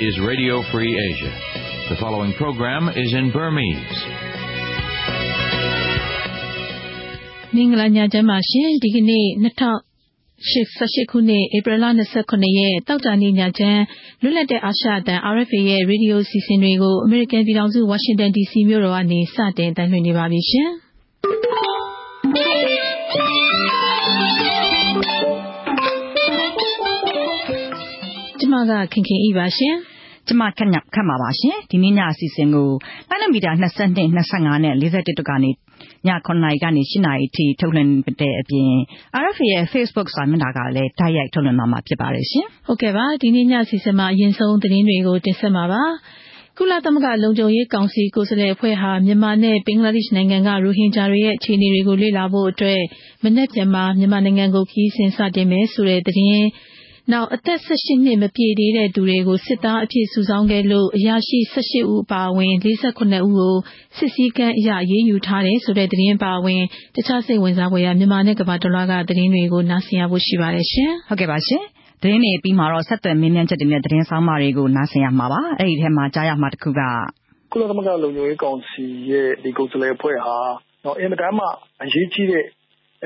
[0.00, 1.32] is Radio Free Asia.
[1.92, 3.98] The following program is in Burmese.
[7.54, 11.84] မင်္ဂလာညချမ်းပါရှင်ဒီကနေ့2018ခုနှစ်ဧပြီလ
[12.20, 13.82] 29ရက်တောက်ကြနေ့ညချမ်း
[14.22, 20.70] လွတ်လပ်တဲ့အာရှအတန် RFA ရဲ့ရေဒီယိုစီစဉ်တွေကိုအမေရိကန်ပြည်ထောင်စုဝါရှင်တန် DC မြို့တော်ကနေစတင်တင်ပြနေပါပြီရှင်
[28.68, 29.74] ကျမကခင်ခင်ဤပါရှင်
[30.28, 32.68] ကျမခက်ညခတ်မှာပါရှင်ဒီနေ့ညအစီအစဉ်ကို
[33.08, 35.52] လိုင်းမီတာ22 25နဲ့41တုကနေည
[36.26, 38.70] 9နာရီကနေ10နာရီထိထုတ်လွှင့်တဲ့အပြင်
[39.22, 45.84] RFA ရဲ့ Facebook စာမျက်နှာကလည်းတိုက်ရိုက်ထုတ်လွှင့်မှာဖြစ်ပါတယ်ရှင်ဟုတ်ကဲ့ပါဒီနေ့ညအစီအစဉ်မှာအရင်ဆုံးသတင်းတွေကိုတင်ဆက်မှာပါ
[46.58, 52.80] ကုလသမဂ္ဂလုံခြုံရေးကောင်စီကိုယ်စားလှယ်အဖွဲ့ဟာမြန်မာနဲ့ဘင်္ဂလားဒေ့ရှ်နိုင်ငံကရိုဟင်ဂျာတွေရဲ့အခြေအနေတွေကိုလေ့လာဖို့အတွက်
[53.24, 56.46] မနေ့ကမှမြန်မာနိုင်ငံကိုခရီးစဉ်စတင်မယ်ဆိုတဲ့သတင်း
[57.12, 63.54] နောက် အသက်18နှစ် မပြည့်သေးတဲ့သူတွေကို စစ်သားအဖြစ် စုဆောင်းခဲ့လို့ အရာရှိ18ဦးအပါအဝင်48ဦးကို
[63.96, 66.62] စစ်စည်းကမ်းအရရေးယူထားတယ်ဆိုတဲ့ သတင်းပါဝင်
[66.96, 71.62] တခြားစိတ်ဝင်စားဖွယ်ရာ မြန်မာနဲ့ ကမ္ဘာတလွှားက သတင်းတွေကို နားဆင်ရဖို့ရှိပါတယ်ရှင်။ဟုတ်ကဲ့ပါရှင်။
[72.02, 76.80] သတင်းတွေပြီးမှာတော့ ဆက်သွယ်မင်းမြန်းချက်တွေနဲ့ သတင်းဆောင်မတွေကို နားဆင်ရမှာပါ။အဲ့ဒီထဲမှာ ကြားရမှာတစ်ခုက
[77.52, 80.36] ကုလသမဂ္ဂလုံခြုံရေးကောင်စီရဲ့ဒီကိုယ်စားလှယ်အဖွဲ့ဟာ
[80.84, 81.46] တော့အင်မတန်မှ
[81.82, 82.44] အရေးကြီးတဲ့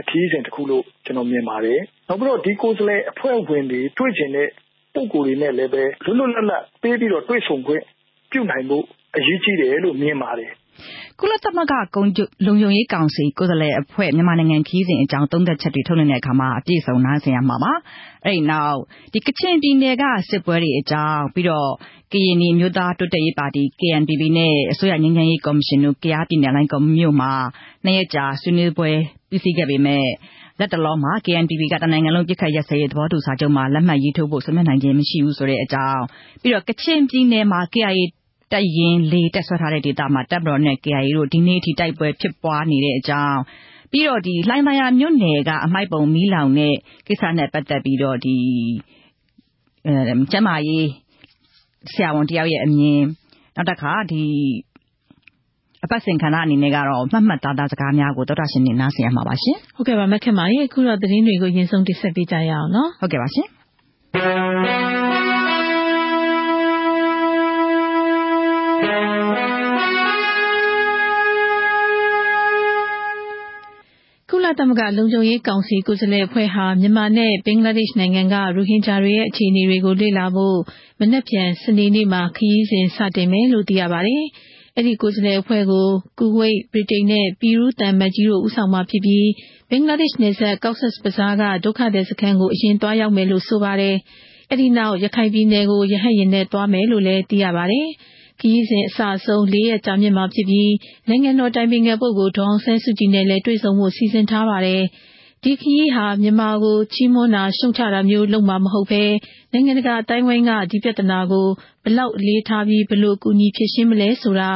[0.09, 4.49] ခရီးစဉ်တစ်ခုလို့ ကျွန်တော်မြင်ပါတယ်။ နောက်ပြီးတော့ ဒီကိုယ်စားလှယ်အဖွဲ့ဝင်တွေ တွေ့ချင်တဲ့
[4.95, 7.83] ပုံကိုယ်တွေနဲ့လည်းပဲလွတ်လွတ်လပ်လပ် ပေးပြီးတော့ တွေ့ဆုံခွင့်
[8.31, 8.85] ပြုနိုင်ဖို့
[9.17, 10.51] အရေးကြီးတယ်လို့ မြင်ပါတယ်။
[11.21, 12.05] ကုလသမဂ္ဂကုံ
[12.47, 17.73] လုံခြုံရေးကောင်စီ ကိုယ်စားလှယ်အဖွဲ့ မြန်မာနိုင်ငံခီးစဉ်အကြောင်း သုံးသက်ချက်တွေ ထုတ်လွှင့်တဲ့အခါမှာ အပြည့်စုံ နားဆင်ရမှာပါ။
[18.25, 18.79] အဲဒီနောက်
[19.13, 21.71] ဒီကချင်ပြည်နယ်က စစ်ပွဲတွေအကြောင်း ပြီးတော့
[22.13, 27.33] ကရင်နီမျိုးသားတိုးတက်ရေးပါတီ KNPP နဲ့ အစိုးရငြိမ်းချမ်းရေးကော်မရှင်တို့ကရားပြည်နယ်လိုင်းကော်မြို့မှာ
[27.85, 28.91] နှစ်ရက်ကြာ ဆွေးနွေးပွဲ
[29.29, 30.07] ပြီးစီးခဲ့ပေမဲ့
[30.61, 36.03] လက်တလောမှာ KNPP က တနိုင်ငံလုံးပြစ်ခတ်ရက်စဲရေး သဘောတူစာချုပ်မှာ လက်မှတ်ရေးထိုးဖို့ဆွေးနွေးနိုင်ခြင်း မရှိဘူးဆိုတဲ့အကြောင်း
[36.43, 38.03] ပြီးတော့ကချင်ပြည်နယ်မှာ KIA
[38.53, 43.41] တပ်ရင်းလေတက်ဆွဲထားတဲ့ဒေသမှာ တပ်မတော်နဲ့ KIA တို့ ဒီနေ့ထိ တိုက်ပွဲဖြစ်ပွားနေတဲ့အကြောင်း
[43.91, 46.75] ပြီးတော့ဒီလှိုင်းသာယာမြို့နယ်က အမိုက်ပုံမီးလောင်တဲ့
[47.07, 48.37] ကိစ္စနဲ့ ပတ်သက်ပြီးတော့ဒီ
[49.87, 50.87] အဲကျမကြီး
[51.93, 53.01] ဆရာဝန်တယောက်ရဲ့အမြင်
[53.57, 54.25] နောက်တစ်ခါဒီ
[55.85, 63.49] အပတ်စဉ်ခန္ဓာအနေနဲ့ကတော့မှတ်မှတ်သားသားစကားများကိုသောတာရှင်နေနားဆင်ရမှာပါရှင်ဟုတ်ကဲ့ပါမက်ခင်ပါရေအခုတော့သတင်းတွေကိုရင်ဆုံးတင်ဆက်ပေးကြရအောင်နော်ဟုတ်ကဲ့ပါရှင်
[74.31, 80.59] ကုလသမဂ္ဂလုံခြုံရေးကောင်စီကိုယ်စားလှယ်အဖွဲ့ဟာမြန်မာနဲ့ဘင်္ဂလားဒေ့ရှ်နိုင်ငံကရိုဟင်ဂျာတွေရဲ့အခြေအနေတွေကိုလေ့လာဖို့
[81.01, 84.25] မနက်ဖြန်စနေနေ့မှာခရီးစဉ်စတင်မယ်လို့သိရပါတယ်။
[84.79, 85.87] အဲဒီကိုယ်စားလှယ်အဖွဲ့ကို
[86.19, 89.29] ကူဝိတ်၊ဗြိတိန်နဲ့ ပီရူးသံအမတ်ကြီးတို့ ဦးဆောင်မှာဖြစ်ပြီး
[89.71, 93.97] ဘင်္ဂလားဒေ့ရှ်နယ်စပ် Cox's Bazar က ဒုက္ခသည်စခန်းကို အရင်သွားရောက်မယ်လို့ ဆိုပါတယ်။
[94.51, 97.87] အဲဒီနောက် ရခိုင်ပြည်နယ်ကို ရဟတ်ယာဉ်နဲ့ သွားမယ်လို့လည်း သိရပါတယ်။
[98.41, 100.73] ခရီးစဉ်အစအဆုံးလေးရက်ကြာမြင့်မှာဖြစ်ပြီး
[101.09, 104.83] နိုင်ငံတော်အတိုင်ပင်ခံပုဂ္ဂိုလ် ဒေါ်အောင်ဆန်းစုကြည်နဲ့လည်း တွေ့ဆုံဖို့ စီစဉ်ထားပါတယ်
[105.47, 109.05] ဒီခရီးဟာ မြန်မာကို ချီးမွမ်းတာ ရှုတ်ချတာမျိုး လုပ်မှာမဟုတ်ဘဲ
[109.53, 111.47] နိုင်ငံတကာအတိုင်းဝိုင်းက ဒီပြဿနာကို
[111.85, 114.51] ဘလောက်အလေးထားပြီးဘလို့ကူညီဖြစ်ရှင်းမလဲဆိုတာ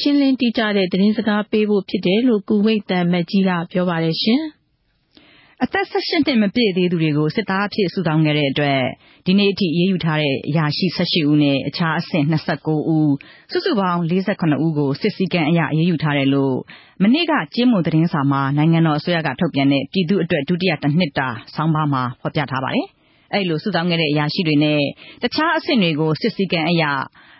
[0.00, 4.40] ရှင်းလင်းတိကျတဲ့ သတင်းစကားပေးဖို့ ဖြစ်တယ်လို့ ကူဝိတ်တန်မတ်ကြီးက ပြောပါတယ်ရှင်။
[5.62, 8.80] အသက်18နှစ်မပြည့်သေးသူတွေကို စစ်သားအဖြစ် စုဆောင်းခဲ့တဲ့အတွက်
[9.26, 13.14] ဒီနေ့အထိအေးအေးယူထားတဲ့အရာရှိ18ဦးနဲ့ အခြားအဆင့်29ဦး
[13.52, 16.56] စုစုပေါင်း48ဦးကို စစ်စည်းကမ်းအရအေးအေးယူထားတယ်လို့
[17.02, 22.86] မနေ့ကကျင်းမုံသတင်းစာမှာ နိုင်ငံတော်အစိုးရက ထုတ်ပြန်တဲ့ ပြည်သူ့အတွက် ဒုတိယတစ်နှစ်တာ ဆောင်းပါးမှာ ဖော်ပြထားပါတယ်။
[23.32, 24.80] အဲဒီလို စုဆောင်းခဲ့တဲ့အရာရှိတွေနဲ့
[25.22, 26.84] တခြားအဆင့်တွေကို စစ်စည်းကမ်းအရ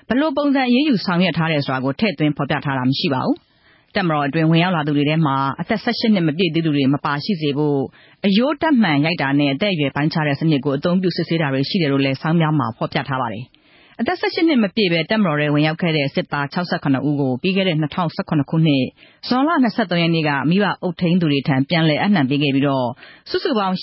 [0.09, 3.37] ဘလို့ပုံစံအေးအေးယူဆောင်ရွက်ထားတယ်ဆိုတာကို ထည့်သွင်းဖော်ပြထားတာ မရှိပါဘူး။
[3.97, 7.79] တပ်မတော်အတွင်း ဝင်ရောက်လာသူတွေထဲမှာ အသက်18နှစ်မပြည့်သေးသူတွေ မပါရှိစေဖို့
[8.27, 13.45] အယိုးတက်မှန်ရိုက်တာနဲ့ အသက်အရွယ်ပိုင်းခြားတဲ့စနစ်ကို အသုံးပြုစစ်ဆေးတာတွေ ရှိတယ်လို့လည်း ဆောင်းပါးမှာ ဖော်ပြထားပါတယ်။
[14.01, 18.85] အသက်18နှစ်မပြည့်ဘဲ တပ်မတော်ထဲဝင်ရောက်ခဲ့တဲ့ စစ်သား68ဦးကို ပြီးခဲ့တဲ့2018ခုနှစ်
[19.29, 22.89] ဇွန်လ23ရက်နေ့က မိဘအုပ်ထိန်းသူတွေထံ ပြန်လည်အနှံပေးခဲ့ပြီးတော့
[23.31, 23.77] စုစုပေါင်း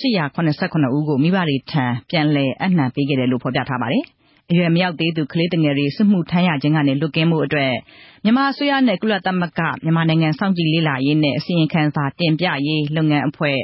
[0.45, 4.05] 889ဦးကို မိဘတွေထံ ပြန်လည်အနှံပေးခဲ့တယ်လို့ ဖော်ပြထားပါတယ်။
[4.51, 7.73] အရွယ်မရောက်သေးသူ ကလေးငယ်တွေ စစ်မှုထမ်းရခြင်းကနေ လွတ်ကင်းဖို့အတွက်
[8.25, 13.59] မြန်မာအစိုးရနဲ့ ကုလသမဂ္ဂ မြန်မာနိုင်ငံစောင့်ကြည့်လေ့လာရေးနဲ့ အစီရင်ခံစာတင်ပြရေးလုပ်ငန်းအဖွဲ့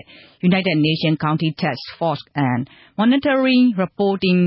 [0.50, 2.62] United Nations County Task Force and
[3.00, 4.40] Monitoring Reporting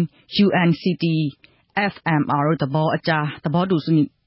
[0.45, 1.05] UNCT
[1.93, 3.77] FMR တို့ သဘောအကြား သဘောတူ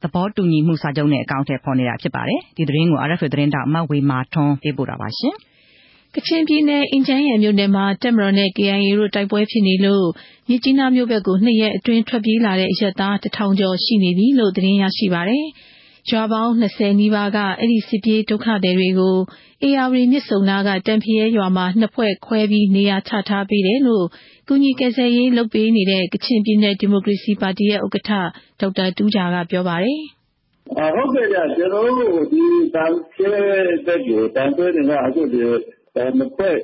[0.03, 5.35] သဘောတူညီမှုစာချုပ်နဲ့ အကောင့်ထဲပေါ်နေတာဖြစ်ပါတယ် ဒီသတင်းကို RFA သတင်းတောက် မဝေမာထွန်းပေးပို့တာပါရှင်။
[6.15, 10.05] ကချင်ပြည်နယ် အင်ဂျန်းယန်မြို့နယ်မှာ တပ်မတော်နဲ့ KIA တို့ တိုက်ပွဲဖြစ်နေလို့
[10.49, 15.45] မြစ်ကြီးနားမြို့ဘက်ကို နှစ်ရက်အတွင်း ထွက်ပြေးလာတဲ့ အရပ်သားတထောင်ကျော်ရှိနေပြီလို့ သတင်းရရှိပါတယ်
[16.09, 19.17] ရွာပေါင်း20နီးပါးက အဲ့ဒီ စစ်ပြေးဒုက္ခသည်တွေကို
[19.63, 24.05] အေယာဝတီမြစ်ဆုံနာကတန်ဖျဲရွာမှာ နှစ်ဖွဲ့ခွဲပြီး နေရာချထားပေးတယ်လို့
[24.47, 28.11] ကုညီကယ်ဆယ်ရေးလုပ်ပေးနေတဲ့ ကချင်ပြည်နယ် ဒီမိုကရေစီပါတီရဲ့ ဥက္ကဋ္ဌ
[28.59, 30.01] ဒေါက်တာတူးဂျာက ပြောပါတယ်
[30.95, 32.43] ဟုတ်ကဲ့ကြကျွန်တော်တို့ ဒီ
[32.75, 33.33] တန်ဖျဲ
[33.87, 35.41] တဲ့ကို တန်ဖျဲတွေကအခုဒီ
[36.17, 36.55] နှစ်ဖွဲ့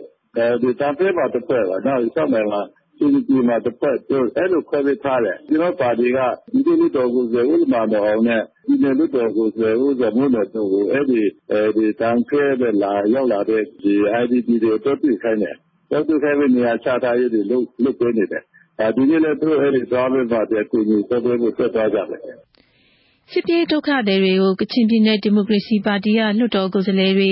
[0.62, 2.62] ဒီတန်ဖျဲမှာတစ်ဖွဲ့ပါနော်ဒီဆက်မယ်မှာ
[3.00, 6.20] ဒီဒီမှာတစ်ဖွဲ့တို့အဲ့လိုခွဲပေးထားတယ် ကျွန်တော်ပါတီက
[6.52, 15.56] ဒီလိုလိုတော်ကိုဇေဝမှာတော့အောင်နဲ့ဒီလိုလိုတော်ကိုဇေဝဇမိုးတော်ကို အဲ့ဒီအဲဒီတန်ဖျဲတဲ့လာရောက်လာတဲ့ဒီ IDP တွေတော့ပြခိုင်းတယ်
[15.92, 18.44] တော့ပြခိုင်းပြီး နေရာချထားရေးတွေ လုပ်လုပ်ပေးနေတယ်
[18.82, 22.22] အဲဒီနေ့လည်း သူအဲ့ဒီသွားပေးပါတယ်ကိုကြီးဆက်ပေးဖို့ ဆက်သွားကြတယ်
[23.32, 27.32] စစ်ပြေးဒုက္ခသည်တွေကို ကချင်ပြည်နယ် ဒီမိုကရေစီပါတီက လွှတ်တော်ကိုယ်စားလှယ်တွေ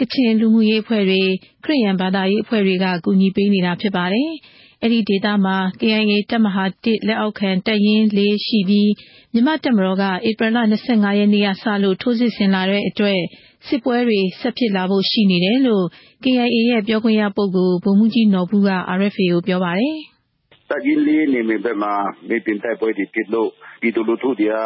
[0.00, 1.22] ကချင်လူမှုရေးအဖွဲ့တွေ
[1.64, 4.30] ခရစ်ယာန်ဘာသာရေးအဖွဲ့တွေက ကူညီပေးနေတာဖြစ်ပါတယ်။
[4.82, 8.90] အဲဒီဒေသမှာ KIA တပ်မဟာ1လက်အောက်ခံ တပ်ရင်း ၄ ရှိပြီး
[9.32, 10.62] မြန်မာ့တပ်မတော်က ဧပြီလ ၂
[11.04, 13.20] ၅ ရက်နေ့ကစလို့ ထိုးစစ်ဆင်လာတဲ့အတွက်
[13.66, 15.84] စစ်ပွဲတွေ ဆက်ဖြစ်လာဖို့ ရှိနေတယ်လို့
[16.24, 19.96] KIA ရဲ့ ပြောခွင့်ရပုဂ္ဂိုလ် ဗိုလ်မှူးကြီးနော်ဘူက RFA ကို ပြောပါတယ်။
[20.70, 21.92] တပ်ရင်း ၄ နယ်မြေဘက်မှာ
[22.28, 23.50] မြေပြင်တိုက်ပွဲတွေဖြစ်လို့
[23.80, 24.56] ပြည်သူလူထုတွေက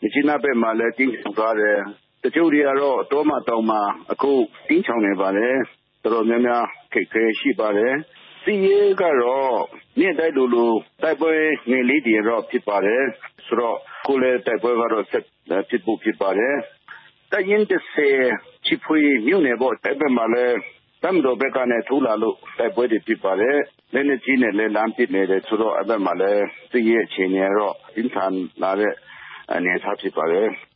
[0.00, 1.78] မြစ်ကြီးနားဘက်မှာလည်း တိမ်းရှောင်သွားတယ်။
[2.24, 3.80] တချို့တွေကတော့ တောမှာတောင်မှာ
[4.12, 4.32] အခု
[4.68, 5.54] တိမ်းရှောင်နေပါတယ်။
[6.02, 7.94] တော်တော်များများ အခက်အခဲရှိပါတယ်။
[8.42, 9.58] စစ်ရေးကတော့
[10.00, 10.72] နေ့တိုင်းလိုလို
[11.02, 11.32] တိုက်ပွဲ
[11.70, 13.02] ငယ်လေးတွေတော့ ဖြစ်ပါတယ်။
[13.46, 15.24] ဆိုတော့ အခုလည်း တိုက်ပွဲကတော့ ဆက်
[15.68, 16.54] ဖြစ်ဖို့ ဖြစ်ပါတယ်။
[17.30, 18.08] တပ်ရင်း ၁၀
[18.64, 20.56] ချီဖွေမြို့နယ်ပေါ့ အဲဒီဘက်မှာလည်း
[21.02, 23.56] တပ်မတော်ဘက်ကနေထိုးလာလို့ တိုက်ပွဲတွေ ဖြစ်ပါတယ်။
[23.94, 28.32] လက်နက်ကြီးနဲ့လည်း လှမ်းပစ်နေတယ်ဆိုတော့ အဲဒီဘက်မှာလည်း စစ်ရေးအခြေအနေကတော့ ပြင်းထန်
[28.62, 28.94] လာတဲ့
[29.52, 30.48] အနေအထား ဖြစ်ပါတယ်။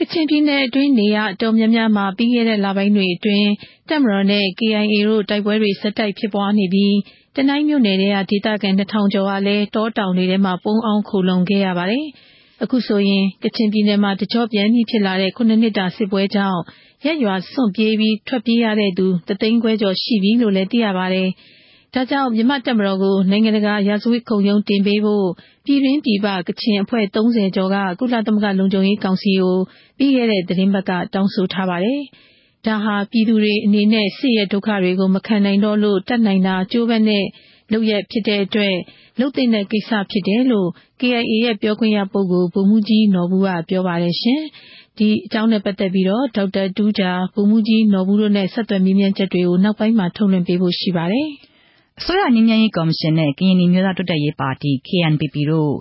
[0.00, 3.48] ကချင်ပြည်နယ်အတွင်း နေရာအတော်များများမှာ ပြီးခဲ့တဲ့လပိုင်းတွေအတွင်း
[3.88, 6.94] တပ်မတော်နဲ့ KIA တို့ တိုက်ပွဲတွေ ဆက်တိုက်ဖြစ်ပွားနေပြီး
[7.36, 12.04] တနိုင်းမြို့နယ်ထဲက ဒေသခံ ၂,၀၀၀ ကျော်ကလည်း တောတောင်တွေထဲမှာ ပုန်းအောင်းခိုလှုံခဲ့ရပါတယ်။
[12.62, 16.60] အခုဆိုရင် ကချင်ပြည်နယ်မှာ တကျော့ပြန်ဖြစ်လာတဲ့ ၇ နှစ်တာစစ်ပွဲကြောင့်
[17.04, 18.66] ရပ်ရွာစွန့်ပြေးပြီး ထွက်ပြေးရ
[18.98, 21.28] သူတသိန်းခွဲကျော်ရှိပြီလို့လည်း သိရပါတယ်။
[21.94, 25.26] ဒါကြောင့် မြန်မာ့တပ်မတော်ကို နိုင်ငံတကာ ရာဇဝတ်ခုံရုံးတင်ပေးဖို့
[25.64, 29.56] ပြည်တွင်းပြည်ပ ကချင်အဖွဲ့ ၃၀ ကျော်က ကုလသမဂ္ဂလုံခြုံရေးကောင်စီကို
[29.98, 32.00] ပြီးခဲ့တဲ့ သီတင်းပတ်က တောင်းဆိုထားပါတယ်။
[32.66, 37.24] ဒါဟာ ပြည်သူတွေအနေနဲ့ စစ်ရဲ့ဒုက္ခတွေကို မခံနိုင်တော့လို့ တတ်နိုင်တာ ကြိုးပမ်းတဲ့
[37.72, 38.74] လုပ်ရပ်ဖြစ်တဲ့အတွက်
[39.20, 40.68] လုပ်သင့်တဲ့ကိစ္စဖြစ်တယ်လို့
[41.00, 44.14] KIA ရဲ့ ပြောခွင့်ရပုဂ္ဂိုလ် ဗိုလ်မှူးကြီးနော်ဘူက ပြောပါတယ်။
[44.98, 51.28] ဒီအကြောင်းနဲ့ပတ်သက်ပြီး ဒေါက်တာတူးဂျာ၊ဗိုလ်မှူးကြီးနော်ဘူတို့နဲ့ ဆက်သွယ်မေးမြန်းချက်တွေကို နောက်ပိုင်းမှာ ထုတ်လွှင့်ပေးဖို့ရှိပါတယ်။
[52.00, 55.72] အစိုးရငြိမ်းချမ်းရေးကော်မရှင်နဲ့ ကရင်နီအမျိုးသားတိုးတက်ရေးပါတီ KNPP တို့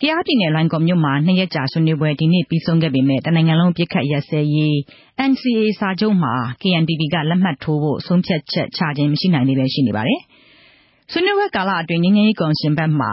[0.00, 4.74] ကယားပြည်နယ် လွိုင်ကော်မြို့မှာ၂ရက်ကြာဆွေးနွေးပွဲ ဒီနေ့ပြီးဆုံးခဲ့ပေမယ့် တနိုင်ငံလုံးအပစ်အခတ်ရပ်စဲရေး
[5.30, 10.20] NCA စာချုပ်မှာ KNPP က လက်မှတ်ထိုးဖို့ ဆုံးဖြတ်ချက်ချခြင်း မရှိနိုင်သေးပဲရှိနေပါတယ်။
[11.12, 13.12] ဆွေးနွေးပွဲကာလအတွင်း ငြိမ်းချမ်းရေးကော်မရှင်ဘက်မှာ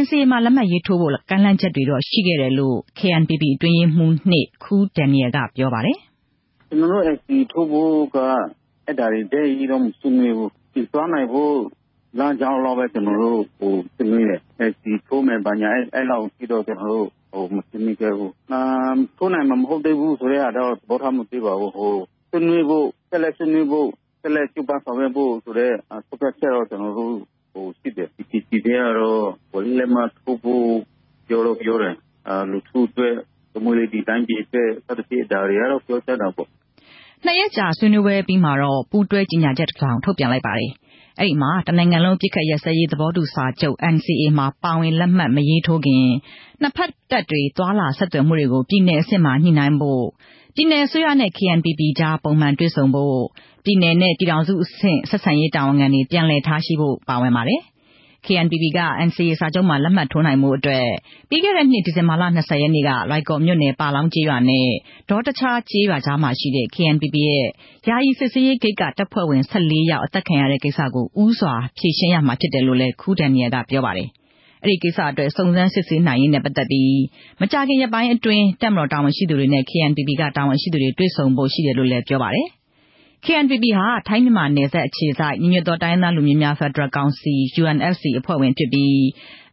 [0.00, 4.34] NCA မှာ လက်မှတ်ရေးထိုးဖို့ ကမ်းလှမ်းချက်တွေတော့ ရှိခဲ့တယ်လို့ KNPP အတွင်းရေးမှူး၂
[4.64, 5.98] ခူးဒန်နီယယ်က ပြောပါတယ်။
[6.68, 8.18] “ကျနော်တို့ NCA ထိုးဖို့က
[8.86, 10.50] အဲဒါတွေ တိုက်ရိုက်တော့ မဆွေးနွေးဘူး။
[10.92, 11.54] သွားနိုင်ဖို့
[12.16, 17.08] လမ်းကြောင်းလောက်ပဲ ကျနော်တို့ ဆွေးနွေးတယ်။ NCA ထိုးမယ် ဘာညာအဲလောက်အထိတော့ ကျနော်တို့
[17.54, 18.30] မဆွေးနွေးခဲ့ဘူး။
[19.18, 21.70] ထိုးနိုင်မှာမဟုတ်သေးဘူးဆိုတဲ့ဟာတော့ သဘောထားမပေးပါဘူး။
[22.30, 23.88] ဆွေးနွေးဖို့ ဆက်လက်ဆွေးနွေးဖို့
[24.22, 25.72] ဆက်လက်ကြိုးပမ်းဆောင်ရွက်ဖို့ဆိုတဲ့
[26.08, 27.14] ဆုံးဖြတ်ချက်တော့ ကျနော်တို့
[27.78, 30.66] ရှိတယ်။ PPST ထဲကတော့ လက်မှတ်ထိုးဖို့
[31.28, 31.94] ပြောတော့ပြောတယ်။
[32.50, 33.14] လူထုအတွက်၊
[34.08, 36.48] တိုင်းပြည်အတွက် စသဖြင့် ဒါတွေကတော့ ပြောကြတာပေါ့။”
[37.24, 40.70] နှစ်ရက်ကြာဆွေးနွေးပွဲအပြီးမှာတော့ ပူးတွဲကြေညာချက်တစောင် ထုတ်ပြန်လိုက်ပါတယ်။
[41.20, 46.04] အဲဒီမှာ တနိုင်ငံလုံး အပစ်အခတ်ရပ်စဲရေး သဘောတူစာချုပ် NCA မှာ ပါဝင်လက်မှတ် မရေးထိုးခင်
[46.62, 50.02] နှစ်ဖက်တပ်တွေ သွားလာဆက်သွယ်မှုတွေကို ပြည်နယ်အဆင့်မှာ ညှိနှိုင်းဖို့၊
[50.54, 53.16] ပြည်နယ်အစိုးရနဲ့ KNPP ကြား ပုံမှန်တွေ့ဆုံဖို့၊
[53.64, 57.60] ပြည်နယ်နဲ့ ပြည်ထောင်စုအဆင့် ဆက်ဆံရေးတာဝန်ခံတွေ ပြန်လည်ထားရှိဖို့ ပါဝင်ပါတယ်။
[58.28, 60.86] KNPP က NCA စာချုပ်မှာ လက်မှတ်ထိုးနိုင်ဖို့အတွက်
[61.28, 64.68] ပြီးခဲ့တဲ့နှစ် ဒီဇင်ဘာလ ၂၀ ရက်နေ့က လွိုင်ကော်မြို့နယ် ပါလောင်းကျေးရွာနဲ့
[65.10, 67.46] ဒေါတခြားကျေးရွာကြားမှာရှိတဲ့ KNPP ရဲ့
[67.88, 74.08] ယာယီစစ်ဆေးရေးဂိတ်က တပ်ဖွဲ့ဝင် ၁၄ ယောက် အသတ်ခံရတဲ့ကိစ္စကို ဦးစွာဖြေရှင်းရမှာဖြစ်တယ်လို့လည်း ခူးဒန်နီယယ်က ပြောပါတယ်။
[74.62, 77.00] အဲဒီကိစ္စအတွက် စုံစမ်းစစ်ဆေးနိုင်ရေးနဲ့ ပတ်သက်ပြီး
[77.40, 82.48] မကြာခင်ရက်ပိုင်းအတွင်း တပ်မတော်တာဝန်ရှိသူတွေနဲ့ KNPP က တာဝန်ရှိသူတွေ တွေ့ဆုံဖို့ရှိတယ်လို့လည်း ပြောပါတယ်။
[83.26, 88.98] KNPP ဟာ ထိုင်းမြန်မာနယ်စပ်အခြေစိုက် ညီညွတ်သော တိုင်းရင်းသားလူမျိုးများ ဖက်ဒရယ်ကောင်စီ UNFC အဖွဲ့ဝင်ဖြစ်ပြီး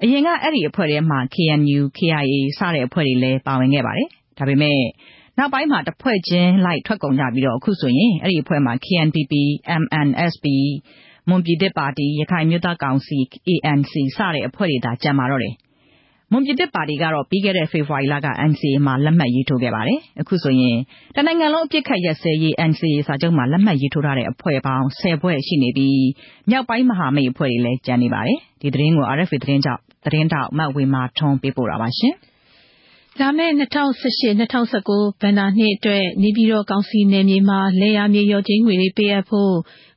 [0.04, 4.08] အရင်က အဲဒီအဖွဲ့ထဲမှာ KNU၊ KIA စတဲ့အဖွဲ့တွေလည်း ပါဝင်ခဲ့ပါတယ်။
[4.38, 4.84] ဒါပေမယ့်
[5.38, 9.34] နောက်ပိုင်းမှာ တဖွဲ့ချင်းလိုက် ထွက်ကုန်ကြပြီး အခုဆိုရင် အဲဒီအဖွဲ့မှာ KNPP၊
[9.82, 10.46] MNSP
[11.30, 13.18] ၊မွန်ပြည်သစ်ပါတီ၊ရခိုင်အမျိုးသားကောင်စီ
[13.50, 15.56] ANC စတဲ့အဖွဲ့တွေသာ ကျန်ပါတော့တယ်။
[16.32, 20.78] မွန်ပြည်သစ်ပါတီကတော့ ပြီးခဲ့တဲ့ ဖေဖော်ဝါရီလက NCA မှာ လက်မှတ်ရေးထိုးခဲ့ပါတယ်။အခုဆိုရင်
[21.16, 26.06] တနိုင်ငံလုံး အပစ်အခတ်ရပ်စဲရေး NCA စာချုပ်မှာ လက်မှတ်ရေးထိုးထားတဲ့ အဖွဲ့ပေါင်း ၁၀ ဖွဲ့ရှိနေပြီး
[26.50, 32.16] မြောက်ပိုင်းမဟာမိတ်အဖွဲ့တွေလည်း ကျန်နေပါတယ်။ဒီသတင်းကို RFA သတင်းထောက် မဝေမာထွန်းပေးပို့ထားပါတယ်
[33.22, 39.54] လာမယ့်2018-2019ဘဏ္ဍာနှစ်အတွက် နေပြည်တော်ကောင်စီနယ်မြေမှာ လယ်ယာမြေရော်ချင်းငွေတွေ ပေးအပ်ဖို့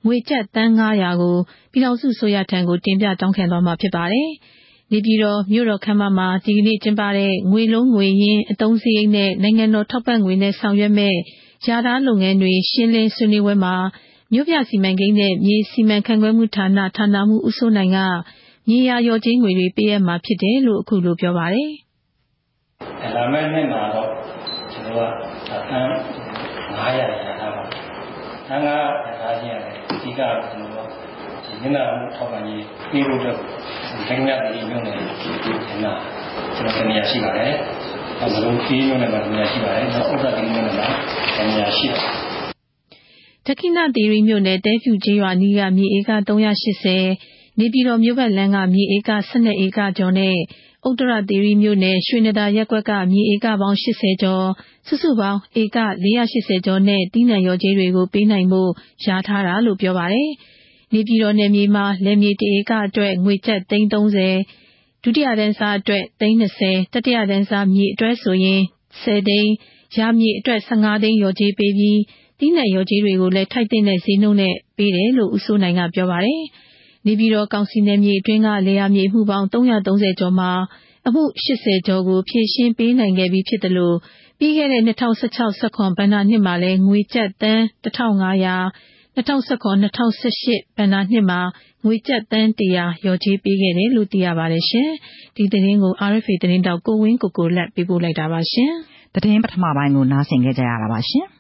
[0.07, 1.37] ငွေကျပ်တန်း900ကို
[1.73, 4.29] ပြည်ထောင်စုဆိုရထံကို တင်ပြတောင်းခံသွားမှာဖြစ်ပါတယ်။
[4.93, 11.15] နေပြည်တော်မြို့တော်ခမ်းမမှာ ဒီကနေ့ကျင်းပတဲ့ ငွေလုံးငွေရင်းအသုံးစရိတ်နဲ့ နိုင်ငံတော်ထောက်ပံ့ငွေနဲ့ ဆောင်ရွက်မဲ့
[11.67, 13.75] ရာဓာလုပ်ငန်းတွေ ရှင်းလင်းဆွေးနွေးပွဲမှာ
[14.33, 17.99] မြို့ပြစီမံကိန်းနဲ့ မြေစီမံခန့်ခွဲမှုဌာန ဌာနမှူး ဦးစိုးနိုင်က
[18.69, 21.71] မြေယာရော်ချင်းငွေတွေ ပေးအပ်မှာဖြစ်တယ်လို့ အခုလိုပြောပါတယ်။
[23.17, 24.09] လာမယ့်နှစ်မှာတော့
[24.73, 25.11] ကျွန်တော်
[25.49, 25.89] ကတန်း
[26.77, 27.01] 900ရ
[27.41, 27.63] ထားပါ
[28.49, 30.68] တန်း900ရထားခြင်းရတယ်အဓိက ကျွန်တော်ဒီ
[31.63, 33.37] မျက်နှာမှုထောက်ပံ့ရေးပြီးလို့တော့
[34.09, 35.05] တိုင်းမြတ်ဒီမျိုးနဲ့ဒီ
[35.83, 35.93] မှာ
[36.57, 37.53] ကျွန်တော်တနေရာရှိပါတယ်။
[38.23, 42.13] အဲလိုပြီးမျိုးနဲ့တနေရာရှိပါတယ်။နောက်ဥပဒေမျိုးနဲ့တနေရာရှိပါတယ်။
[43.47, 50.37] တခိနသီရိမြို့နယ်တဲဖြူကျေးရွာနီးကမြေဧက380နေပြည်တော်မြို့ဘက်လမ်းကမြေဧက12ဧကကျော်နဲ့
[50.89, 54.47] ဥတ္တရသီရိမြို့နယ်ရွှေနဒါရပ်ကွက်ကမြေဧကပေါင်း80ကျော်
[54.87, 58.71] စုစုပေါင်းဧက480ကျော်နဲ့တီးနှံရော်ကြေးတွေကိုပေးနိုင်ဖို့
[59.05, 60.31] ယာထားတာလို့ပြောပါတယ်။
[60.93, 63.93] နေပြည်တော်နယ်မြေမှာ လယ်မြေတဧကအတွက် ငွေကျပ်330
[65.03, 68.61] ဒုတိယတန်းစားအတွက်320တတိယတန်းစားမြေအတွက်ဆိုရင်
[69.03, 69.53] 10သိန်း
[69.97, 72.01] ရာမြေအတွက်15သိန်းရော်ကြေးပေးပြီး
[72.39, 76.43] တီးနှံရော်ကြေးတွေကိုလည်း ထိုက်တဲ့ဈေးနှုန်းနဲ့ ပေးတယ်လို့ ဦးစိုးနိုင်က ပြောပါတယ်။
[77.07, 80.51] နေပြည်တော်ကောင်စီနယ်မြေအတွင်းက လယ်ယာမြေမှုပေါင်း330ကျော်မှာ
[81.07, 83.97] အမှု80ကျော်ကို ဖြည့်ရှင်းပေးနိုင်ခဲ့ပြီးဖြစ်တယ်လို့
[84.39, 87.63] ပြီးခဲ့တဲ့2016-17ဘဏ္ဍာနှစ်မှာလည်း ငွေကျပ်တန်း
[89.19, 91.41] 1500 2019-2018ဘဏ္ဍာနှစ်မှာ
[91.85, 94.89] ငွေကျပ်တန်း100ရော်ကြေးပေးခဲ့တယ်လို့ သိရပါတယ်ရှင်။
[95.37, 98.71] ဒီသတင်းကို RFA သတင်းတောက် ကိုဝင်းကိုကိုလက်ပေးပို့လိုက်တာပါရှင်။
[99.15, 101.27] သတင်းပထမပိုင်းကို နားဆင်ခဲ့ကြရတာပါရှင်။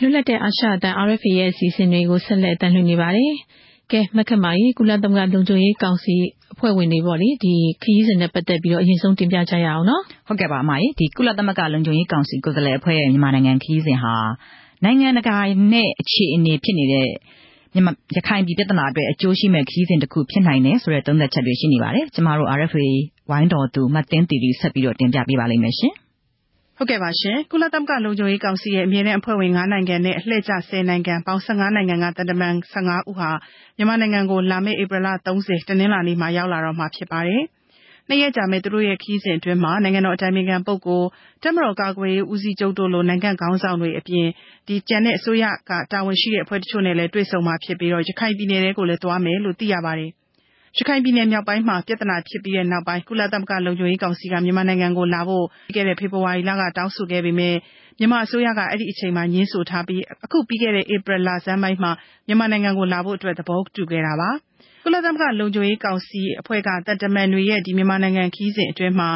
[0.00, 3.32] လွတ်လပ်တဲ့ အာရှအသံ RFA ရဲ့ အစီအစဉ်တွေကို ဆက်လက်တင်ပြနေပါတယ်။
[3.92, 6.14] ကဲ မခက်မာကြီးကုလသမဂ္ဂလုံခြုံရေးကောင်စီ
[6.52, 14.14] အဖွဲ့ဝင်တွေပေါ့လေ ဒီခရီးစဉ်နဲ့ပတ်သက်ပြီးတော့ အရင်ဆုံးတင်ပြကြရအောင်နော်။ဟုတ်ကဲ့ပါအမကြီးဒီကုလသမဂ္ဂလုံခြုံရေးကောင်စီကိုယ်စားလှယ်အဖွဲ့ရဲ့ မြန်မာနိုင်ငံခရီးစဉ်ဟာ
[14.84, 15.36] နိုင်ငံတကာ
[15.72, 17.08] နဲ့ အခြေအနေဖြစ်နေတဲ့
[17.74, 22.88] မြန်မာရခိုင်ပြည်ပြဿနာအတွက် အကျိုးရှိမဲ့ခရီးစဉ်တစ်ခုဖြစ်နိုင်တယ်ဆိုတဲ့ သုံးသပ်ချက်တွေရှိနေပါတယ်။ကျမတို့ RFA
[23.30, 25.94] ဝိုင်းတော်သူမတ်တင်းတီတီဆက်ပြီးတော့ တင်ပြပေးပါလိမ့်မယ်ရှင်။
[26.82, 33.30] ဟုတ်ကဲ့ပါရှင် ကုလသမဂ္ဂလုံခြုံရေးကောင်စီရဲ့ အမြဲတမ်းအဖွဲ့ဝင်9နိုင်ငံနဲ့ အလှည့်ကျ10နိုင်ငံပေါင်း15နိုင်ငံကတန်တမန်15ဦးဟာ
[33.76, 37.42] မြန်မာနိုင်ငံကို လာမယ့် ဧပြီလ30တနင်္လာနေ့မှာ ရောက်လာတော့မှာဖြစ်ပါတယ်။
[38.08, 41.08] နှစ်ရက်ကြာမဲ့သူတို့ရဲ့ခီးစဉ်အတွင်းမှာ နိုင်ငံတော်အတိုင်ပင်ခံပုဂ္ဂိုလ်
[41.42, 44.26] တက်မတော်ကာကွယ်ရေးဦးစီးချုပ်တို့လို နိုင်ငံခေါင်းဆောင်တွေအပြင်
[44.66, 50.12] ဒီကျန်တဲ့အစိုးရကတာဝန်ရှိတဲ့အဖွဲ့တချို့နဲ့လည်း တွေ့ဆုံမှာဖြစ်ပြီးတော့ရခိုင်ပြည်နယ်တွေကိုလည်း သွားမယ်လို့ သိရပါတယ်။
[50.78, 57.54] ရခိုင်ပြည်နယ်မြောက်ပိုင်းမှာ ပြဿနာဖြစ်ပြီးတဲ့နောက်ပိုင်း ကုလသမဂ္ဂလုံခြုံရေးကောင်စီက မြန်မာနိုင်ငံကိုလာဖို့ ပြီးခဲ့တဲ့ ဖေဖော်ဝါရီလက တောင်းဆိုခဲ့ပေမဲ့
[57.98, 61.90] မြန်မာအစိုးရက အဲ့ဒီအချိန်မှာညှင်းဆိုထားပြီး အခု ပြီးခဲ့တဲ့ ဧပြီလဆန်းပိုင်းမှာ
[62.26, 64.30] မြန်မာနိုင်ငံကိုလာဖို့အတွက် သဘောတူခဲ့တာပါ
[64.84, 69.10] ကုလသမဂ္ဂလုံခြုံရေးကောင်စီအဖွဲ့ကတန်တမန်တွေရဲ့ဒီမြန်မာနိုင်ငံခီးစဉ်အတွင်းမှာ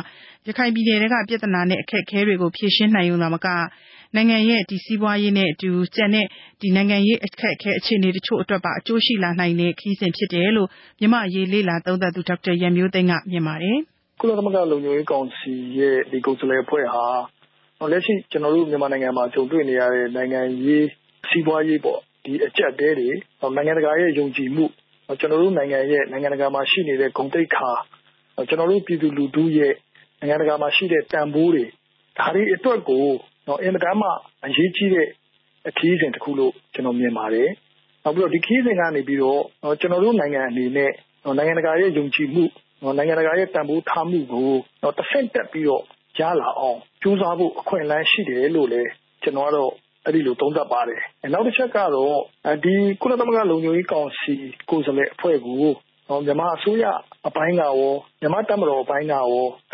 [0.46, 3.46] ရခိုင်ပြည်နယ်ကပြဿနာနဲ့ အခက်အခဲတွေကို ဖြေရှင်းနိုင်ုံသာမက
[4.16, 6.26] နိုင်ငံရဲ့ဒီစီးပွားရေးနဲ့အတူ ကျန်တဲ့
[6.60, 10.68] ဒီနိုင်ငံရေး အခက်အခဲ အခြေအနေတချို့အတွက်ပါ အကျိုးရှိလာနိုင်တဲ့ခီးစဉ်ဖြစ်တယ်လို့
[11.00, 13.78] မြန်မာရေး လေလာသုံးသပ်သူ ဒေါက်တာရန်မျိုးသိန်းက မြင်ပါတယ်။
[14.20, 17.04] ကုလသမဂ္ဂ လုံခြုံရေးကောင်စီရဲ့ဒီကိုယ်စားလှယ်အဖွဲ့ဟာ
[17.92, 20.86] လက်ရှိ ကျွန်တော်တို့ မြန်မာနိုင်ငံမှာ ကြုံတွေ့နေရတဲ့ နိုင်ငံရေး
[21.28, 23.10] စီးပွားရေးပေါ့ ဒီအကျက်တဲတွေ
[23.56, 24.64] နိုင်ငံတကာရဲ့ ယုံကြည်မှု
[25.20, 27.70] ကျွန်တော်တို့နိုင်ငံရဲ့ နိုင်ငံတကာမှာရှိနေတဲ့ ဂုဏ်သိက္ခာ
[28.48, 29.74] ကျွန်တော်တို့ ပြည်သူလူထုရဲ့
[30.20, 31.64] နိုင်ငံတကာမှာရှိတဲ့ တန်ဖိုးတွေ
[32.18, 33.18] ဒါတွေအတွက်ကိုနော်
[33.62, 34.08] အင်မတန်မှ
[34.44, 35.06] အရေးကြီးတဲ့
[35.78, 37.48] ခရီးစဉ်တစ်ခုလို့ ကျွန်တော်မြင်ပါတယ်။
[38.04, 39.40] နောက်ပြီးတော့ ဒီခရီးစဉ်ကနေပြီးတော့
[39.80, 40.92] ကျွန်တော်တို့နိုင်ငံအနေနဲ့
[41.38, 42.44] နိုင်ငံတကာရဲ့ ယုံကြည်မှု
[42.96, 44.50] နိုင်ငံတကာရဲ့ တန်ဖိုးထားမှုကို
[44.98, 45.82] တစ်ဆင့်တက်ပြီးတော့
[46.18, 48.90] ရလာအောင် ကြိုးစားဖို့ အခွင့်အလမ်းရှိတယ်လို့လည်း
[49.22, 49.72] ကျွန်တော်ကတော့
[50.04, 51.00] အဲ့ဒီလို သုံးသပ်ပါတယ်။
[51.32, 52.16] နောက်တစ်ချက်ကတော့
[52.64, 54.34] ဒီကုလသမဂ္ဂ လုံခြုံရေးကောင်စီ
[54.70, 55.64] ကိုယ်စားလှယ်အဖွဲ့ကို
[56.08, 56.84] မြန်မာအစိုးရ
[57.28, 57.74] အပိုင်းကရော
[58.20, 59.26] မြန်မာတပ်မတော်အပိုင်းကရော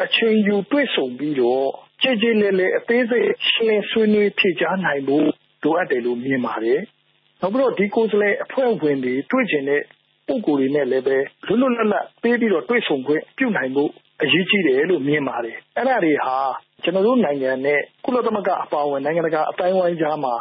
[0.02, 1.68] အချိန်ယူတွေ့ဆုံပြီးတော့
[2.02, 5.26] ကြည်ကြည်လည်လည် အသေးစိတ် ရှင်းလင်းဆွေးနွေး ဖြေကြားနိုင်ဖို့
[5.62, 6.80] လိုအပ်တယ်လို့ မြင်ပါတယ်။
[7.40, 9.82] နောက်ပြီးတော့ ဒီကိုယ်စားလှယ်အဖွဲ့ဝင်တွေ တွေ့ကျင်တဲ့
[10.26, 13.90] ပုံကိုယ်တွေနဲ့လည်းပဲ လွတ်လွတ်လပ်လပ် ပေးပြီးတော့ တွေ့ဆုံခွင့်ပြုနိုင်ဖို့
[14.22, 16.36] အရေးကြီးတယ်လို့ မြင်ပါတယ်။အဲ့ဒါတွေဟာ
[16.82, 20.34] ကျွန်တော်တို့နိုင်ငံနဲ့ ကုလသမဂ္ဂအပါအဝင် နိုင်ငံတကာအတိုင်းဝိုင်းကြားမှာ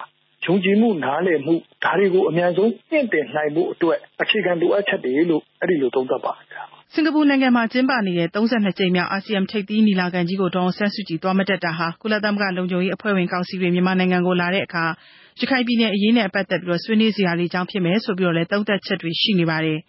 [0.46, 14.86] ယုံကြည်မှု နားလည်မှု ဒါတွေကို အများဆုံး မြင့်တင်နိုင်ဖို့အတွက် အခြေခံလိုအပ်ချက်တွေလို့ အဲ့ဒီလို သုံးသပ်ပါဗျာစင်ကာပူနိုင်ငံမှာ ကျင်းပနေတဲ့32ကြိမ်မြောက် အာဆီယံထိပ်သီးညီလာခံကြီးကို ဒေါ်အောင်ဆန်းစုကြည် သွားမတက်တာဟာ ကုလသမဂ္ဂလုံခြုံရေးအဖွဲ့ဝင်ကောင်စီတွေ မြန်မာနိုင်ငံကို လာတဲ့အခါ
[15.40, 19.80] ရခိုင်ပြည်နယ်အရေးနဲ့ ပတ်သက်ပြီး ဆွေးနွေးစရာတွေကြောင့် ဖြစ်မယ်ဆိုပြီးတော့လည်း သုံးသပ်ချက်တွေ ရှိနေပါတယ်။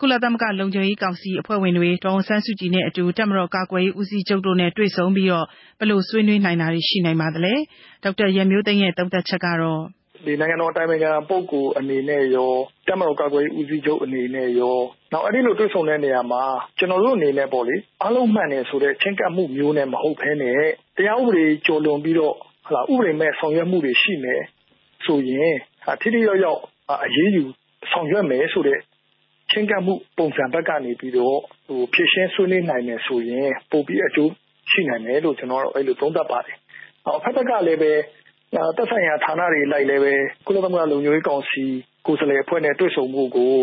[0.00, 5.46] ကုလသမဂ္ဂလုံခြုံရေးကောင်စီအဖွဲ့ဝင်တွေ ဒေါ်အောင်ဆန်းစုကြည်နဲ့အတူ တပ်မတော်ကာကွယ်ရေးဦးစီးချုပ်တို့နဲ့ တွေ့ဆုံပြီးတော့
[5.78, 7.54] ဘယ်လိုဆွေးနွေးနိုင်တာတွေ ရှိနိုင်ပါသလဲ။
[8.02, 9.82] ဒေါက်တာရန်မျိုးသိမ်းရဲ့ သုံးသပ်ချက်ကတော့
[10.26, 12.52] ဒနိုင်ငံတော်အတိုင်ပင်ခံပုဂ္ဂိုလ်အနေနဲ့ရော
[12.86, 14.76] တပ်မတော်ကာကွယ်ရေးဦးစီးချုပ်အနေနဲ့ရော
[15.12, 16.42] နောက် အဲ့ဒီလိုတွေ့ဆုံတဲ့နေရာမှာ
[16.78, 20.60] ကျွန်တော်တို့အနေနဲ့ပေါ့လေ အားလုံးမှန်တယ်ဆိုတဲ့ ချင်းကပ်မှုမျိုးနဲ့ မဟုတ်ဘဲနဲ့
[20.96, 22.34] တရားဥပဒေကျော်လွန်ပြီးတော့
[22.66, 24.42] ဟလာဥပဒေမဲ့ဆောင်ရွက်မှုတွေရှိမယ်
[25.04, 25.54] ဆိုရင်
[26.00, 26.60] ထိထိရောက်ရောက်
[27.06, 27.44] အရေးယူ
[27.90, 28.78] ဆောင်ရွက်မယ်ဆိုတဲ့
[29.54, 34.30] ချင်းကပ်မှု ပုံစံဘက်ကနေပြီးတော့ဟိုဖြစ်ရှင်းဆွေးနွေးနိုင်မယ်ဆိုရင် ပို့ပြီးအကျိုး
[34.70, 36.56] ရှိနိုင်မယ်လို့ ကျွန်တော်တို့အဲ့လို သုံးသပ်ပါတယ်။
[37.06, 37.92] အော်ဖက်ဖက်ကလည်းပဲ
[38.76, 40.14] တက်ဆိုင်ရာဌာနတွေလိုက်လည်းပဲ
[40.46, 41.64] ကုလသမဂ္ဂ လုံခြုံရေးကောင်စီ
[42.06, 43.54] ကိုယ်စားလှယ်အဖွဲ့နဲ့ တွေ့ဆုံမှုကို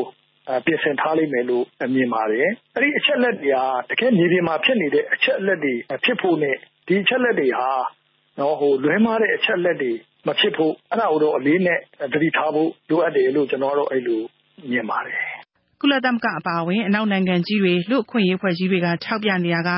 [0.66, 1.64] ပြင်ဆင်ထားလိမ့်မယ်လို့
[1.96, 3.58] မြင်ပါတယ်။အဲ့ဒီအချက်လက်တွေက
[3.90, 5.74] တကယ်မြေပြင်မှာ ဖြစ်နေတဲ့ အချက်လက်တွေ
[6.06, 6.56] ဖြစ်ဖို့နဲ့
[6.88, 7.70] ဒီအချက်လက်တွေဟာ
[8.40, 9.92] နော်ဟိုလွဲမှားတဲ့ အချက်လက်တွေ
[10.28, 11.80] မဖြစ်ဖို့ အဲ့ဒါကိုတော့ အလေးနဲ့
[12.14, 14.22] သတိထားဖို့ လိုအပ်တယ်လို့ ကျွန်တော်တို့အဲ့လို
[14.72, 15.31] မြင်ပါတယ်
[15.82, 19.72] ကုလသမဂ္ဂအပါအဝင် အနောက်နိုင်ငံကြီးတွေ လူ့အခွင့်အရေးဖွဲ့ကြီးတွေက ထောက်ပြနေတာက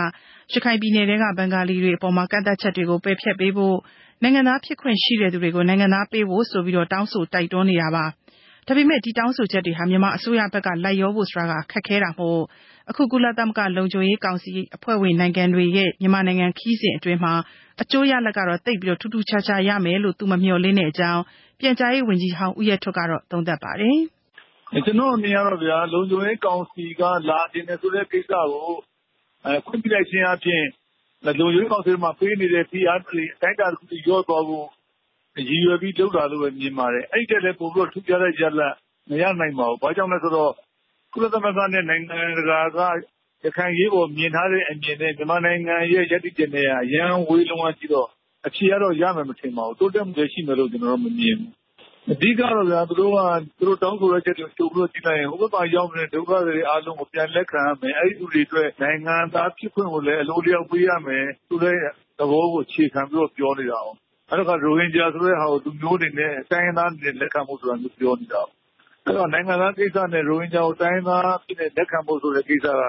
[0.53, 3.77] ရခိုင်ပြည်နယ်ကဘင်္ဂါလီတွေအပေါ်မှာကန့်သတ်ချက်တွေကို ပယ်ဖျက်ပေးဖို့
[4.24, 8.05] နိုင်ငံသားဖြစ်ခွင့်ရှိတဲ့သူတွေကို နိုင်ငံသားပေးဖို့ဆိုပြီး တော့တောင်းဆိုတိုက်တွန်းနေတာပါ။
[8.67, 12.41] ဒါပေမဲ့ ဒီတောင်းဆိုချက်တွေဟာ မြန်မာအစိုးရဘက်က လိုက်ရောဖို့ဆိုတာကခက်ခဲတာမို့
[12.89, 17.33] အခု ကုလသမဂ္ဂလုံခြုံရေးကောင်စီအဖွဲ့ဝင်နိုင်ငံတွေရဲ့ မြန်မာနိုင်ငံခီးစဉ်အတွင်းမှာ
[17.81, 21.22] အကျိုးရလဒ်ကတော့တိတ်ပြီးတော့ထူးထူးခြားခြားရမယ်လို့ သူမမျှော်လင့်တဲ့အကြောင်း
[21.60, 24.00] ပြန်ကြားရေးဝန်ကြီးဟောင်း ဦးရဲထွဋ်ကတော့သုံးသပ်ပါတယ်။
[24.74, 28.75] ကျွန်တော်အမြင်ကတော့ဗျာလုံခြုံရေးကောင်စီက လာတင်တယ်ဆိုတဲ့ကိစ္စကို
[29.46, 30.63] အဲခွင့်ပြုလိုက်ခြင်းအပြင်
[31.25, 34.68] လုံခြုံရေးကောင်စီမှာ ပေးနေတဲ့ ဖိအားတွေ အတိုင်းအတာတစ်ခုထိ လျော့သွားဖို့
[35.50, 38.74] ရည်ရွယ်ပြီးလုပ်တာလို့ပဲ မြင်ပါတယ်။အဲ့ဒီတက်လည်း ပို့ပြီးတော့ ထူးခြားတဲ့ရလဒ်
[39.10, 40.51] မရနိုင်ပါဘူး။ဘာကြောင့်လဲဆိုတော့
[41.13, 42.80] ကုလသမဂ္ဂနဲ့ နိုင်ငံတကာက
[43.44, 48.08] ရခိုင်ရေးပေါ် မြင်ထားတဲ့အမြင်နဲ့ မြန်မာနိုင်ငံရဲ့ရည်တည်ချက်နဲ့အရန်ဝေးလုံးဝကြည့်တော့
[48.48, 51.62] အဖြေကတော့ ရမယ်မထင်ပါဘူး တိုးတက်မှုလည်း ရှိမယ်လို့ ကျွန်တော်တို့မမြင်ဘူး
[52.12, 53.19] အဓိကတော့ဗျာ သူတို့က
[53.57, 61.77] သူတို့တောင်းဆိုတဲ့ချက်တွေကို ကြိုပြီးတော့ ကြည့်လိုက်ရင် ဟိုဘက်မှာ ရောက်နေတဲ့ ဒုက္ခတွေ အားလုံးကို ပြန်လက်ခံရမယ် အဲ့ဒီလူတွေအတွက် နိုင်ငံသားဖြစ်ခွင့်ကိုလည်း အလိုလျောက် ပေးရမယ်သူတဲ့
[62.19, 63.89] သဘောကိုခြေခံပြီးတော့ ပြောနေတာ哦
[64.29, 68.41] အဲ့တော့ရိုဟင်ဂျာဆိုတဲ့ဟာကို လူမျိုးတွေနဲ့ တိုင်းသားတွေလက်ခံမှုဆိုတာမျိုး ပြောနေတာ
[69.05, 72.81] အဲ့တော့ နိုင်ငံသားကိစ္စနဲ့ ရိုဟင်ဂျာကို တိုင်းသားဖြစ်တဲ့ လက်ခံဖို့ဆိုတဲ့ကိစ္စက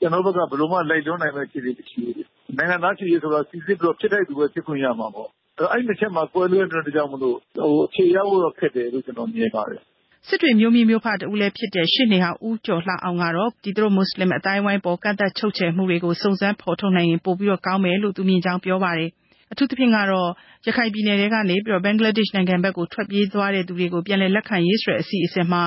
[0.00, 2.26] ကျွန်တော်ဘက်က ဘယ်လိုမှ လိုက်လွန်နိုင်မဲ့ခြေတွေမရှိဘူး
[2.58, 9.80] နိုင်ငံသားဖြစ်ရေးဆိုတော့စီစစ်ပြီးတော့ ဖြစ်တဲ့သူပဲ ဖြစ်ခွင့်ရမှာပေါ့ အဲ့အဲ့ဒီချက်မှာ ကွဲလွဲတဲ့ကြောင့်မလို့ဟိုအခြေရောက်တော့ ခက်တယ်လို့ ကျွန်တော်မြင်ပါတယ်
[10.28, 19.10] စစ်တွေမျိုးမီမျိုးဖတူလည်းဖြစ်တဲ့ ရှစ်နေဟာဦးကျော်လှအောင်ကတော့ဒီသူတို့ မွတ်စလင်အတိုင်းဝိုင်းပေါ် ကန့်သက်ချုပ်ချယ်မှုတွေကို စုံစမ်းဖော်ထုတ်နိုင်ရင် ပို့ပြီးတော့ကောင်းမယ်လို့ သူမြင်ကြောင်း ပြောပါတယ်။
[19.52, 20.28] အထူးသဖြင့်ကတော့
[20.66, 25.62] ရခိုင်ပြည်နယ်ထဲကနေပြီးတော့ဘင်္ဂလားဒေ့ရှ်နိုင်ငံဘက်ကို ထွက်ပြေးသွားတဲ့သူတွေကို ပြန်လည်လက်ခံရေးဆိုတဲ့ အစီအစဉ်မှာ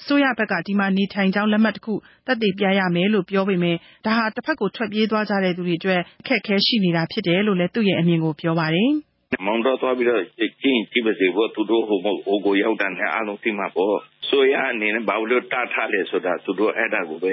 [0.00, 1.94] အစိုးရဘက်က ဒီမှာနေထိုင်ကြောင်း လက်မှတ်တခု
[2.26, 8.92] သက်သေပြရမယ်လို့ ပြောပေမဲ့ဒါဟာတစ်ဖက်ကို ထွက်ပြေးသွားကြတဲ့သူတွေအတွက် အခက်အခဲရှိနေတာဖြစ်တယ်လို့လည်း သူ့ရဲ့အမြင်ကို ပြောပါတယ်။
[9.46, 13.96] မောင်တော်သွားပြီးတော့ကျင်းကြည့်ပါစေဘောသူတို့ဟိုမဟိုကိုရောက်တဲ့ အားလုံးသိမှာပေါ့
[14.28, 17.32] ဆိုရအနေနဲ့ ဘာလို့တားထားလဲဆိုတာ သူတို့အဲ့ဒါကိုပဲ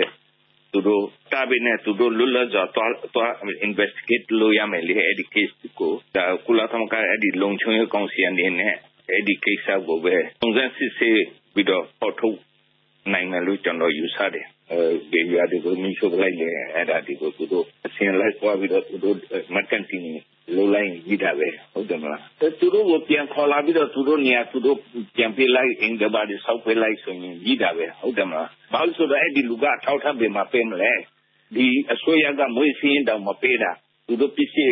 [0.72, 3.32] သူတို့တာဘီနဲ့သူတို့လွတ်လပ်စွာသွားသွား
[3.68, 8.74] investigate လုပ်ရမယ်လေ အဲ့ဒီ case ကိုဒါကုလသမဂ္ဂအဲ့ဒီလုံခြုံရေးကောင်စီအနေနဲ့
[9.10, 11.22] အဲ့ဒီကိစ္စကိုပဲ စုံစမ်းစစ်ဆေး
[11.54, 12.38] ပြီးတော့ပေါ်ထုတ်
[13.14, 14.80] နိုင်မယ်လို့ ကျွန်တော်ယူဆတယ် အဲ
[15.12, 19.16] ဒီရဒီကိုမိချုပ်လိုက်လေအဲ့ဒါဒီကို သူတို့ အစင်လိုက်သွားပြီးတော့ သူတို့
[19.56, 20.02] မကန်တင်
[20.56, 22.22] လိုလိုက်ပြီးတာပဲ ဟုတ်တယ်မလား
[22.60, 24.78] သူတို့ကို ပြန်ခေါ်လာပြီးတော့ သူတို့နေရာ သူတို့
[25.16, 30.92] ပြန်ပေးလိုက်အင်္ဂဘာဒီဆောက်ပေးလိုက်ဆိုရင် ပြီးတာပဲ ဟုတ်တယ်မလား ဘာလို့ဆိုတော့ အဲ့ဒီလူကထောက်ထပ်ပေးမှာပေးမလဲ
[31.56, 33.72] ဒီအစိုးရက မွေးစင်းတောင် မပေးတာ
[34.08, 34.72] သူတို့ပစ္စည်း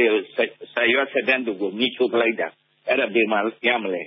[0.74, 2.48] ဆာရွက်ဆက်တန်းတို့ကိုမိချုပ်လိုက်တာ
[2.88, 4.04] အဲ့ဒါ ဘယ်မှာရမလဲ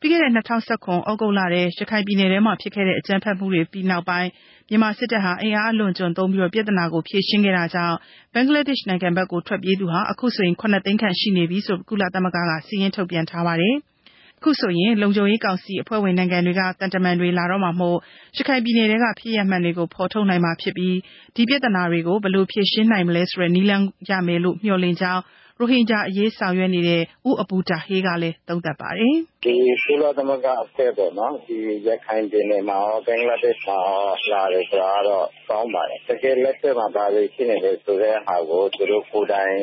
[0.00, 4.28] ပြီးခဲ့တဲ့2019ဩဂုတ်လထဲ ရခိုင်ပြည်နယ်ထဲမှာ ဖြစ်ခဲ့တဲ့ အကြမ်းဖက်မှုတွေပြီးနောက်ပိုင်း
[4.72, 7.96] မြန်မာစစ်တပ်ဟာ အင်အားအလွန်ကျွံသုံးပြီးတော့ပြဿနာကို ဖြေရှင်းခဲ့တာကြောင့်
[8.34, 13.74] ဘင်္ဂလားဒေ့ရှ်နိုင်ငံဘက်ကို ထွက်ပြေးသူဟာ အခုဆိုရင်9သိန်းခန့် ရှိနေပြီဆိုကုလသမဂ္ဂကစီရင်ထုတ်ပြန်ထားပါတယ်။
[14.38, 17.98] အခုဆိုရင် လုံခြုံရေးကောင်စီအဖွဲ့ဝင်နိုင်ငံတွေကတန်တမန်တွေ လာတော့မှမို့
[18.36, 20.96] ရခိုင်ပြည်နယ်ကဖြစ်ရမှန်တွေကို ဖော်ထုတ်နိုင်မှာဖြစ်ပြီး
[21.36, 25.22] ဒီပြဿနာတွေကို ဘယ်လိုဖြေရှင်းနိုင်မလဲဆိုတဲ့ နည်းလမ်းရမယ်လို့ မျှော်လင့်ကြောင်း
[25.62, 39.54] ရိုဟင်ဂျာအရေးဆောင်ရွက်နေတဲ့ ဦးအပူတာဟေးကလည်း သုံးသပ်ပါတယ်။“ဒီကုလသမဂ္ဂအဖွဲ့ပေါ့နော်။ဒီရခိုင်ပြည်နယ်မှာရော ဘင်္ဂလားဒေ့ရှ်မှာရော လာတယ်ဆိုတာကတော့ ကောင်းပါတယ်။တကယ်လက်တွေ့မှာ ဘာတွေဖြစ်နေတယ်ဆိုတဲ့ဟာကို သူတို့ကိုယ်တိုင်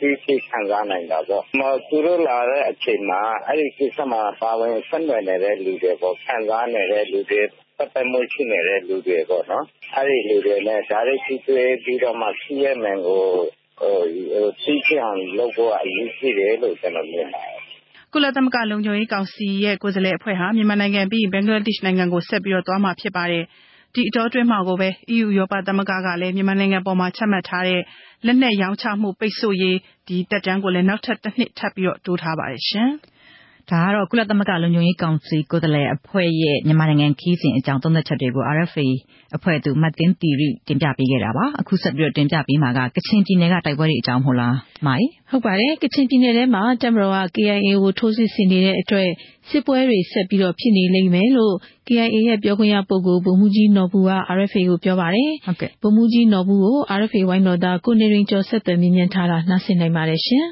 [0.00, 1.42] သိရှိခံစားနိုင်တာပေါ့။
[1.88, 7.42] သူတို့လာတဲ့အချိန်မှာ အဲဒီကိစ္စမှာ ပါဝင်ဆက်နွယ်နေတဲ့လူတွေပေါ့။ခံစားနေတဲ့လူတွေ
[7.76, 9.64] ပတ်သက်မှုရှိနေတဲ့လူတွေပေါ့နော်။
[9.96, 13.26] အဲဒီလူတွေနဲ့ တိုက်ရိုက်ထိတွေ့ပြီးတော့မှ ဖြစ်ရပ်မှန်ကို
[13.80, 17.58] သိရှိအောင်လုပ်ဖို့အရေးကြီးတယ်လို့ ကျနော်မြင်ပါတယ်။”
[18.12, 23.44] ကုလသမဂ္ဂလုံခြုံရေးကောင်စီရဲ့ ကိုယ်စားလှယ်အဖွဲ့ဟာ မြန်မာနိုင်ငံပြီးရင် ဘင်္ဂလားဒေ့ရှ်နိုင်ငံကို ဆက်ပြီးသွားမှာဖြစ်ပါတယ်။
[23.94, 27.80] ဒီအတောအတွင်းမှာကိုပဲအီးယူဥရောပသမဂ္ဂကလည်း မြန်မာနိုင်ငံအပေါ် ချမှတ်ထားတဲ့
[28.26, 29.78] လက်နက်ရောင်းချမှု ပိတ်ဆို့ရေး
[30.30, 32.62] သက်တမ်းကိုလည်း နောက်ထပ်တနှစ် ထပ်ပြီး တိုးထားပါတယ်။
[33.70, 38.86] ဒါကတော့ ကုလသမဂ္ဂလုံခြုံရေးကောင်စီ ကိုယ်စားလှယ်အဖွဲ့ရဲ့ မြန်မာနိုင်ငံခရီးစဉ်အကြောင်း သုံးသပ်ချက်တွေကို RFA
[39.36, 49.08] အဖွဲ့သူမတင်တီရီတင်ပြပေးခဲ့တာပါ အခုဆက်ပြီးတော့တင်ပြပေးမှာက ကချင်ပြည်နယ်က တိုက်ပွဲတွေအကြောင်း မဟုတ်လား မိုင် ဟုတ်ပါတယ် ကချင်ပြည်နယ်ထဲမှာ တပ်မတော်က KIA ကို ထိုးစစ်ဆင်နေတဲ့အတွက်
[49.48, 51.54] စစ်ပွဲတွေ ဆက်ပြီးတော့ဖြစ်နေလိမ့်မယ်လို့
[51.88, 60.44] KIA ရဲ့ ပြောခွင့်ရပုဂ္ဂိုလ် ဗိုလ်မှူးကြီးနော်ဘူက RFA ကို ပြောပါတယ်ဟုတ်ကဲ့ဗိုလ်မှူးကြီးနော်ဘူကို RFA ဝိုင်းတော်သား ကိုနေရင်ကျော် ဆက်သွယ်မြင်းမြန်းထားတာနှာစင်နိုင်ပါတယ်ရှင်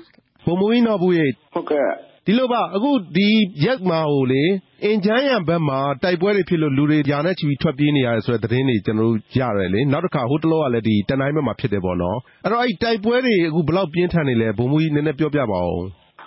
[0.47, 3.29] ဗိုလ်မှူးကြီးနော်ဘူရေ ဟုတ်ကဲ့ ဒီလိုပါအခုဒီ
[3.65, 4.45] ရက်မှာဟိုလေ
[4.85, 15.85] အင်ဂျန်းယန်ဘက်မှာတိုက်ပွဲတွေဖြစ်လို့လူတွေယာနဲ့ချီပြီးထွက်ပြေးနေရတယ်ဆိုတဲ့သတင်းတွေကျွန်တော်တို့ရတယ်လေနောက်တစ်ခါဟိုတလောကလည်းဒီတနိုင်းဘက်မှာဖြစ်တယ်ပေါ့နော်အဲ့တော့အဲ့ဒီတိုက်ပွဲတွေအခုဘယ်လောက်ပြင်းထန်နေလဲဗိုလ်မှူးကြီးနည်းနည်းပြောပြပါဦး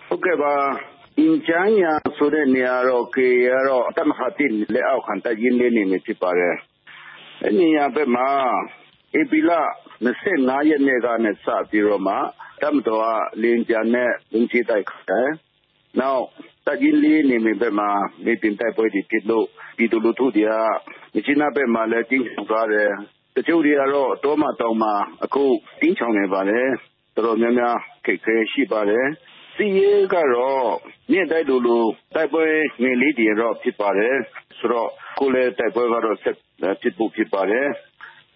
[0.07, 0.53] ဟုတ်ကဲ့ပါ
[1.19, 6.55] အင်ချမ်းယာဆိုတဲ့နေရာတော့ကေရတော့တမဟာတင်လက်အောက်ခံတရင်လေးနေနေဖြစ်ပါတယ်
[7.43, 8.29] အဲ့နေရာဘက်မှာ
[9.19, 9.51] ဧပြီလ
[10.11, 12.15] 25ရက်နေ့ကနေစပြီးတော့မှ
[12.61, 13.05] တမတော်က
[13.41, 15.33] လင်းကြနဲ့လုံချတိုက်ခိုင်း
[15.99, 16.23] နောက်
[16.65, 17.89] တရင်လေးနေနေဘက်မှာ
[18.25, 19.45] နေတင်တိုက်ပွဲတွေဖြစ်လို့
[19.77, 20.53] ဒီလိုလူထုတွေက
[21.13, 22.89] မြချနာဘက်မှာလည်းတင်းဆောင်သွားတယ်
[23.35, 25.43] တချို့တွေကတော့ တောမတောင်မှာ အခု
[25.81, 26.67] တင်းချောင်နေပါတယ်
[27.15, 29.05] တော်တော်များများခိတ်ခဲရှိပါတယ်
[29.55, 30.67] စီရေးကတော့
[31.11, 31.83] မြင့်တိုက်လိုလို
[32.15, 32.45] တိုက်ပွဲ
[32.81, 34.15] ငယ်လေးတွေတော့ ဖြစ်ပါတယ်
[34.57, 36.35] ဆိုတော့ကိုယ်လည်း တိုက်ပွဲကတော့ ဆက်
[36.81, 37.67] ဖြစ်ဖို့ဖြစ်ပါတယ်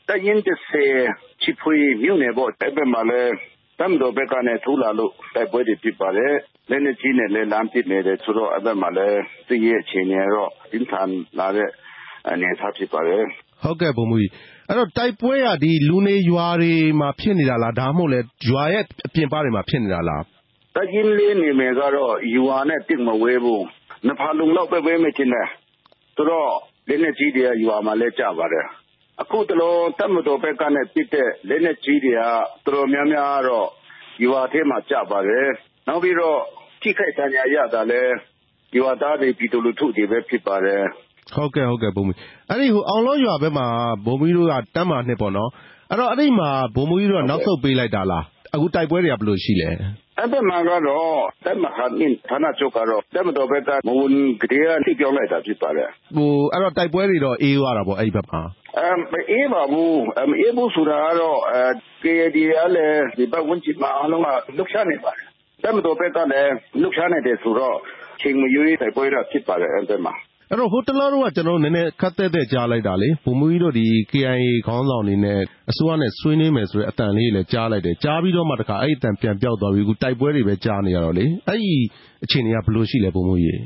[0.08, 0.96] တရင်တစ်ဆယ်
[1.42, 3.34] ချစ်ဖွေမြို့နယ်ပေါ့တိုက်ပွဲမှာလည်း
[3.80, 6.34] တမ်တော်ဘက်ကနေထူလာလို့ တိုက်ပွဲတွေဖြစ်ပါတယ်
[6.70, 11.70] လက်နဲ့ကြီးနဲ့လည်းလမ်းပစ်နေတယ်ဆိုတော့ အဲ့ဘက်မှာလည်းစီရေးအခြေအနေတော့ ပြင်းထန်လာတဲ့
[12.30, 13.24] အနေအထားဖြစ်ပါတယ်
[13.64, 14.32] ဟုတ်ကဲ့ ဗိုလ်မှူးကြီး
[14.68, 18.20] အဲ့တော့ တိုက်ပွဲကဒီလူနေရွာတွေမှာ ဖြစ်နေတာလား ဒါမှမဟုတ်လေ
[18.50, 20.24] ရွာရဲ့အပြင်ပတွေမှာ ဖြစ်နေတာလား
[20.76, 23.66] တကြီးလေးနေမယ်ကတော့ယူဝါနဲ့တစ်မဝဲဘူး
[24.06, 25.48] နှစ်ဖာလုံလောက်ပဲပဲမချင်းနဲ့
[26.16, 26.52] ဆိုတော့
[26.88, 28.66] လက်နဲ့ကြီးတွေကယူဝါမှာလဲကြပါတယ်
[29.22, 33.68] အခုတလုံးတတ်မတော်ဘက်ကနဲ့ပြစ်တဲ့ လက်နဲ့ကြီးတွေက တော်တော်များများတော့
[34.22, 35.50] ယူဝါထဲမှာကြပါတယ်
[35.92, 36.38] နောက်ပြီးတော့
[36.82, 38.02] ထိခိုက်ဒဏ်ရာရတာလဲ
[38.76, 40.82] ယူဝါသားတွေ ပြည်သူလူထုတွေပဲ ဖြစ်ပါတယ်
[41.36, 43.66] ဟုတ်ကဲ့ ဟုတ်ကဲ့ ဗိုလ်မှူးကြီးအဲ့ဒီဟိုအောင်လောရွာဘက်မှာ
[44.06, 45.50] ဗိုလ်မှူးကြီးတို့ကတမ်းမာနှစ်ပေါ့နော်
[45.90, 48.24] အဲ့တော့အဲ့ဒီမှာ ဗိုလ်မှူးကြီးတို့က နောက်ဆုတ်ပေးလိုက်တာလား
[48.54, 49.70] အခုတိုက်ပွဲတွေက ဘယ်လိုရှိလဲ
[50.18, 51.10] အဲ့ဘက်မှာကတော့
[51.46, 58.42] တက်မဟာနင်းဌာနချုပ်ကတော့တက်မတော်ဘက်က မဝန်ကလေးကထိပြောင်းလိုက်တာ ဖြစ်ပါတယ်ဟိုအဲ့တော့ တိုက်ပွဲတွေတော့ အေးသွားတာပေါ့ အဲ့ဒီဘက်မှာ
[58.80, 61.64] အမ်မအေးပါဘူးအမ်အေးဘူးဆိုတာကတော့အဲ
[62.04, 64.28] KD ကလည်း ဒီဘက်ဝန်ချစ်မှာအလုံးက
[64.58, 65.31] လုရှားနေပါတယ်
[65.64, 67.78] တမတော်ဘက်ကလည်းလုရှားနေတယ်ဆိုတော့
[68.22, 70.16] ချိန်မရွေး တိုက်ပွဲတော့ ဖြစ်ပါတယ် အဲ့ဘက်မှာ
[70.50, 74.34] အဲ့တော့ ဟိုတလောတော့ကကျွန်တော်တို့ နည်းနည်းခတ်သက်သက်ကြားလိုက်တာလေ ဗိုလ်မှူးကြီးတို့ဒီ KIA
[74.68, 75.40] ခေါင်းဆောင်တွေနဲ့
[75.72, 81.74] အစိုးရနဲ့ ဆွေးနွေးမယ်ဆိုတဲ့အတန်လေးလည်း ကြားလိုက်တယ် ကြားပြီးတော့မှ တခါ အဲ့ဒီအတန်ပြန်ပြောက်သွားပြီး အခုတိုက်ပွဲတွေပဲ ကြားနေရတော့လေ အဲ့ဒီ
[82.24, 83.60] အခြေအနေက ဘယ်လိုရှိလဲ ဗိုလ်မှူးကြီး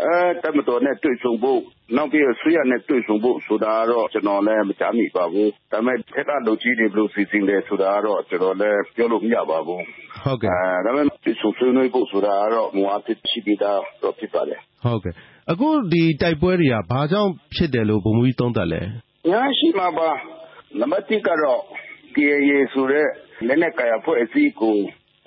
[0.00, 1.60] အဲတမတော်နဲ့ တွေ့ဆုံဖို့
[1.96, 9.82] နောက်ပြီးဆွေးရနဲ့ တွေ့ဆုံဖို့ဆိုတာကတော့ ကျွန်တော်လည်း မကြားမိပါဘူး ဒါပေမဲ့ထက်က လူကြီးတွေ ဘယ်လိုစီစဉ်လဲဆိုတာကတော့ ကျွန်တော်လည်း ပြောလို့မရပါဘူး
[10.24, 15.14] ဟုတ်ကဲ့အဲဒါပေမဲ့ တွေ့ဆုံဆွေးနွေးဖို့ဆိုတာကတော့ မူအားဖြင့် ရှိပြီးသားတော့ဖြစ်ပါတယ် ဟုတ်ကဲ့
[15.50, 18.82] အခုဒီတိုက်ပွဲတွေက ဘာကြောင့်ဖြစ်တယ်လို့ ဗိုလ်မှူးကြီး သုံးသပ်လဲ
[19.30, 20.10] ညာရှိမှာပါ
[20.80, 21.60] နံပါတ်1ကတော့
[22.14, 23.06] KAA ဆိုတဲ့
[23.46, 24.78] လက်နက်ကိုင်အဖွဲ့အစည်းကို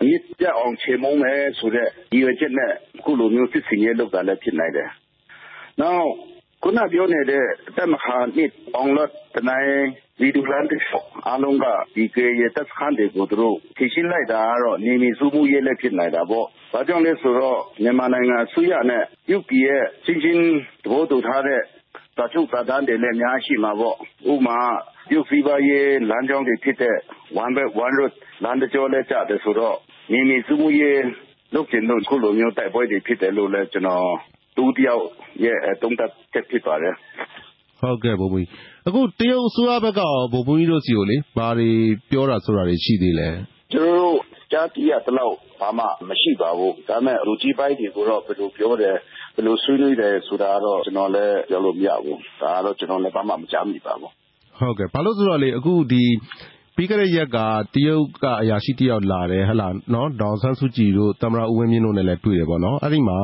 [0.02, 4.90] အမြင့်ပြတ်အောင် ချေမှုန်းမယ်ဆိုတဲ့ဒီရွယ်ချက်နဲ့ အခုလိုမျိုး စစ်စင်ရေးလုပ်တာလည်း ဖြစ်နိုင်တယ်။
[5.82, 6.08] နောက်
[6.64, 9.70] ခုနပြောနေတဲ့တက်မဟာနစ်အောင်လတ် တနိုင်
[10.20, 10.82] ဒီဒူလန်တစ်
[11.28, 11.66] အားလုံးက
[11.96, 19.04] ဒီ KAA တပ်စခန်းတွေကို သူတို့ထိရှင်းလိုက်တာကတော့နေမီစုမှုရေးလည်း ဖြစ်နိုင်တာပေါ့။ဘာကြောင့်လဲဆိုတော့ မြန်မာနိုင်ငံအစိုးရနဲ့
[19.36, 20.44] UP ရဲ့ချင်းချင်း
[20.84, 21.62] သဘောတူထားတဲ့
[22.16, 23.96] စာချုပ်စာတမ်းတွေလည်း အများရှိမှာပေါ့
[24.32, 24.60] ဥပမာ
[25.10, 26.98] ပြုစီပါရေး လမ်းကြောင်းတွေဖြစ်တဲ့
[27.44, 28.14] one belt one road
[28.44, 29.78] လမ်းတစ်ကြောလည်းကြတယ်ဆိုတော့
[30.12, 31.02] မြေမြေစုမှုရေး
[31.54, 33.86] လုပ်ကျင်လို့ခုလိုမျိုး တိုက်ပွဲတွေဖြစ်တယ်လို့လည်း ကျွန်
[34.58, 35.04] တော်တူတယောက်
[35.44, 36.94] ရဲ့တုံးတက်ချက် ဖြစ်ပါတယ်
[37.82, 41.70] ဟုတ်ကဲ့ ဗိုလ်မှူးကြီး အခု တရုတ်အစိုးရဘက်ကရော ဗိုလ်မှူးကြီးတို့စီကိုလေဘာတွေ
[42.12, 43.30] ပြောတာဆိုတာတွေ ရှိသေးလဲ
[43.72, 44.20] ကျွန်တော်တို့
[44.52, 48.96] ကြားသိရတလောက် ဘာမှမရှိပါဘူး ဒါပေမဲ့ လူကြီးပိုင်းတွေကိုတော့ ဘယ်လိုပြောတယ်
[49.36, 54.12] ဘယ်လိုဆွေးနွေးတယ် ဆိုတာတော့ ကျွန်တော်လည်း ပြောလို့မရဘူး ဒါကတော့ ကျွန်တော်လည်း ဘာမှ မကြားမိပါဘူး
[54.60, 56.04] ဟုတ်ကဲ့ ဘာလို့ဆိုတော့လေ အခုဒီ
[56.76, 57.38] ပြီးခဲ့တဲ့ရက်က
[57.74, 63.20] တရုတ်က အရာရှိတယောက်လာတယ်ဟဟလာနော်ဒေါန်ဆန်းစုကြည်တို့တမရဦးဝင်းမြင့်တို့နဲ့လည်း တွေ့တယ်ပေါ့နော် အဲ့ဒီမှာ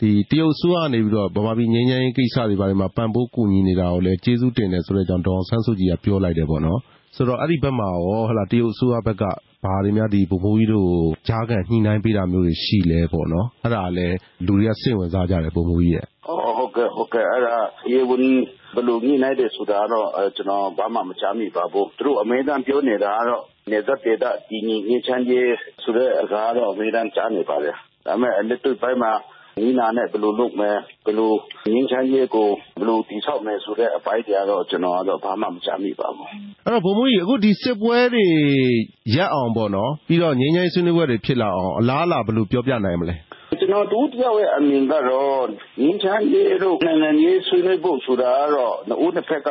[0.00, 6.78] ဒီတရုတ်အစိုးရကနေပြီးတော့ ဗမာပြည်ငြိမ်းချမ်းရေးကိစ္စတွေဘာတွေမှာ ပံ့ပိုးကူညီနေတာကိုလည်း ကျေးဇူးတင်တယ်ဆိုတဲ့အကြောင်း ဒေါန်ဆန်းစုကြည်က ပြောလိုက်တယ်ပေါ့နော်
[7.16, 9.24] ဆိုတော့ အဲ့ဒီဘက်မှာရောဟလာတရုတ်အစိုးရဘက်က
[9.64, 16.06] ဘာတွေများဒီဗိုလ်မှူးကြီးတို့ကို ကြားကန်ညှိနှိုင်းပေးတာမျိုးတွေရှိလဲပေါ့နော် အဲ့ဒါလည်း လူတွေက စိတ်ဝင်စားကြတယ် ဗိုလ်မှူးကြီးရဲ့
[16.56, 17.56] ဟုတ်ကဲ့ ဟုတ်ကဲ့ အဲ့ဒါ
[17.92, 18.20] ရေဝင်
[18.74, 25.46] ဘယ်လိုညှိနှိုင်းတယ်ဆိုတာတော့အဲကျွန်တော် ဘာမှမကြားမိပါဘူး သူတို့အမေရိကန်ပြောနေတာကတော့နေသက်ဒေတာဒီညီငင်းချမ်းကြီး
[25.82, 27.74] ဆိုတဲ့အကားတော့ အမေရိကန်ကြားနေပါတယ်
[28.06, 29.12] ဒါပေမဲ့ လက်တွေ့ပိုင်းမှာ
[29.60, 31.32] နီးနာနဲ့ ဘယ်လိုလုပ်မယ် ဘယ်လို
[31.74, 36.28] ငင်းချမ်းကြီးကို ဘယ်လိုတည်ဆောက်မယ်ဆိုတဲ့ အပိုင်းတွေကတော့ ကျွန်တော်ကတော့ ဘာမှမကြားမိပါဘူး
[36.66, 38.26] အဲ့တော့ ဗိုလ်မှူးကြီး အခုဒီစစ်ပွဲတွေ
[39.14, 43.14] ရပ်အောင်ပေါ့နော် ပြီးတော့ ငြိမ်းချမ်းရေးဆွေးနွေးပွဲတွေ ဖြစ်လာအောင် အလားအလာ ဘယ်လိုပြောပြနိုင်မလဲ
[43.50, 45.44] ကျကျွန်တော်တူတယောက်ရဲ့အမြင်ကတော့
[45.80, 49.50] ငင်းချမ်းရေးတို့ နိုင်ငံရေးဆွေးနွေးဖို့ဆိုတာကတော့ နှစ်ဦးနှစ်ဖက်က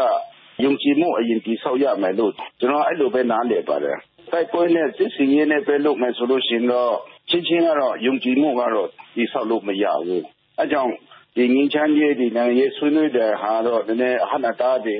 [0.63, 3.97] ယုံကြည်မှုအရင်တည်ဆောက်ရမယ်လို့ ကျွန်တော်အဲ့လိုပဲ နားလည်ပါတယ်
[4.31, 6.95] တိုက်ပွဲနဲ့စစ်စင်ရေးနဲ့ပဲ လုပ်မယ်ဆိုလို့ရှိရင်တော့
[7.29, 10.23] ချင်းချင်းကတော့ ယုံကြည်မှုကတော့ တည်ဆောက်လို့မရဘူး
[10.59, 10.93] အဲကြောင့်
[11.36, 14.95] ဒီငင်းချမ်းရေးဒီနိုင်ငံရေး ဆွေးနွေးတဲ့ဟာတော့ နည်းနည်းအဟနာတာတွေ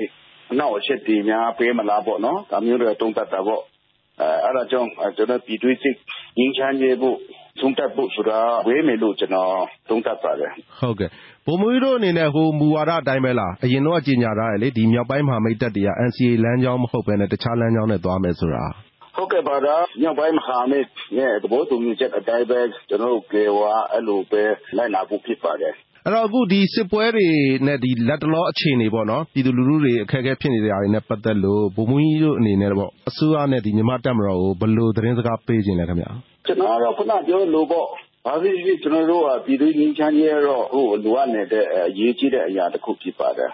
[0.50, 3.62] အနောက်အချက်တွေများ ပေးမလားပေါ့နော် ဒါမျိုးတွေတုံးတတ်တာပေါ့
[4.20, 5.96] အဲအဲ့ဒါကြောင့် ကျွန်တော်ပြည်တွင်းစစ်
[6.38, 7.16] ငင်းချမ်းရေးဖို့
[7.60, 9.52] သုံးသပ်ဖို့ဆိုတာ ဝေးမယ်လို့ ကျွန်တော်
[9.88, 11.10] သုံးသပ်ပါတယ် ဟုတ်ကဲ့
[11.46, 18.64] ဗိုလ်မှူးကြီးတို့အနေနဲ့ဟိုမူဝါဒအတိုင်းပဲလား အရင်တော့ကြေညာထားတယ်လေဒီမြောက်ပိုင်းမဟာမိတ်တပ်တွေက NCA လမ်းကြောင်းမဟုတ်ဘဲနဲ့ တခြားလမ်းကြောင်းနဲ့ သွားမယ်ဆိုတာ
[19.16, 20.86] ဟုတ်ကဲ့ပါဒါမြောက်ပိုင်းမဟာမိတ်
[21.18, 24.42] ရဲ့ သဘောတူညီချက်အတိုင်းပဲ ကျွန်တော်တို့ကေဝါအဲ့လိုပဲ
[24.76, 25.74] လိုက်လာဖို့ ဖြစ်ပါတယ်
[26.04, 27.28] အဲ့တော့ အခု ဒီစစ်ပွဲတွေ
[27.66, 36.10] နဲ့ဒီလက်တလောအခြေအနေပေါ့နော် ပြည်သူလူထုတွေ အခက်အခဲဖြစ်နေကြတာတွေနဲ့ ပတ်သက်လို့ ဗိုလ်မှူးကြီးတို့အနေနဲ့ပေါ့ အစိုးရနဲ့ဒီမြန်မာတပ်မတော်ကို ဘယ်လိုသတင်းစကားပေးခြင်းလဲခင်ဗျာ
[36.46, 37.86] ကျွန်တော်ကတော့ ခုနပြောလို့ပေါ့
[38.26, 43.50] ဘာဖြစ်ဖြစ် ကျွန်တော်တို့က ပြည်သူ့ငြိမ်းချမ်းရေးတော့ဟိုလိုအပ်နေတဲ့ အရေးကြီးတဲ့အရာတစ်ခုဖြစ်ပါတယ်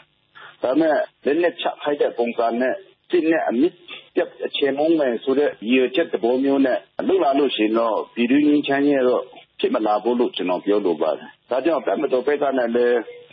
[0.62, 2.74] ဒါပေမဲ့ လက်နဲ့ချခိုက်တဲ့ပုံစံနဲ့
[3.10, 3.74] စစ်နဲ့အမြင့်
[4.14, 9.24] ပြတ်အခြေမုန်းမယ်ဆိုတဲ့ ရည်ရွယ်ချက်သဘောမျိုးနဲ့လှုပ်လာလို့ရှိရင်တော့ ပြည်သူ့ငြိမ်းချမ်းရေးတော့
[9.60, 12.78] ဖြစ်မလာဘူးလို့ ကျွန်တော်ပြောလိုပါတယ်။ဒါကြောင့် တပ်မတော်ဘက်ကလည်း သ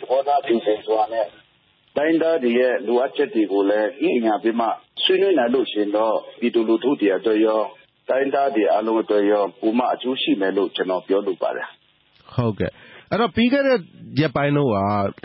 [0.10, 1.28] ဘောထားပြင်ဆင်စွာနဲ့
[1.98, 4.68] တိုင်းသားတွေရဲ့ လိုအပ်ချက်တွေကိုလည်း ညှိနှိုင်းပြီးမှ
[5.04, 7.62] ဆွေးနွေးနိုင်လို့ရှိရင်တော့ ပြည်သူလူထုတွေအတွက်ရော
[8.10, 11.68] တိုင်းသားတွေ အားလုံးအတွက်ရော ပိုမှ အကျိုးရှိမယ်လို့ ကျွန်တော်ပြောလိုပါတယ်။
[12.34, 12.72] ဟုတ်ကဲ့
[13.12, 13.78] အဲ့တော့ပြီးခဲ့တဲ့
[14.20, 14.72] ရက်ပိုင်းတော့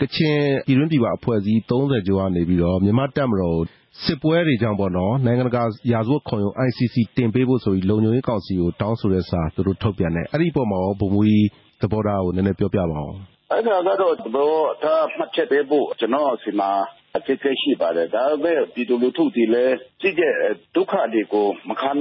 [0.01, 3.57] ကချင်ပြည်တွင်းပြည်ပအဖွဲ့အစည်း30ကျော်ကနေပြီးတော့မြန်မာတပ်မတော်
[4.03, 11.47] စစ်ပွဲတွေကြောင့်ပေါ့နော်နိုင်ငံတကာရာဇဝတ်ခုံရုံး ICC တင်ပေးဖို့ဆိုပြီးလုံခြုံရေးကောင်စီကိုတောင်းဆိုတဲ့စာသူတို့ထုတ်ပြန်တယ်အဲ့ဒီအပေါ်မှာရောဗိုလ်မှူးကြီး
[11.81, 13.13] သဘောထားကိုနည်းနည်းပြောပြပါဦး
[13.51, 16.61] အဲ့ဒါကတော့သဘောထားမှတ်ချက်ပေးဖို့ကျွန်တော်အစီအမ
[17.17, 20.33] အဖြစ်ဖြစ်ရှိပါတယ်ဒါပေမဲ့ပြည်သူလူထုတွေလည်းစိတ်တဲ့
[20.75, 21.91] ဒုက္ခတွေကိုမခံ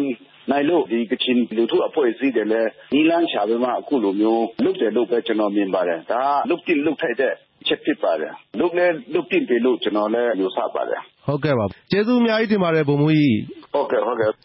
[0.51, 7.33] နိုင်လို့ ဒီကချင်လူထုအဖွဲ့အစည်းတွေလည်းနီလန်းချပြီးမှ အခုလိုမျိုး လုပ်တယ်လို့ပဲ ကျွန်တော်မြင်ပါတယ် ဒါလုတ်တိလုတ်ထိုက်တဲ့
[7.67, 13.39] ချက်ဖြစ်ပါတယ် လုတ်လဲလုတ်တိတယ်လို့ ကျွန်တော်လည်း ယူဆပါတယ် ဟုတ်ကဲ့ပါ ကျေးဇူးအများကြီးတင်ပါတယ် ဗိုလ်မှူးကြီး
[13.73, 14.37] ဟုတ်ကဲ့ ဟုတ်ကဲ့ ဒါ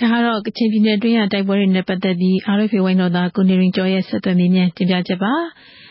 [0.00, 5.32] ကတော့ ကချင်ပြည်နယ်တွင်းရတိုက်ပွဲတွေနဲ့ပတ်သက်ပြီး RFA ဝိုင်းတော်သား ကိုနေရင်ကျော်ရဲ့ ဆက်သွယ်မြင်းတင်ပြချက်ပါ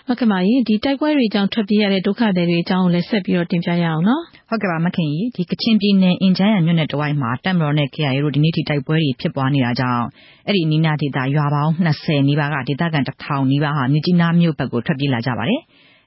[0.08, 10.06] ဟုတ်ကဲ့ပါရင်ဒီတိုက်ပွဲတွေကြောင့်ထွက်ပြေးရတဲ့ဒုက္ခသည်တွေအကြောင်းကိုလည်းဆက်ပြီးတော့တင်ပြရအောင်နော်ဟုတ်ကဲ့ပါမခင်ကြီးဒီကချင်ပြည်နယ်အင်ဂျန်းရံမြို့နယ်တဝိုက်မှာတပ်မတော်နဲ့ KIA တို့ဒီနေ့ထိတိုက်ပွဲတွေဖြစ်ပွားနေတာကြောင့်
[10.48, 15.62] အဲ့ဒီနီးနားဒေသရွာပေါင်း20နီးပါးကဒေသခံ1000နီးပါးဟာမြကြီးနားမြို့ဘက်ကိုထွက်ပြေးလာကြပါတယ်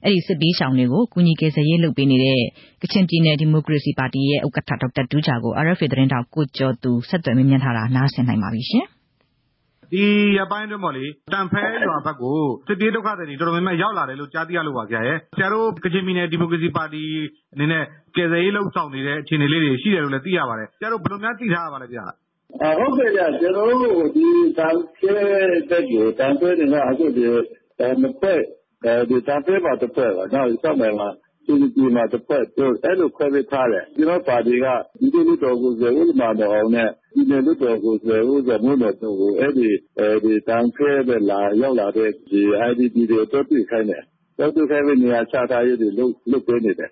[0.04, 2.40] အဲ့ဒီစစ်ပေးဆောင်တွေကိုကုညီကေစရေးလုပ်ပေးနေတဲ့
[2.82, 8.86] ကချင်ပြည်နယ်ဒီမိုကရေစီပါတီရဲ့ဥက္ကဋ္ဌဒေါက်တာတူးဂျာကို RFA သတင်းတောက်ကိုကျော်သူဆက်သွယ်မြင်ထားတာနားဆင်နိုင်ပါပြီရှင်
[9.92, 10.04] ဒီ
[10.38, 17.04] ရပိုင်းတွင်းပေါ့လေ တန်ဖဲရွာဘက်ကို စစ်ပြေးဒုက္ခသည်တွေ တော်တော်များများ ရောက်လာတယ်လို့ ကြားသိရလို့ပါ ဆရာရဲ့ဆရာတို့ ကချင်ပြည်နယ် ဒီမိုကရေစီပါတီ
[17.54, 17.84] အနေနဲ့
[18.16, 22.04] ကယ်ဆယ်ရေးလှုပ်ဆောင်နေတဲ့ အခြေအနေလေးတွေ ရှိတယ်လို့လည်း သိရပါတယ် ဆရာတို့ ဘယ်လိုများ သိထားရပါလဲဗျာ
[22.78, 24.26] ဟုတ်ကဲ့ဗျ ကျွန်တော်တို့ ဒီ
[24.58, 25.14] တန်ဖဲ
[25.70, 27.26] တက်ကို တန်ဖဲတွေက အခု ဒီ
[28.00, 28.40] နှစ်ဖက်
[29.08, 31.08] ဒီတန်ဖဲမှာတစ်ဖက်ပါနောက်ဆောက်မယ်မှာ
[31.46, 34.66] ဒီဒီမှာ တစ်ဖက်တို့အဲ့လိုခွဲပေးထားတယ် ကျွန်တော်ပါတီက
[35.00, 39.68] ဒီလိုတော်ကိုဇေဝုမာတော်အောင်နဲ့ဒီလိုတော်ကိုဇေဝုဇမုန်းတော်ကို အဲ့ဒီ
[40.24, 44.02] ဒီတန်ဖဲပဲလာရောက်လာတဲ့ဒီ IDP တွေတော့တွေ့ခိုင်းတယ်
[44.38, 46.90] တော့တွေ့ခိုင်းပြီး နေရာချထားရေးတွေ လုပ်လုပ်ပေးနေတယ်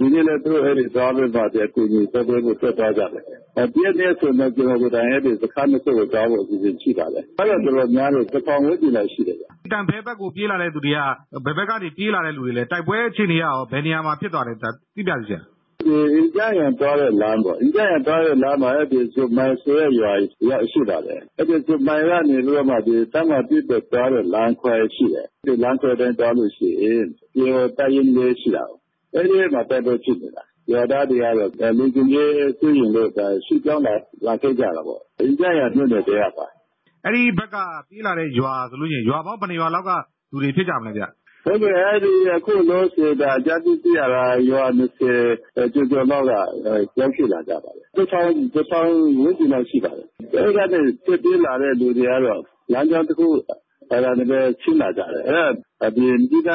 [0.00, 3.22] ဒီနေ့လည်း သူတို့ အဲ့ဒီ သွားပြီးပါတဲ့အကူအညီဆက်သွယ်ဖို့ဆက်သွားကြတယ်။
[3.74, 9.38] ပြည့်တဲ့ဆိုတော့ ကျွန်တော်တို့တိုင်းအဲ့ဒီစခန်းတစ်ခုကို သွားဖို့ အစီအစဉ်ရှိပါတယ်။အဲ့တော့တော်တော်များလို့တစ်ပေါင်ဝန်းကျင်လောက်ရှိတယ်။
[9.72, 11.00] တန်ဖဲဘက်ကို ပြေးလာတဲ့သူတွေက
[11.44, 14.70] ဘယ်ဘက်ကနေ ပြေးလာတဲ့လူတွေလဲ တိုက်ပွဲအခြေအနေရော ဘယ်နေရာမှာ ဖြစ်သွားတယ်သိ
[15.08, 15.42] ပြစီချင်။
[15.86, 20.12] ဒီအင်ဂျန်ရန်သွားတဲ့လမ်းပေါ့ အင်ဂျန်ရန်သွားတဲ့လမ်းမှာအဲ့ဒီဇုမိုင်ဆွဲရွာ
[20.48, 27.04] ရရှိပါတယ် အဲ့ဒီဇုမိုင်ကနေလို့မှဒီတမ်းမပြည့်တဲ့သွားတဲ့ လမ်းခွဲရှိတယ်ဒီလမ်းခွဲတိုင်းသွားလို့ရှိရင်
[27.34, 27.44] ဒီ
[27.78, 28.64] တိုင်ရင်လေးရှိတာ
[29.14, 32.30] အဲဒီမှာ တိုက်ပွဲဖြစ်နေတာ ရွာသားတွေကတော့လူကြီးကြီး
[32.60, 33.10] သိရင်လို့
[33.46, 33.94] ရှိကြောင်းလာ
[34.26, 36.46] လာခဲ့ကြတာပေါ့ အင်းကြရမြို့နယ်တရားပါ
[37.04, 37.56] အဲ့ဒီဘက်က
[37.88, 39.90] ပြေးလာတဲ့ရွာဆိုလို့ရှိရင် ရွာပေါင်း ဘယ်နှရွာလောက်က
[40.30, 41.04] လူတွေဖြစ်ကြမလဲဗျ
[41.44, 46.32] ဟုတ်ကဲ့အဲဒီအခုလို့ဆိုတာအကြမ်းသိရတာ ရွာ20ကျော်ကျော်လောက်က
[46.98, 53.28] ရောက်ရှိလာကြပါတယ်။တစ်ချောင်းတစ်ချောင်းဝန်းကျင်လောက်ရှိပါတယ်။အဲဒီကနေစစ်ပြေးလာတဲ့ လူတွေကတော့ လမ်းကြောင်းတစ်ခု
[53.90, 56.50] အဲ့ဒါလည်းချင်းလာကြတယ်အဲ့ဒီဒီက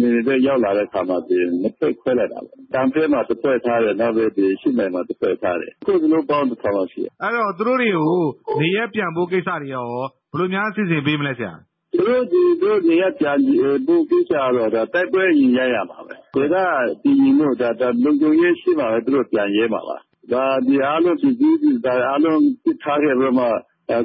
[0.00, 2.40] နေရောက်လာတဲ့ခါမှာဒီနှစ်ဖက်ခွဲလိုက်တာ
[2.74, 8.22] တန်ဖဲမှာတစ်ဖက်ထားတယ် နောက်ပြီးဒီရှိနိုင်မှာတစ်ဖက်ထားတယ်ခုဒီလိုပေါင်းတစ်ခါမှရှိအဲ့တော့ သူတို့တွေကို
[8.60, 11.54] နေရပြန်ဖို့ကိစ္စတွေရော ဘယ်လိုများ စီစဉ်ပေးမလဲဆရာ
[11.94, 13.38] သူတို့ဒီတို့နေရပြန်
[13.86, 19.96] ဖို့ကိစ္စတော့ဒါတိုက်ပွဲရင်ရရမှာပဲဒါကဒီမျိုးဒါဒါလုံခြုံရေးရှိမှာပဲ သူတို့ပြန်ရဲမှာပါ
[20.32, 23.46] ဒါဒီအားလုံးဒီဒီဒါအားလုံးပြထားခဲ့ပြီးမှ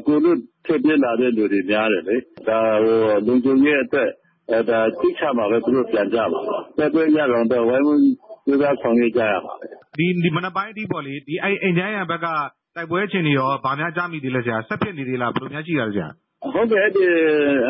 [0.06, 2.18] ကိုတို့ထည့်ပြလာတဲ့လူတွေများတယ်လေ
[2.48, 4.10] ဒါဟိုလုံခြုံရေးအတွက်
[4.52, 6.40] အဲဒါသိချမှာပဲ သူတို့ပြန်ကြပါ
[6.78, 8.04] တက်ပွဲရတော့တော့ ဝိုင်းဝန်း
[8.46, 9.66] ကြိုးစားဆောင်ရွက်ကြရပါပဲ
[9.98, 12.28] ဒီဒီမနက်ပိုင်းအထိပေါ့လေဒီအဲအိမ်ချမ်းရံဘက်က
[12.76, 16.08] တိုက်ပွဲချင်းတွေရောဗာများကြားမိသေးလဲဆရာ ဆက်ဖြစ်နေသေးလား ဘယ်လိုများရှိရလဲဆရာ
[16.54, 16.86] ဟုတ်ကဲ့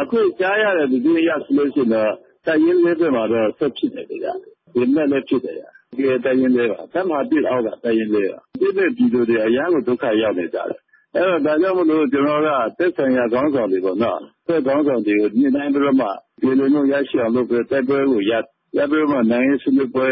[0.02, 2.12] အခုကြားရတဲ့သတင်းအရဆိုလို့ရှိရင်တော့
[2.46, 4.28] တပ်ရင်းလေးဘက်မှာတော့ ဆက်ဖြစ်နေတယ်ဗျ
[4.74, 5.64] ဒီမဲ့လည်း ဖြစ်တယ်ဗျ
[5.98, 10.80] ဒီတပ်ရင်းလေးပါ တပ်မှာပြစ်အောင်တာတပ်ရင်းလေးပါဒီတဲ့ဒီလိုတွေ အရန်ကို ဒုက္ခရောက်နေကြတယ်
[11.16, 16.08] အဲ့တော့ ဒါကြောင့်မလို့ ကျွန်တော်ကသက်ဆိုင်ရာ ခေါင်းဆောင်တွေပေါ့နော်သက်ခေါင်းဆောင်တွေကို ညှိနှိုင်းပြီးတော့မှ
[16.42, 18.34] ဒီလိုမျိုးရရှိအောင်လုပ်ပြီးတိုက်ပွဲကိုရ
[18.78, 20.08] ရပြီးမှ နိုင်ငံရေးဆွေးနွေးပွဲ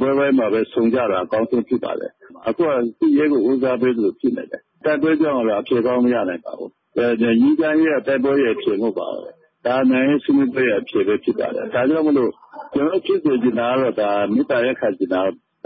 [0.00, 2.12] ပွဲပိုင်းမှာပဲ ဆုံကြတာ အကောင်းဆုံးဖြစ်ပါတယ်
[2.48, 9.24] အခုကသူ့ရဲကို ဦးစားပေးလို့ဖြစ်နေတယ် တိုက်ပွဲကြောင့်လည်းအဖြေကောင်း မရနိုင်ပါဘူးအဲညီကန်းရဲ့တိုက်ပွဲရဲ့ အဖြေမဟုတ်ပါဘူး
[9.66, 12.30] ဒါ နိုင်ငံဆွေးနွေးပွဲရဲ့ အဖြေပဲ ဖြစ်ပါတယ် ဒါကြောင့်မလို့
[12.74, 15.20] ကျွန်တော်ဖြစ်စေချင်တာကတော့ဒါမိသားရဲ့ခါချင်တာ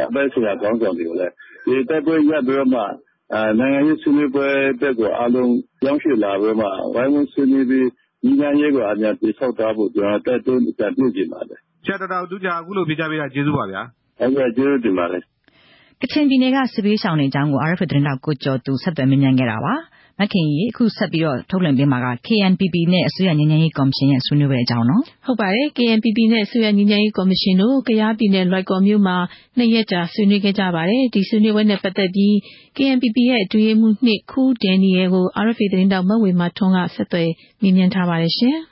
[0.09, 1.33] အပဲဆရာကောင်းဆောင်တွေကိုလည်း
[1.67, 2.83] ဒီတိုက်ပွဲရပြီးတော့မှ
[3.59, 4.49] နိုင်ငံရေးဆွေးနွေးပွဲ
[4.81, 7.87] တက်ကို အားလုံးကြောင်းရွှေ့လာပြီးမှ ဝိုင်းဝန်းဆွေးနွေးပြီး
[8.25, 13.83] ညီကန်းရေးကို အများပြဆောက်ထားဖို့ ကျွန်တော်တက်တွန်းကြပြုချင်ပါတယ် ဆရာတော်တော်ဒုကြားအခုလိုပြကြပေးတာ ကျေးဇူးပါဗျာ
[14.18, 15.23] ဟုတ်ကဲ့ ကျေးဇူးတင်ပါတယ်
[16.03, 19.75] ကချင်ပြည်နယ်က စစ်ဘေးရှောင်တွေအကြောင်းကို RFA သတင်းတောက် ကိုကျော်သူ ဆက်သွယ်မေးမြန်းခဲ့တာပါ။
[20.20, 29.16] မခင်ကြီးအခုဆက်ပြီးတော့ ထုတ်လွှင့်ပေးမှာက KNPP နဲ့ အစိုးရငြိမ်းချမ်းရေးကော်မရှင်ရဲ့ ဆွေးနွေးပွဲအကြောင်းနော်။ဟုတ်ပါတယ်။ KNPP နဲ့ အစိုးရငြိမ်းချမ်းရေးကော်မရှင်တို့ ကယားပြည်နယ် လွိုင်ကော်မြို့မှာ
[29.57, 32.33] နှစ်ရက်ကြာ ဆွေးနွေးခဲ့ကြပါတယ်။ဒီဆွေးနွေးပွဲနဲ့ပတ်သက်ပြီး
[32.77, 37.29] KNPP ရဲ့ အတွင်းရေးမှူး2ခူးဒန်နီယယ်ကို RFA သတင်းတောက် မဝေမာထွန်းက ဆက်သွယ်
[37.62, 38.59] မေးမြန်းထားပါတယ်ရှင်။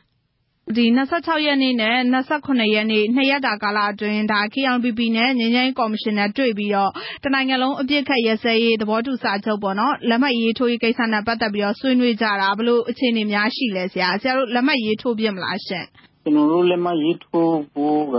[0.77, 6.91] ဒီ26ရက်နေ့နဲ့28ရက်နေ့ နှစ်ရက်တာကာလအတွင်းဒါ KNPP နဲ့ ငြိမ်းချမ်းရေးကော်မရှင်နဲ့ တွေ့ပြီးတော့
[7.25, 15.87] တနိုင်ငံလုံး အပြစ်ခတ်ရစဲရေး သဘောတူစာချုပ်ပေါ့နော်လက်မှတ်ရေးထိုးရေးကိစ္စနဲ့ ပတ်သက်ပြီးတော့ ဆွေးနွေးကြတာဘလို့အခြေအနေများရှိလဲဆရာ ဆရာတို့ လက်မှတ်ရေးထိုးပြမလားရှင့်
[16.23, 18.17] ကျွန်တော်တို့ လက်မှတ်ရေးထိုးဖို့က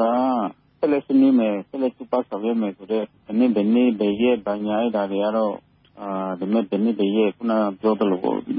[0.79, 5.55] ဆက်လက်ဆွေးနွေးမယ် ဆက်လက်စုပတ်ဆောင်ရွက်မယ်ဆိုတော့ဒီနေ့ဒီနေ့ ဘယ်ရက် ဘာညာအဲ့ဒါတွေကတော့
[6.01, 8.51] အာဒီနေ့ဒီနေ့ဘယ်ရက် ခုနပြောသလိုပေါ့ဒီ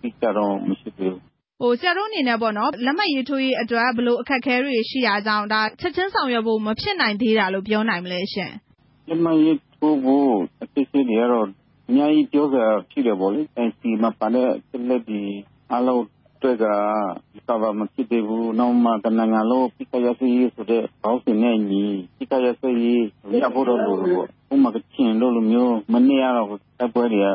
[0.00, 1.33] ကိစ္စတော့ မရှိဘူးဟို
[1.80, 8.52] ဆရာတို့အနေနဲ့ပေါ့နော်လက်မှတ်ရေးထိုးရေးအတွက်ဘလို့အခက်အခဲတွေရှိရာကြောင့်ဒါချက်ချင်းဆောင်ရွက်ဖို့ မဖြစ်နိုင်သေးတာလို့ ပြောနိုင်မလဲရှင်
[9.08, 10.30] လက်မှတ်ရေးထိုးဖို့
[10.62, 11.46] အသေးစိတ်တွေကတော့
[11.88, 12.58] အများကြီးပြောကြ
[12.90, 14.48] ဖြစ်တယ်ပေါ့လေ NC မှာပါတဲ့
[14.88, 15.20] လက်ဒီ
[15.72, 16.02] အလုံး
[16.36, 16.64] အတွက်က
[17.48, 21.84] သာဘာမဖြစ်သေးဘူး နောက်မှတနင်္ဂနွေလုံးပြကရစီဆိုတဲ့ဘောင်းစင်နဲ့ညီ
[22.18, 22.72] ပြကရစီ
[23.42, 27.28] ရဖို့တော့လို့ပေါ့ဥမာ ကချင်းလို့လိုမျိုး မနေ့ကတော့ တိုက်ပွဲတွေက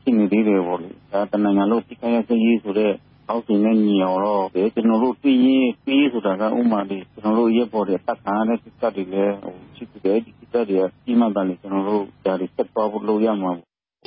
[0.00, 2.92] ဖြစ်နေသေးတယ်ပေါ့လေဒါတနင်္ဂနွေလုံးပြကရစီဆိုတဲ့
[3.32, 13.52] အောက်စီနဲ့ညီအောင်တော့ ကျွန်တော်တို့ပြီးရင်ပြီးဆိုတာကဥမာဒီကျွန်တော်တို့ရက်ပေါ်တဲ့တက်ခံတဲ့စစ်တပ်တွေလည်းဟိုရှိတယ်ဒီစစ်တပ်တွေကြီးမှန်တယ်ကျွန်တော်တို့ ဒါတွေ ဆက်သွားဖို့လုပ်ရမှာ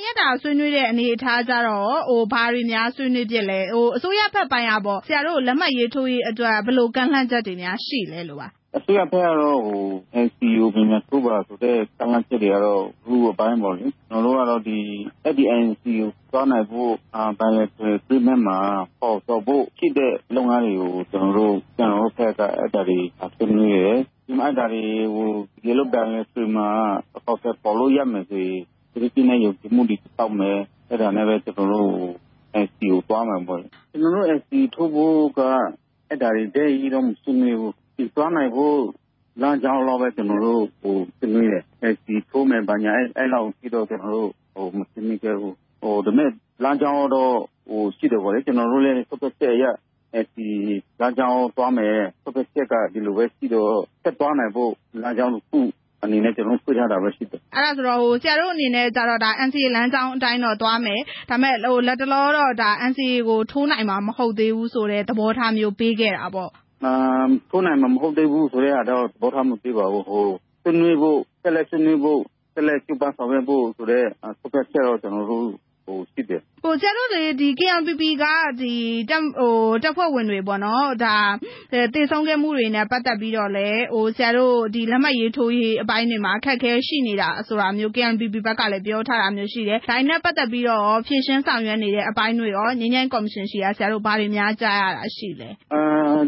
[0.02, 9.82] ရက်တာ ဆွေးနွေးတဲ့အနေအထားကြတော့ဟိုဘာတွေများ ဆွေးနွေးပြလဲဟိုအစိုးရဘက်ပိုင်းอ่ะပေါ့ဆရာတို့လက်မှတ်ရေးထိုးရေးအတွက် ဘယ်လိုကန့်လန့်ချက်တွေများ ရှိလဲလို့ပါ အစိုးရဘက်ကတော့ဟို
[10.24, 14.78] NCO ပြင်မဲ့ထိုးပါဆိုတဲ့ကန့်လန့်ချက်တွေကတော့ဘူးအပိုင်းပေါ့လေ ကျွန်တော်တို့ကတော့ဒီ
[15.24, 18.58] အဲ့ဒီ NCO သွားနိုင်ဖို့အာ bilateral agreement မှာ
[19.00, 22.98] ပေါ်တော့ဖို့ဖြစ်တဲ့ လုပ်ငန်းတွေကို ကျွန်တော်တို့ကျွန်တော်တို့ဘက်က အဲ့ဒါတွေ
[23.36, 24.84] ဆွေးနွေးရတယ်ဒီမှာအဲ့ဒါတွေ
[25.14, 25.28] ဟို
[25.62, 26.68] ဒီလို bilateral မှာ
[27.26, 28.60] ပေါ်ပေါ်လို့ ရမယ်ဆိုရင်
[28.92, 30.58] ဒီပြင်းနဲ့ ယုံကြည်မှုတွေတောက်မယ်
[30.90, 31.90] အဲ့ဒါနဲ့ပဲ ကျွန်တော်တို့
[32.64, 35.40] NCO သွားမှာပေါ့ကျွန်တော်တို့ NCO ထိုးဖို့က
[36.08, 37.85] အဲ့ဒါတွေတည်းကြီးတော့ မဆွေးနွေးဘူးဒီ
[38.16, 38.78] သွားနိုင်ဖို့
[39.42, 46.30] လမ်းကြောင်းတော့ပဲ ကျွန်တော်တို့ဟိုဆွေးနွေးတယ်အဲဒီထိုးမယ် ဘာညာ အဲ့အဲ့လောက်ပြီးတော့ ကျွန်တော်တို့ဟိုမဆွေးနွေးခဲ့ဘူးဟိုဒါမဲ့
[46.62, 47.34] လမ်းကြောင်းတော့
[47.68, 49.64] ဟိုရှိတယ်ပေါ့လေကျွန်တော်တို့လည်းဆက်ဆက်ရ
[50.14, 50.48] အဲဒီ
[51.00, 55.60] လမ်းကြောင်းသွားမယ်ဆက်ဆက်က ဒီလိုပဲရှိတော့ ဆက်သွားနိုင်ဖို့ လမ်းကြောင်းတစ်ခု
[56.04, 66.65] အနေနဲ့ ကျွန်တော်ဖွင့်ထားတာပဲ ရှိတယ်။အဲ့ဒါဆိုတော့ဟိုဆရာတို့အနေနဲ့ကြတော့ဒါ NCA လမ်းကြောင်းအတိုင်းတော့ သွားမယ်။ဒါပေမဲ့ဟိုလက်တလောတော့ဒါ NCA ကို ထိုးနိုင်မှာ မဟုတ်သေးဘူးဆိုတဲ့ သဘောထားမျိုး ပေးခဲ့တာပေါ့။အာ
[67.50, 70.26] ထိုးနိုင်မှာ မဟုတ်သေးဘူးဆိုတဲ့အားတော့ သဘောထားမပေးပါဘူး။ဟို
[70.62, 72.20] ဆွေးနွေးဖို့ ဆက်လက်ဆွေးနွေးဖို့
[72.54, 74.04] ဆက်လက်ကျူပဆောင်ရွက်ဖို့ဆိုတဲ့
[74.40, 75.46] ဆုတ်ချက်တော့ ကျွန်တော်တို့
[75.86, 78.24] ဟိုရှိတယ်ဟိုဆရာတို့တွေဒီ KNPP က
[78.60, 78.74] ဒီ
[79.10, 81.16] တက်ဟိုတက်ဖွဲ့ဝင်တွေပေါ့နော်ဒါ
[81.94, 95.80] တည်ဆုံးခဲ့မှုတွေနဲ့ ပတ်သက်ပြီးတော့လဲဟိုဆရာတို့ဒီလက်မှတ်ရေးထိုးရေးအပိုင်းတွေမှာ အခက်အခဲရှိနေတာဆိုတာမျိုး KNPP ဘက်ကလည်း ပြောထားတာမျိုးရှိတယ် ဒါနဲ့ ပတ်သက်ပြီးတော့ဖြည့်ရှင်းဆောင်ရွက်နေတဲ့အပိုင်းတွေရောငင်းငင်းကော်မရှင်ရှိရဆရာတို့ ဘာတွေများကြားရတာရှိလဲအာ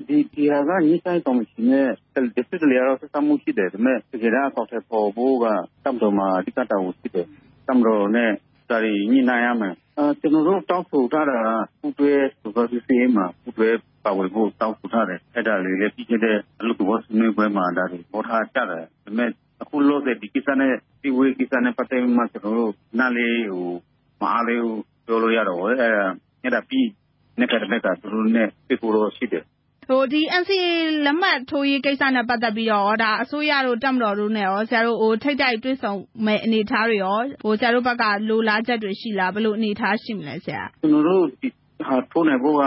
[0.08, 1.88] ဒီဒီဟာကငင်းငင်းကော်မရှင်နဲ့
[2.34, 5.46] ဒီစစ်တွေရောဆက်ဆံမှုရှိတယ် ဒါပေမဲ့ တကယ်တော့ဆောက်တဲ့ပေါ်ဖို့က
[5.84, 7.26] တမ်တော်မှာ အဓိကတာဝန်ရှိတယ်
[7.66, 8.30] တမ်တော်နဲ့
[8.70, 9.74] ဒါတွေညှိနှိုင်းရမယ်။
[10.20, 13.68] ကျွန်တော်တို့ တောင်းဆိုထားတာက ပူးတွဲ supervisory မှာ ပူးတွဲ
[14.04, 19.30] ပါဝင်ဖို့ တောင်းဆိုထားတယ်။အဲ့ဒါလေးလည်း ပြီးခဲ့တဲ့ အလုပ်သဘောဆွေးနွေးပွဲမှာ ဒါတွေပေါ်ထားကြတယ်။ဒါပေမဲ့
[19.62, 23.70] အခုလို့တဲ့ဒီကိစ္စနဲ့ဒီဝေးကိစ္စနဲ့ ပတ်သက်မှ ကျွန်တော်တို့ နားလေးဟို
[24.20, 24.62] မအားလေး
[25.06, 25.86] ပြောလို့ရတော့အဲ့ဒါ
[26.42, 26.88] အဲ့ဒါပြီး
[27.38, 29.57] နေ့ကတည်းကသူတို့နဲ့ပြဖို့တော့ရှိတယ်ဟိုဒီ
[30.40, 30.68] NCA
[31.04, 35.92] လက်မှတ်ထိုးရေးကိစ္စနဲ့ ပတ်သက်ပြီးတော့ဒါအစိုးရတို့တက်မတော်တို့နဲ့ရော ဆရာတို့ဟိုထိတ်တိုက်တွေ့ဆုံ
[36.26, 41.48] မဲ့အနေအထားတွေရောဟိုဆရာတို့ဘက်က လိုလားချက်တွေ ရှိလား ဘယ်လိုအနေအထား ရှိမလဲ ဆရာ ကျွန်တော်တို့ ဒီ
[41.86, 42.62] ဟာထိုးနိုင်ဖို့က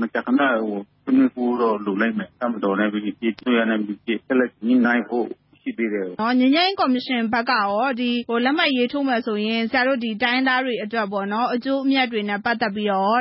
[0.00, 5.26] မကြခဏဟိုသူမျိုးကိုတော့ လိုလိုက်မယ်တက်မတော်နဲ့ပြီးပြည့်တွေ့ရတဲ့ပြည့်ဆက်လက်ညှိနှိုင်းဖို့
[5.62, 11.06] ရှိသေးတယ်။ငြိမ်းချမ်းရေးကော်မရှင်ဘက်ကရော လက်မှတ်ရေးထိုးမယ်ဆိုရင် ဆရာတို့ တိုင်းရင်းသားတွေအတွက်
[11.54, 13.20] အကျိုးအမြတ်တွေနဲ့ ပတ်သက်ပြီးတော့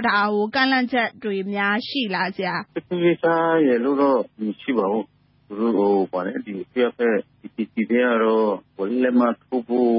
[0.55, 5.03] ကမ်းလှမ်းချက်တွေများ ရှိလားဆရာ။စစ်ဆေးရေးထားတယ်လို့တော့ မရှိပါဘူး။
[5.47, 8.51] သူတို့အစိုးရဘက် DPP ထဲကတော့
[9.03, 9.91] လက်မှတ်ထိုးဖို့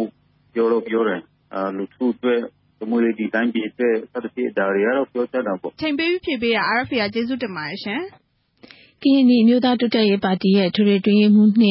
[0.55, 1.21] ပြောတော့ပြောတယ်။
[1.77, 2.41] လူထုအတွက်
[2.79, 3.03] သို့မဟုတ်
[3.35, 8.03] တိုင်းပြည်အတွက် စသဖြင့် ဒါတွေကတော့ ပြောကြတာပေါ့။အချိန်ပေးပြီး ဖြေပေးတာ RFA က ကျေးဇူးတင်ပါတယ်ရှင်။
[9.03, 11.65] ကရင်နီအမျိုးသားတိုးတက်ရေးပါတီရဲ့ အထွေထွေအတွင်းရေးမှူး(၂)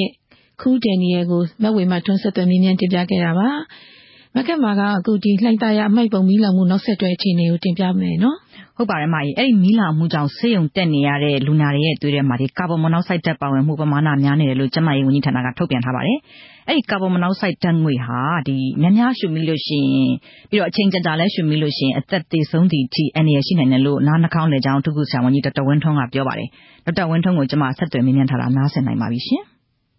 [0.62, 3.50] Cool Daniel ကိုမဝေမထွန်းဆက်သွယ်မြင်းမြန်တင်ပြခဲ့တာပါ။
[4.36, 8.38] မကက်မာကအခုဒီလှိုက်သားရအမိုက်ပုံမီးလောင်မှုနောက်ဆက်တွဲအခြေအနေကိုတင်ပြမယ်နော်။
[8.78, 16.18] ဟုတ်ပါတယ်မကြီးအဲ့ဒီမီးလောင်မှုကြောင့်ဆေးရုံတက်နေရတဲ့လူနာတွေရဲ့သွေးထဲမှာဒီကာဗွန်မိုနောက်ဆိုက်ဓာတ်ပါဝင်မှုပမာဏများနေတယ်လို့ကျန်းမာရေးဝန်ကြီးဌာနကထုတ်ပြန်ထားပါတယ်။
[16.68, 20.14] အဲ့ဒီကာဗွန်မိုနောက်ဆိုက်ဓာတ်ငွေဟာဒီများများရှုမိလို့ရှိရင်
[20.50, 26.50] ပြီးတော့အချိန်ကြာကြာလဲရှုမိလို့ရှိရင်အသက်သေဆုံးသည့်အထိအနေရရှိနိုင်တယ်လို့နားနှာခေါင်းလက်ချောင်းဒုက္ခဆရာဝန်ကြီးဒေါက်တာဝင်းထွန်းကပြောပါတယ်။
[26.86, 29.44] ဒေါက်တာဝင်းထွန်းကိုကျမဆက်သွယ်မေးမြန်းထားတာနားဆင်နိုင်ပါပြီရှင်။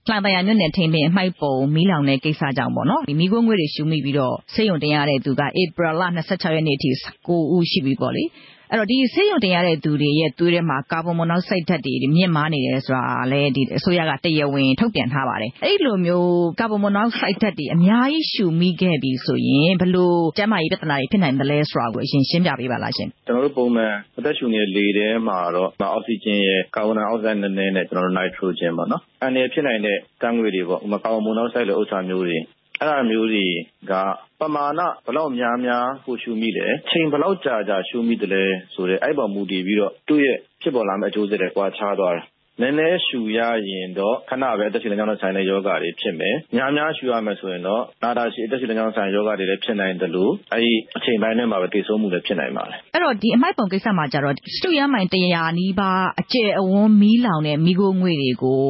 [0.08, 6.90] လှိုင်သာယာမြို့နယ်ထိန်ပင်အမှိုက်ပုံမီးလောင်တဲ့ကိစ္စကြောင့်ပေါ့နော် မီးခိုးငွေ့တွေရှုမိပြီးတော့ ဆေးရုံတင်ရတဲ့သူက ဧပြီလ ၂၆ ရက်နေ့အထိ
[7.26, 8.24] ၉ ဦးရှိပြီပေါ့လေ။
[8.74, 13.48] အဲဒီတော့ ဒီဆေးရုံတင်ရတဲ့သူတွေရဲ့သွေးထဲမှာ ကာဗွန်မိုနောက်ဆိုဒ်ဓါတ်တွေ မြင့်မားနေတယ်ဆိုတာလည်း
[13.78, 16.28] အစိုးရက တရားဝင်ထုတ်ပြန်ထားပါတယ်။အဲဒီလိုမျိုး
[16.60, 32.38] ကာဗွန်မိုနောက်ဆိုဒ်ဓါတ်တွေ အများကြီးရှုမိခဲ့ပြီဆိုရင် ဘယ်လိုကျန်းမာရေးပြဿနာတွေ ဖြစ်နိုင်သလဲဆိုတာကို အရင်ရှင်းပြပေးပါလားရှင်။ကျနော်တို့ ပုံမှန်အသက်ရှုနေတဲ့လေထဲမှာတော့ အောက်ဆီဂျင်ရယ် ကာဗွန်ဒိုင်အောက်ဆိုဒ်နည်းနည်းနဲ့ နိုက်ထရိုဂျင်ပေါ့နော် အန္တရာယ်ဖြစ်နိုင်တဲ့ဓါတ်ငွေ့တွေပေါ့ကာဗွန်မိုနောက်ဆိုဒ်လို ဥစ္စာမျိုးတွေ
[32.82, 33.46] အဲဒါမျိုးတွေ
[33.90, 33.92] က
[34.40, 38.42] ပမာဏ ဘယ်လောက်များများကိုရှုမိလဲ အချိန်ဘယ်လောက်ကြာကြာ ရှုမိသလဲ
[38.74, 42.24] ဆိုတဲ့ အဲဒီအပေါ် မူတည်ပြီးတော့ သူ့ရဲ့ ဖြစ်ပေါ်လာမယ့် အကျိုးဆက်တွေကွာခြားသွားတယ်။
[42.60, 43.38] နည်းနည်းရှုရ
[43.70, 58.66] ရင်တော့ ခဏပဲ အသက်ရှုလမ်းကြောင်းနဲ့ဆိုင်တဲ့ ရောဂါတွေဖြစ်မယ်။များများရှုရမယ်ဆိုရင်တော့ နာတာရှည် အသက်ရှုလမ်းကြောင်းဆိုင်ရာ ရောဂါတွေလည်း ဖြစ်နိုင်သလို အဲဒီအချိန်ပိုင်းအတွင်းမှာပဲ သေဆုံးမှုလည်း ဖြစ်နိုင်ပါတယ်။အဲဒီတော့ ဒီအမှိုက်ပုံကိစ္စမှာကျတော့ စတုရန်းမိုင်၁၀၀နီးပါး အကျယ်အဝန်း မီးလောင်တဲ့ မီးခိုးငွေ့တွေကို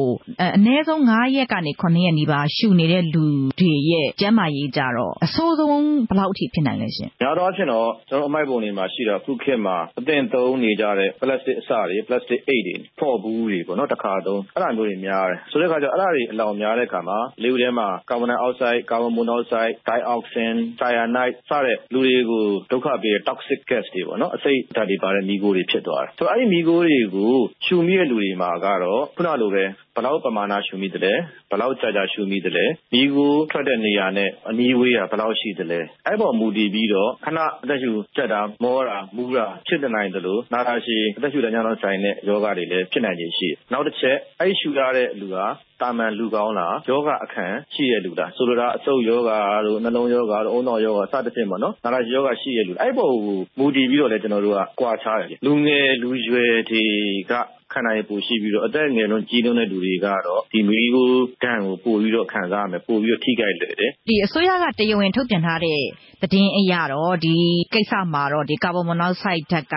[0.57, 3.25] အနည်းဆုံး၅ရက်ကနေ၇ရက်နီးပါး ရှုနေတဲ့လူ
[3.59, 16.23] တွေရဲ့ ကျန်းမာရေးကျတော့ အဆိုးဆုံး ဘယ်လောက်အထိ ဖြစ်နိုင်သလဲရှင်။များသောအားဖြင့်တော့ ကျနော်တို့ အမှိုက်ပုံတွေမှာရှိတာ အခုခေတ်မှာ အသင့်သုံးနေကြတဲ့ ပလတ်စတစ်အစတွေ ပလတ်စတစ်အိတ်တွေ ဖော့ဘူးတွေပေါ့နော် တခါသုံး အဲဒါမျိုးတွေများတယ် ဆိုတဲ့အခါကျတော့ အဲဒါတွေ
[16.31, 27.33] အလောင်များတဲ့အခါမှာ လေထုထဲမှာ ကာဗွန်ဒိုင်အောက်ဆိုဒ်ကာဗွန်မိုနောက်ဆိုဒ်ဒိုင်အောက်ဆင်းဆိုင်ယာနိုက် စတဲ့ လူတွေကို ဒုက္ခပေးတဲ့ toxic gas တွေပေါ့နော် အဆိပ်ဓါတ်တွေပါတဲ့ မီးခိုးတွေဖြစ်သွားတယ် ဆိုတော့ အဲဒီမီးခိုးတွေကို
[27.65, 29.63] ရှုမိတဲ့လူတွေမှာကတော့ ခုနလိုပဲ
[29.95, 31.13] ဘယ်လောက်ပမာဏ ရှုမိသလဲ
[31.49, 44.17] ဘယ်လောက်ကြာကြာ ရှုမိသလဲ မီးခိုးထွက်တဲ့နေရာနဲ့ အနီးဝေးက ဘယ်လောက်ရှိသလဲ အဲဒီအပေါ် မူတည်ပြီးတော့ ခဏအသက်ရှုကြပ်တာ မောတာ မူးတာ ဖြစ်နိုင်သလို နာတာရှည် အသက်ရှုလမ်းကြောင်းနဲ့ဆိုင်တဲ့ ရောဂါတွေလည်း ဖြစ်နိုင်ခြေရှိတယ်။နောက်တချက်
[44.39, 45.45] အဲဒီရှုရတဲ့လူဟာ
[45.81, 56.83] သာမန်လူကောင်းလား ရောဂါအခံရှိတဲ့လူလား ဆိုလိုတာအဆုတ်ရောဂါတို့ နှလုံးရောဂါတို့ ဦးနှောက်ရောဂါ စသဖြင့်ပေါ့နော်နာတာရှည်ရောဂါရှိတဲ့လူ အဲဒီအပေါ်ကိုမူတည်ပြီးတော့လည်း ကျနော်တို့က ကွာခြားတယ်။လူငယ်လူရွယ်တွေ
[57.31, 57.33] က
[57.73, 61.11] ခံနိုင်ရည်ပိုရှိပြီးတော့ အသက်ငယ်လွန်းကြီးလွန်းတဲ့လူတွေကတော့ ဒီမီးခိုး
[61.43, 65.79] ဒဏ်ကို ပိုပြီးတော့ ခံစားရမယ် ပိုပြီးတော့ ထိခိုက်လွယ်တယ်။ဒီအစိုးရက တရားဝင်ထုတ်ပြန်ထားတဲ့
[66.21, 67.35] သတင်းအရတော့ ဒီ
[67.73, 69.75] ကိစ္စမှာတော့ ကာဗွန်မိုနောက်ဆိုဒ်ဓါတ်က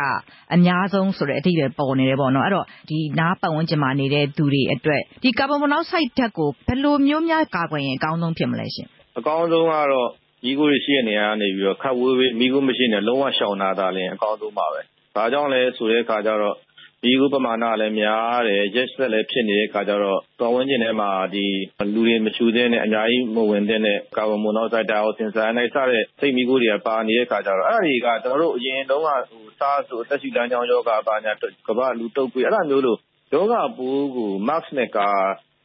[0.55, 8.89] အများဆုံးဆိုတဲ့ အဓိပ္ပါယ်ပေါ်နေတယ်ပေါ့နော် အဲဒီတော့ ဒီနားပတ်ဝန်းကျင်မှာနေတဲ့သူတွေအတွက် ဒီကာဗွန်မိုနောက်ဆိုဒ်ဓါတ်ကို ဘယ်လိုမျိုးများ ကာကွယ်ရင် အကောင်းဆုံးဖြစ်မလဲရှင်။
[9.19, 10.09] အကောင်းဆုံးကတော့
[10.45, 14.81] မီးခိုးတွေရှိတဲ့နေရာကနေပြီးတော့ ခပ်ဝေးဝေး မီးခိုးမရှိတဲ့နေရာ လုံးဝရှောင်တာသာလျှင် အကောင်းဆုံးပါပဲ။
[15.17, 16.57] ဘာကြောင့်လဲဆိုတဲ့အခါကျတော့
[17.03, 21.47] မီးခိုးပမာဏလည်း များတယ် ရက်စက်လည်း ဖြစ်နေတဲ့အခါကျတော့ ပတ်ဝန်းကျင်ထဲမှာဒီ
[21.95, 29.11] လူတွေမရှုသင့်တဲ့ အများကြီးမဝင်သင့်တဲ့ ကာဗွန်မိုနောက်ဆိုဒ် ဒိုင်အောက်ဆင်းဆိုင်ယာနိုက် စတဲ့ဆိတ်မီးခိုးတွေက ပါနေတဲ့အခါကျတော့ အဲဒါတွေက ကျနော်တို့ အရင်တုန်းက
[29.59, 31.33] SARS တို့ အသက်ရှုလမ်းကြောင်းရောဂါဘာညာ
[31.69, 32.97] ကမ္ဘာ့လူတုပ်ကွေး အဲဒါမျိုးလို
[33.35, 35.09] ရောဂါပိုးကို Mask နဲ့ ကာ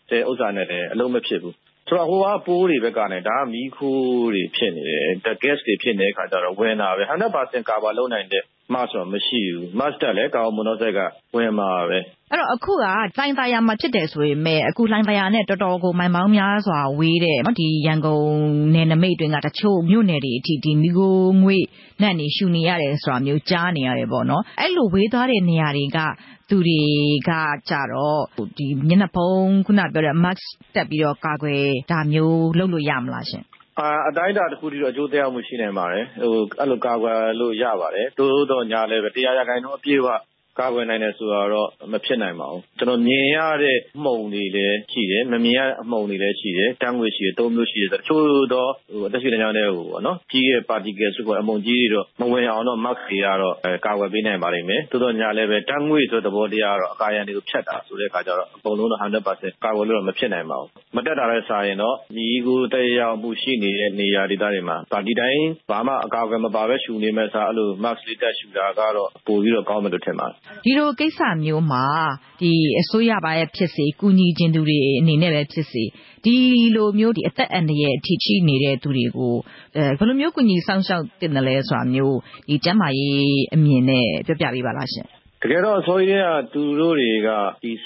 [0.09, 1.55] တဲ့ဥစ္စာနဲ့လည်း အလုပ်မဖြစ်ဘူး။
[1.87, 5.05] ဆိုတော့ ဟိုက ပိုးတွေဘက်ကနေဒါက မီးခိုးတွေဖြစ်နေတယ်။
[5.43, 7.03] gas တွေ ဖြစ်နေတဲ့အခါကျတော့ ဝင်တာပဲ
[7.37, 8.43] 100% cover လုပ်နိုင်တဲ့
[8.73, 10.99] Mask တော့ မရှိဘူး။ Mask တပ်လည်း ကာဗွန်မိုနောက်ဆိုဒ်က
[11.35, 11.99] ဝင်မှာပဲ။
[12.31, 12.77] အဲဒီတော့ အခုက
[13.17, 18.25] လှိုင်သာယာမှာ ဖြစ်တယ်ဆိုပေမယ့် အခုလှိုင်သာယာနဲ့ တော်တော်ကို မိုင်ပေါင်းများစွာဝေးတဲ့ဒီရန်ကုန်
[18.73, 21.63] နယ်နမိတ်အတွင်းက တချို့မြို့နယ်တွေအထိဒီမီးခိုးငွေ့
[22.01, 25.99] ဓါတ်တွေ ရှုနေရတယ်ဆိုတာမျိုး ကြားနေရတယ်ပေါ့နော်။အဲဒီလို ဝေးသွားတဲ့နေရာတွေက
[26.49, 26.81] သူတွေ
[27.29, 27.31] က
[27.69, 28.21] ကျတော့
[28.57, 30.43] ဒီမျက်နှာဖုံးခုနပြောတဲ့ Mask
[30.75, 33.45] တပ်ပြီးတော့ ကာကွယ်တာမျိုး လုပ်လို့ရမလားရှင့်။
[34.07, 36.29] အတိုင်းအတာတခုထိတော့ အကျိုးသက်ရောက်မှု ရှိနိုင်ပါတယ်။အဲ
[36.59, 40.07] ဒီလို ကာကွယ်လို့ရပါတယ်။သို့သော်ငြားလည်းပဲ ၁၀၀ ရာခိုင်နှုန်း အပြည့်အဝ
[40.59, 48.23] ကာကွယ်နိုင်တယ်ဆိုတာတော့ မဖြစ်နိုင်ပါဘူး။ကျနော်မြင်ရတဲ့ အမှုန်တွေလည်းရှိတယ် မမြင်ရတဲ့ အမှုန်တွေလည်းရှိတယ် ဓါတ်ငွေ့ရှိတယ် သုံးမျိုးရှိတယ် တချို့
[48.53, 48.67] သော
[49.07, 63.91] အသက်ရှုလမ်းကြောင်းထဲကိုပေါ့နော်ကြီးတဲ့ Particles အမှုန်ကြီးတွေတော့ မဝင်အောင်တော့ Mask တွေကတော့ ကာကွယ်ပေးနိုင်ပါလိမ့်မယ်။သို့သော်ငြားလည်းပဲ ဓါတ်ငွေ့ဆိုတဲ့ သဘောတရားကတော့ အကာအရံတွေကို ဖြတ်တာဆိုတဲ့အခါကျတော့ အကုန်လုံးတော့ 100%ကာကွယ်လို့တော့ မဖြစ်နိုင်ပါဘူး။မတတ်တာထက်စာရင်တော့မီးခိုးသက်ရောက်မှု ရှိနေတဲ့
[63.99, 71.85] နေရာဒေသတွေမှာ ဒီအတိုင်း ဘာမှအကာအကွယ်မပါပဲရှုနေမယ့်အစား အဲလို Mask လေးတပ်ရှုတာကတော့ ပိုပြီးတော့ ကောင်းမယ်လို့ ထင်ပါတယ်ဒီလိုကိစ္စမျိုးမှာ
[72.81, 75.83] အစိုးရပိုင်းဖြစ်စေ ကူညီချင်သူတွေအနေနဲ့ပဲဖြစ်စေ
[76.23, 76.33] ဒီ
[76.75, 79.35] လိုမျိုး အသက်အန္တရာယ်အထိ ရှိနေတဲ့သူတွေကို
[79.97, 82.17] ဘယ်လိုမျိုး ကူညီစောင့်ရှောက်သင့်သလဲဆိုတာမျိုး
[82.63, 85.07] ကျန်းမာရေးအမြင်နဲ့ ပြောပြပေးပါလားရှင့်
[85.43, 87.29] တကယ်တော့ အစိုးရကသူတို့တွေက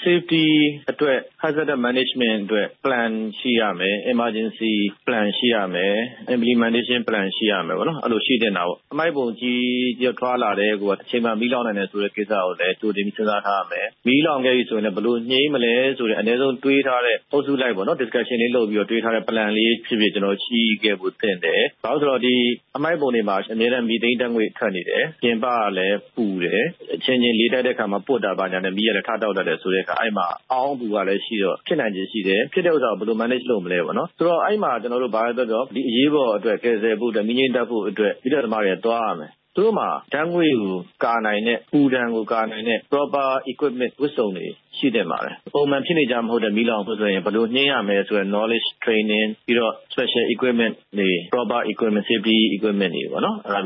[0.02, 0.46] Safety
[0.90, 4.74] အတွက် Hazard Management အတွက် Plan ရှိရမယ်။ Emergency
[5.06, 5.94] Plan ရှိရမယ်။
[6.34, 20.12] Implementation Plan ရှိရမယ်။အဲဒီလိုရှိသင့်တာပေါ့။အမှိုက်ပုံကြီးထွားလာတယ်။တချိန်မှာ မီးလောင်နိုင်တယ်ဆိုတဲ့ ကိစ္စကိုလည်း ကြိုတင်ပြီး စဉ်းစားထားရမယ်။မီးလောင်ခဲ့ပြီဆိုရင်လည်း ဘယ်လိုငြှိမ်းမလဲဆိုတဲ့ အနည်းဆုံးတွေးထားတဲ့ အုပ်စုလိုက် Discussion လေးလုပ်ပြီးတော့ တွေးထားတဲ့ Plan လေးဖြစ်ဖြစ်
[20.44, 26.62] ရှိခဲ့ဖို့သင့်တယ်။ဘာဖြစ်လို့လဲဆိုတော့ အမှိုက်ပုံတွေမှာ အမြဲတမ်း Methane ဓါတ်ငွေ့ထွက်နေတယ်။ပြင်ပကလည်း ပူတယ်။
[26.94, 28.30] အချင်းချင်း လေတိုက်တဲ့အခါမှာ ပွတ်တာ
[28.64, 39.88] နဲ့ မီးကလည်း ထတောက်တတ်တယ်ဆိုတဲ့အခါ အဲဒီမှာ အောင်းအပူကလည်းရှိတော့ ဖြစ်နိုင်ခြေရှိတယ်။ဖြစ်တဲ့ဥစ္စာကို ဘယ်လို Manage လုပ်မလဲပေါ့။ဆိုတော့ အဲဒီမှာ ကျနော်တို့ ဘာပဲပြောပြောအရေးပေါ်အတွက် ကယ်ဆယ်ဖို့အတွက် မီးငြှိမ်းသတ်ဖို့အတွက် မီးသတ်သမားတွေက သွားရမယ်။သူတို့မှာ
[40.12, 44.46] ဓါတ်ငွေ့ကို ကာနိုင်တဲ့၊အပူဒဏ်ကို ကာနိုင်တဲ့ Proper Equipment ဝတ်စုံတွေ
[44.78, 53.14] ရှိသင့်ပါတယ်။ပုံမှန်ဖြစ်နေကျမဟုတ်တဲ့ မီးလောင်ဘူးဆိုရင် ဘယ်လိုငြှိမ်းရမယ်ဆိုတဲ့ Knowledge Training ပြီးတော့ Special Equipment တွေ Proper Equipment Safety Equipment တွေဝ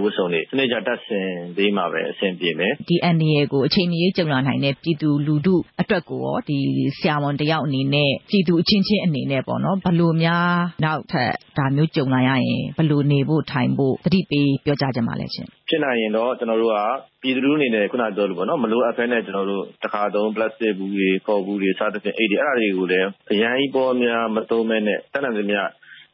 [0.09, 6.39] တ်စုံတွေ စနစ်တကျတပ်ဆင်ပေးမှပဲ အဆင်ပြေမယ်။ဒီအန္တရာယ်ကို အချိန်မရွေးကြုံလာနိုင်တဲ့ ပြည်သူလူထုအတွက်ကိုရော
[6.99, 9.61] ဆရာဝန်တယောက်အနေနဲ့ ပြည်သူအချင်းချင်းအနေနဲ့ဘယ်
[10.01, 10.49] လိုများ
[10.85, 16.79] နောက်ထပ် ဒါမျိုးကြုံလာရရင် ဘယ်လိုနေဖို့ထိုင်ဖို့ သတိပေးပြောကြားချင်ပါလဲရှင့်။ဖြစ်နိုင်ရင်တော့ ကျနော်တို့က
[17.23, 19.27] ပြည်သူလူထုအနေနဲ့ ခုနပြောသလိုမလိုအပ်ဘဲနဲ့တ
[19.93, 25.61] ခါသုံး ပလတ်စတစ်ဘူးတွေ၊ကော်ဘူးတွေ စသဖြင့်အဲဒါတွေကိုလည်း အရမ်းကြီးပေါများ မသုံးဘဲနဲ့ တတ်နိုင်သမျှ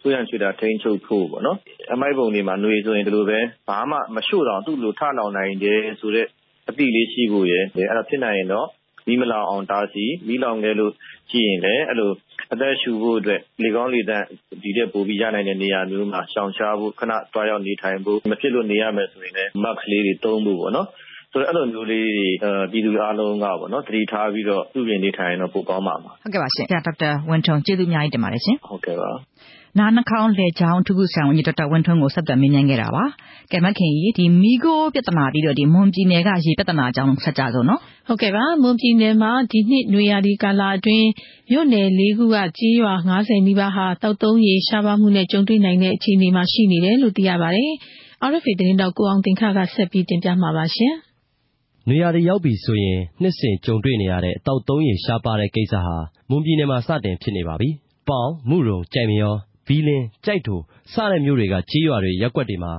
[0.01, 1.59] ခြွင်းတာ ချွေတာ ထိန်းချုပ်ဖို့ပေါ့နော်။
[1.93, 6.27] အမှိုက်ပုံတွေမှာ နွေဆိုရင် ဒီလိုပဲ ဘာမှမရှို့တောင် သူ့လိုထလောင်နိုင်တယ်ဆိုတဲ့
[6.69, 8.69] အသိလေးရှိဖို့ရယ်အဲဒါဖြစ်နိုင်ရင်တော့
[9.09, 10.93] မီးမလောင်အောင် တားဆီး၊မီးလောင်ခဲ့လို့
[11.31, 12.11] ရှိရင်လည်း အဲလို
[12.53, 14.25] အသက်ရှူဖို့အတွက် လေကောင်းလေသန့်
[14.63, 20.89] ဒီထက်ပိုပြီးရနိုင်တဲ့ နေရာမျိုးမှာ ရှောင်ရှားဖို့ ခဏသွားရောက်နေထိုင်ဖို့ မဖြစ်လို့ နေရမယ်ဆိုရင်လည်း Mask လေးတွေ သုံးဖို့ပေါ့နော်။
[21.37, 22.27] ဆိုတော့ အဲလိုမျိုးလေးတွေ
[22.73, 23.47] ပြည်သူအားလုံးက
[23.87, 29.11] သတိထားပြီးတော့ ပြုပြင်နေထိုင်ရင်တော့ ပိုကောင်းမှာပါ။ဟုတ်ကဲ့ပါရှင့်။ဆရာ ဒေါက်တာဝင်းထွန်း ကျေးဇူးအများကြီးတင်ပါတယ်ရှင်။ဟုတ်ကဲ့ပါ
[29.79, 33.05] နား နှာခေါင်း လည်ချောင်း အထူးကုဆရာဝန်ကြီး ဒေါက်တာဝင်းထွန်းကို ဆက်သွယ်မေးမြန်းခဲ့တာပါ။
[33.53, 41.09] ကဲမခင်ကြီးမီးခိုးပြဿနာပြီးတော့ မွန်ပြည်နယ်က ရေပြဿနာအကြောင်း ဆက်ကြစို့နော်။ဟုတ်ကဲ့ပါ။မွန်ပြည်နယ်မှာ ဒီနှစ်နွေရာသီကာလအတွင်း
[41.51, 47.73] မြို့နယ် လေးခုက ကျေးရွာ ၅၀ နီးပါးဟာ သောက်သုံးရေ ရှားပါးမှုနဲ့ ကြုံတွေ့နိုင်တဲ့ အခြေအနေမှာ ရှိနေတယ်လို့ သိရပါတယ်။
[48.31, 50.65] RFA သတင်းထောက် ကိုအောင်သင်ခက ဆက်ပြီးတင်ပြမှာပါ။
[51.89, 55.97] နွေရာသီရောက်ပြီဆိုရင် နှစ်စဉ်ကြုံတွေ့နေရတဲ့ သောက်သုံးရေရှားပါးတဲ့ကိစ္စဟာ
[56.31, 57.69] မွန်ပြည်နယ်မှာ စတင်ဖြစ်နေပါပြီ။
[58.09, 59.35] ပေါင်၊မုရုံ၊ကျိုက်မရော၊
[59.67, 60.61] ဘီးလင်း၊ကျိုက်ထို
[60.93, 62.73] စတဲ့မြို့တွေက ကျေးရွာတွေ ရပ်ကွက်တွေမှာ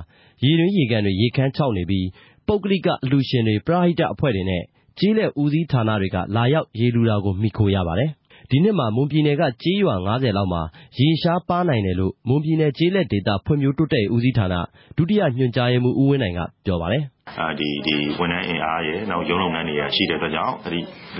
[0.43, 2.07] ရေတွင်း ရေကန်တွေ ရေခမ်းခြောက်နေပြီး
[2.47, 4.63] ပုဂ္ဂလိကအလှူရှင်တွေ၊ပရဟိတအဖွဲ့တွေနဲ့
[4.99, 8.11] ကျေးလက်ဦးစီးဌာနတွေက လာရောက် ရေလှူတာကို မှီခိုရပါတယ်။
[8.51, 10.61] ဒီနှစ်မှာ မွန်ပြည်နယ်က ကျေးရွာ ၅၀ လောက်မှာ
[10.97, 14.55] ရေရှားပါးနိုင်တယ်လို့ မွန်ပြည်နယ် ကျေးလက်ဒေသ ဖွံ့ဖြိုးတိုးတက်ရေးဦးစီးဌာန
[14.97, 17.03] ဒုတိယညွှန်ကြားရေးမှူး ဦးဝင်းနိုင်က ပြောပါတယ်။
[17.59, 20.53] ဒီဝန်ထမ်းအင်အားရယ် နောက် ရုံးလုပ်ငန်းတွေက ရှိတဲ့အတွက်ကြောင့်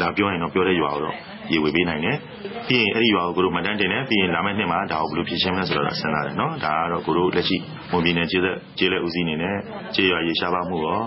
[0.01, 1.15] လာပြောရင်တော့ ပြောတဲ့ရွာကိုတော့
[1.53, 2.17] ရေဝေပေးနိုင်တယ်။
[2.67, 7.57] ပြီးရင်အဲဒီရွာကိုမှတ်တမ်းတင်တယ်။ပြီးရင်လာမယ့်နှစ်မှာဒါကိုဘယ်လိုဖြေရှင်းမလဲဆိုတာစဉ်းစားတယ်။ဒါကတော့လက်ရှိ
[7.91, 8.47] မွန်ပြည်နယ်ကျေးလ
[8.95, 9.55] က်ဦးစီးအနေနဲ့
[9.95, 11.01] ကျေးရွာရေရှားပါးမှုရော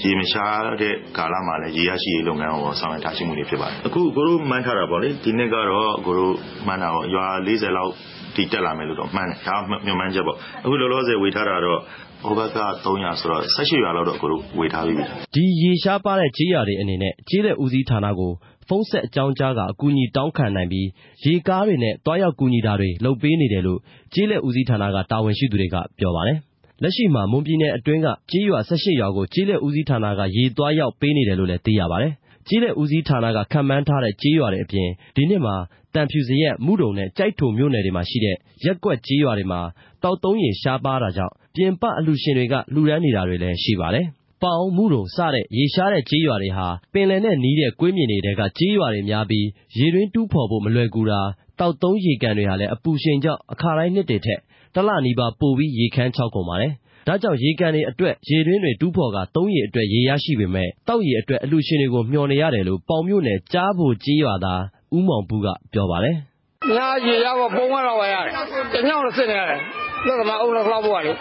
[0.02, 6.34] ၊ရေမရှားတဲ့ကာလမှာလည်းရေရရှိရေးလုပ်ငန်းကိုဆောင်ရွက်ထားရှိမှုတွေဖြစ်ပါတယ်။အခုအကိုတို့မှန်းထားတာပေါ့လေဒီနှစ်ကတော့အကိုတို့
[6.66, 7.92] မှန်းတာပေါ့ရွာ၄၀လောက်
[8.30, 11.80] အထိတက်လာမယ်လို့တော့မှန်းတယ်။ဒါကမျှော်မှန်းချက်ပေါ့။အခုလောလောဆယ်ဝေထားတာတော့
[12.22, 18.32] ဟိုဘက်က၃၀၀ဆိုတော့၁၈ရွာလောက်တော့အကိုတို့ဝေထားပြီးပြီ။ဒီရေရှားပါးတဲ့ကျေးရွာတွေအနေနဲ့ကျေးလက်ဦးစီးဌာနကို
[18.68, 20.88] ဖုန်းဆက်အကြောင်းကြားကာ အကူအညီတောင်းခံနိုင်ပြီး
[21.24, 23.80] ရေကားတွေနဲ့ သွားရောက်ကူညီတာတွေ လုပ်ပေးနေတယ်လို့
[24.14, 26.38] ကျေးလက်ဦးစီးဌာနက တာဝန်ရှိသူတွေက ပြောပါတယ်။
[26.82, 32.12] လက်ရှိမှာ မွန်ပြည်နယ်အတွင်းက ကျေးရွာ ၁၈ ရွာကို ကျေးလက်ဦးစီးဌာနက ရေသွားရောက်ပေးနေတယ်လို့လည်း သိရပါတယ်။
[32.48, 35.56] ကျေးလက်ဦးစီးဌာနက ခန့်မှန်းထားတဲ့ ကျေးရွာတွေအပြင် ဒီနှစ်မှာ
[35.94, 39.60] သံဖြူဇရပ်၊မုဒုံနဲ့ ကျိုက်ထိုမြို့နယ်တွေမှာရှိတဲ့ ရပ်ကွက်ကျေးရွာတွေမှာ
[40.02, 44.06] သောက်သုံးရေ ရှားပါးတာကြောင့် ပြင်ပအလှူရှင်တွေက လှူဒါန်းနေတာတွေလည်း ရှိပါတယ်။
[44.42, 49.46] ပေါင်၊မုဒုံ စတဲ့ ရေရှားတဲ့ကျေးရွာတွေဟာ ပင်လယ်နဲ့နီးတဲ့ ကွေးမြေတွေထဲက ကျေးရွာတွေများပြီး
[49.78, 51.20] ရေတွင်းတူးဖော်ဖို့ မလွယ်ကူတာ၊
[51.58, 54.40] သောက်သုံးရေကန်တွေဟာလည်း အပူရှိန်ကြောင့် အခါတိုင်းနှစ်တွေထက်
[54.74, 56.72] တစ်လနီးပါး ပိုပြီး ရေခမ်းခြောက်ကုန်ပါတယ်။
[57.06, 64.62] ဒါကြောင့် ရေကန်တွေအတွက် ရေတွင်းတွေတူးဖော်ကာ သုံးရေအတွက် ရေရရှိပေမယ့် သောက်ရေအတွက် အလှူရှင်တွေကို မျှော်နေရတယ်လို့ ပေါင်မြို့နယ် ကျားဖိုကျေးရွာသား
[64.96, 66.16] ဦးမောင်ဖူးကပြောပါတယ်။
[66.68, 68.32] “ညရေရဖို့ပုံမှန်လောက်ပဲရတယ်။
[68.72, 69.60] တညလုံးစစ်နေရတယ်။
[70.04, 71.12] ပြဿနာအုန်းလည်းလှောက်ဖို့ကလေ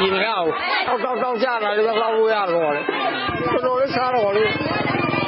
[0.00, 0.52] ရေမရဘူး။
[1.04, 2.80] တောက်တောက်ကျတာလေးပဲလှောက်လို့ရတယ်ပေါ့လေ။
[3.52, 4.44] တော်တော်လေးရှားတော့လေ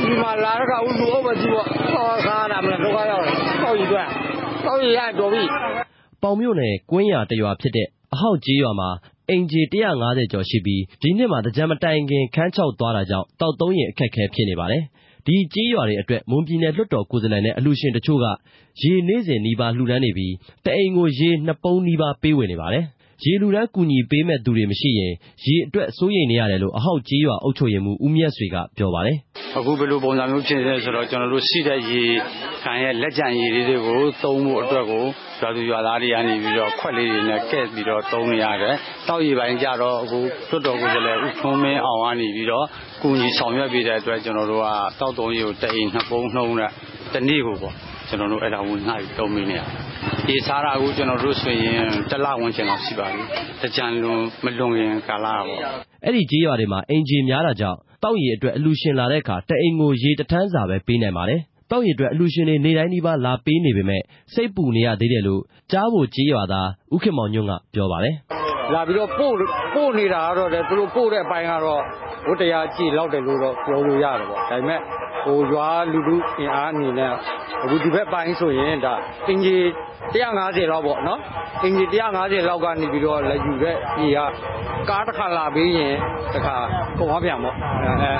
[0.04, 4.06] ဒီမှာလာတဲ့အခါလူအုပ်ပဲကြည့်ပေါ့။သောက်စားရတာမဒုက္ခရောက်တယ်။သောက်ရေအတွက်။
[4.64, 5.42] သောက်ရေရရင်တော်ပြီ။”
[6.22, 8.90] ပေါင်မြို့နယ်ကွင်းရွာတစ်ရွာဖြစ်တဲ့အဟောက်ကျေးရွာမှာ
[9.30, 14.82] အိမ်ခြေ၁၅၀ကျော်ရှိပြီးဒီနှစ်မှာသင်္ကြန်မတိုင်ခင်ခမ်းခြောက်သွားတာကြောင့်သောက်သုံးရေအခက်အခဲဖြစ်နေပါတယ်။
[15.26, 18.26] ဒီကျေးရွာတွေအတွက် မွန်ပြည်နယ်လွှတ်တော်ကိုယ်စားလှယ်နဲ့ အလှူရှင်တချို့က
[18.82, 22.84] ရေနေ့စဉ်နီးပါးလှူဒါန်းနေပြီး တစ်အိမ်ကို ရေ နှစ်ပုံးနီးပါး ပေးဝေနေပါတယ်။
[23.24, 25.12] ရေလှူဒါန်းကူညီပေးမယ့်သူတွေမရှိရင်
[25.44, 29.16] ရေအတွက်စိုးရိမ်နေရတယ်လို့ အဟောက်ကျေးရွာအုပ်ချုပ်ရေးမှူး ဦးမြတ်ဆွေက ပြောပါတယ်။
[29.58, 32.02] “အခုဘယ်လိုပုံစံမျိုးဖြစ်နေလဲဆိုတော့ ကျနော်တို့ရှိတဲ့ရေ
[32.64, 35.04] ကန်ရဲ့ လက်ကျန်ရေလေးတွေကို သုံးဖို့အတွက်ကို
[35.40, 38.74] ရွာသူရွာသားတွေကနေပြီးတော့ ခွက်လေးတွေနဲ့ကဲ့ပြီးတော့ သုံးနေရတယ်။
[39.08, 40.18] သောက်ရေပိုင်းကျတော့ အခု
[40.48, 42.66] လွှတ်တော်ကိုယ်စားလှယ် ဦးထွန်းမင်းအောင်ကနေပြီးတော့
[43.02, 44.66] ကူညီဆောင်ရွက်ပေးတဲ့အတွက် ကျနော်တို့က
[45.00, 46.70] သောက်သုံးရေကို တအိမ် နှစ်ပုံးနှုန်းနဲ့
[47.14, 47.74] တနေ့ကိုပေါ့
[48.14, 49.66] ကျနော်တို့အဲဒါကိုဝေငှပြီးသုံးပေးနေရတယ်။
[50.30, 53.22] ရေထားတာအခုကျနော်တို့ဆိုရင်တစ်လဝန်းကျင်လောက်ရှိပါပြီ။
[53.60, 53.90] သင်္ကြန်
[54.44, 55.60] မလွန်ခင်ကာလကပေါ့။”
[56.06, 61.40] အဲဒီကျေးရွာတွေမှာအိမ်ခြေများတာကြောင့်သောက်ရေအတွက်အလှူရှင်လာတဲ့အခါတစ်အိမ်ကိုရေတစ်ထန်းစာပဲပေးနိုင်ပါတယ်။
[61.70, 64.04] သောက်ရေအတွက်အလှူရှင်တွေနေ့တိုင်းနီးပါးလာပေးနေပေမယ့်
[64.34, 65.42] စိတ်ပူနေရသေးတယ်လို့
[65.72, 68.14] ကျားဘိုကျေးရွာသားဦးခင်မောင်ညွန့်ကပြောပါတယ်။
[68.74, 71.82] “လာပြီးတော့ပို့နေတာကတော့သူတို့ပို့တဲ့အပိုင်းကတော့
[72.28, 74.70] ဝတ္တရားကျေလောက်တယ်လို့တော့ပြောလို့ရတယ်ပေါ့။ဒါပေမ
[75.32, 77.12] ယ့်ရွာကလူထုအင်အားအနေနဲ့
[77.62, 79.56] အခုဒီဘက်ပိုင်းဆိုရင်အိမ်ခြေ
[80.12, 81.20] ၁၅၀လောက်ပေါ့နော်။
[81.62, 84.18] အိမ်ခြေ၁၅၀လောက်ကနေပြီးတော့လာယူတဲ့ရေက
[84.90, 85.94] ကားတစ်ခါလာပေးရင်
[86.32, 86.56] တစ်ခါ
[86.98, 87.54] ကုန်သွားပြန်ပေါ့။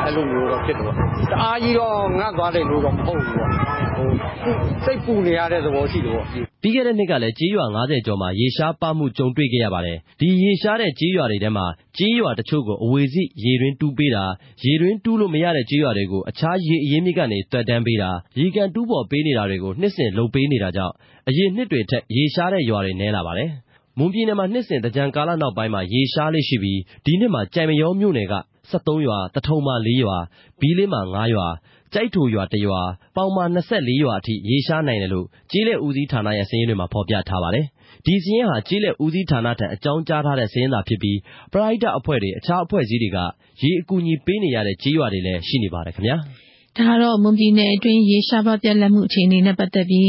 [0.04, 0.96] အဲလိုမျိုးတော့ဖြစ်တယ်ပေါ့။
[1.30, 3.50] တအားကြီးတော့ငတ်သွားတယ်လို့တော့မဟုတ်ဘူးပေါ့။
[4.84, 6.24] စိတ်ပူနေရတဲ့သဘောရှိတယ်ပေါ့။”
[6.62, 11.66] ပြီးခဲ့တဲ့နှစ်ကလည်းကျေးရွာ၅၀ကျော်မှာရေရှားပါးမှုကြုံတွေ့ခဲ့ရပါတယ်။ဒီရေရှားတဲ့ကျေးရွာတွေထဲမှာ
[11.98, 14.24] ကျေးရွာတချို့ကိုအဝေစိရေတွင်းတူးပေးတာ၊
[14.64, 20.94] ရေတွင်းတူးလို့မရတဲ့ကျေးရွာတွေကိုအခြားရေအရင်းမြစ်ကနေ သွယ်တန်းပေးတာ၊ရေကန်တူးဖော်ပေးနေတာတွေကို နှစ်စဉ်လုပ်ပေးနေတာကြောင့်
[21.28, 23.50] အရင်နှစ်တွေထက် ရေရှားတဲ့ရွာတွေ နည်းလာပါတယ်။
[23.98, 28.34] မွန်ပြည်နယ်မှာ နှစ်စဉ် သင်္ကြန်ကာလနောက်ပိုင်းမှာ ရေရှားလေ့ရှိပြီး ဒီနှစ်မှာ ကျိုက်မရောမြို့နယ်က
[28.70, 30.16] ၁၃ ရွာ၊သထုံမှာ ၄ ရွာ၊
[30.60, 31.46] ဘီးလင်းမှာ ၅ ရွာ၊
[31.94, 32.80] ကျိုက်ထိုရွာ ၁ ရွာ၊
[33.16, 33.58] ပေါင်မှာ ၂
[33.88, 37.66] ၄ ရွာအထိ ရေရှားနိုင်တယ်လို့ ကျေးလက်ဦးစီးဌာနရဲ့ စာရင်းတွေမှာ ဖော်ပြထားပါတယ်။
[38.06, 41.18] ဒီစာရင်းဟာ ကျေးလက်ဦးစီးဌာနထံ အကြောင်းကြားထားတဲ့ စာရင်းသာဖြစ်ပြီး
[41.52, 43.18] ပရဟိတအဖွဲ့တွေ၊အခြားအဖွဲ့အစည်းတွေက
[43.62, 46.18] ရေအကူအညီပေးနေရတဲ့ ကျေးရွာတွေလည်း ရှိနေပါတယ်ခင်ဗျာ။
[46.78, 50.06] ဒါကတော့ မွန်ပြည်နယ်အတွင်း ရေရှားပါးပြတ်လပ်မှု အခြေအနေနဲ့ပတ်သက်ပြီး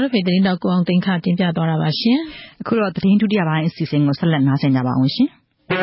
[0.00, 1.88] RFA သတင်းထောက် ကိုအောင်သိန်းက တင်ပြသွားတာပါ။
[2.60, 5.28] အခုတော့ သတင်းဒုတိယပိုင်းအစီအစဉ်ကို ဆက်လက်နားဆင်ကြပါဦးရှင်။
[5.70, 5.80] ရိ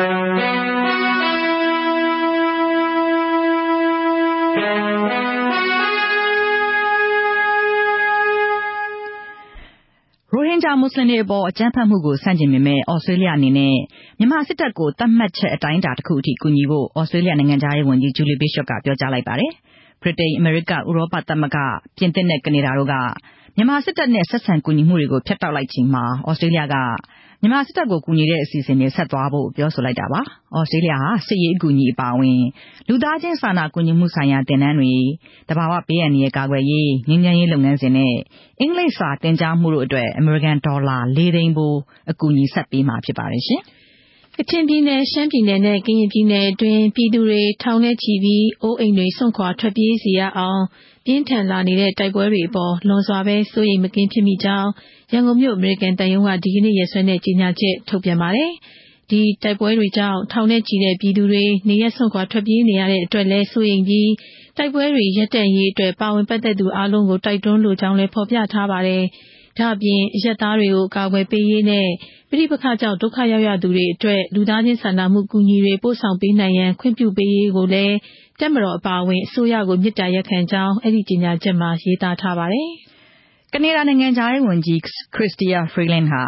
[10.40, 13.74] ုဟင်ဂျာမွတ်စလင်တွေအပေါ် အကြမ်းဖက်မှုကို ဆန့်ကျင်ပေမယ့် သြစတြေးလျအနေနဲ့
[14.18, 19.52] မြန်မာစစ်တပ်ကို သတ်မှတ်ချက် အတိုင်းအတာတစ်ခုအထိ ကူညီဖို့ သြစတြေးလျနိုင်ငံခြားရေးဝန်ကြီး Julie Bishop က ပြောကြားလိုက်ပါတယ်။
[20.04, 21.58] ဗြိတိန်၊အမေရိက၊ဥရောပသမဂ္ဂ၊
[21.96, 22.94] ပြင်သစ်နဲ့ ကနေဒါတို့က
[23.56, 26.76] မြန်မာစစ်တပ်နဲ့ ဆက်ဆံကူညီမှုတွေကို ဖြတ်တောက်လိုက်ချိန်မှာ သြစတြေးလျက
[27.40, 30.20] မြန်မာစစ်တပ်ကို ကူညီတဲ့အစီအစဉ်တွေ ဆက်သွားဖို့ ပြောဆိုလိုက်တာပါ။
[30.70, 32.40] သြစတြေးလျဟာ စစ်ရေးအကူအညီအပါအဝင်
[32.88, 34.92] လူသားချင်းစာနာကူညီမှုဆိုင်ရာ သင်တန်းတွေ၊
[35.48, 38.14] သဘာဝဘေးအန္တရာယ် ကာကွယ်ရေး၊ငြိမ်းချမ်းရေးလုပ်ငန်းစဉ်နဲ့
[38.60, 41.78] အင်္ဂလိပ်စာသင်ကြားမှုတို့အတွက် အမေရိကန်ဒေါ်လာ၄သိန်းဖိုး
[42.10, 43.42] အကူအညီ ဆက်ပေးမှာဖြစ်ပါတယ်။
[44.38, 50.62] ကချင်ပြည်နယ်၊ရှမ်းပြည်နယ်နဲ့ ကရင်ပြည်နယ်အတွင်း ပြည်သူတွေ ထောင်နဲ့ချီပြီး အိုးအိမ်တွေ စွန့်ခွာ ထွက်ပြေးစေရအောင်
[51.04, 53.18] ပြင်းထန်လာနေတဲ့ တိုက်ပွဲတွေအပေါ် လွန်စွာ
[53.52, 54.70] စိုးရိမ်မကင်းဖြစ်မိကြောင်း
[55.12, 58.50] ရန်ကုန်မြို့ အမေရိကန်သံရုံးက ဒီကနေ့ရက်စွဲနဲ့ ကြေညာချက် ထုတ်ပြန်ပါတယ်။
[59.10, 64.10] ဒီတိုက်ပွဲတွေကြောင့် ထောင်နဲ့ချီတဲ့ ပြည်သူတွေ နေရပ်စွန့်ခွာ ထွက်ပြေးနေရတဲ့အတွက်လည်း စိုးရိမ်ပြီး
[64.56, 69.02] တိုက်ပွဲတွေ ရပ်တန့်ရေးအတွက် ပါဝင်ပတ်သက်သူအားလုံးကို တိုက်တွန်းလိုကြောင်းလည်း ဖော်ပြထားပါတယ်။
[69.58, 71.88] ဒါ့အပြင် အရပ်သားတွေကို အကာအကွယ်ပေးရေးနဲ့
[72.30, 77.96] ပဋိပက္ခကြောင့် ဒုက္ခရောက်ရသူတွေအတွက် လူသားချင်းစာနာမှု အကူအညီတွေ ပို့ဆောင်ပေးနိုင်ရန် ခွင့်ပြုပေးရေးကိုလည်း
[78.40, 82.70] တပ်မတော်အပါအဝင် အစိုးရကို မေတ္တာရပ်ခံကြောင်း အဲဒီကြေညာချက်မှာ ရေးသားထားပါတယ်။
[83.52, 84.78] ကနေဒါနိုင်ငံခြားရေးဝန်ကြီး
[85.14, 86.24] Chrystia Freeland ဟာ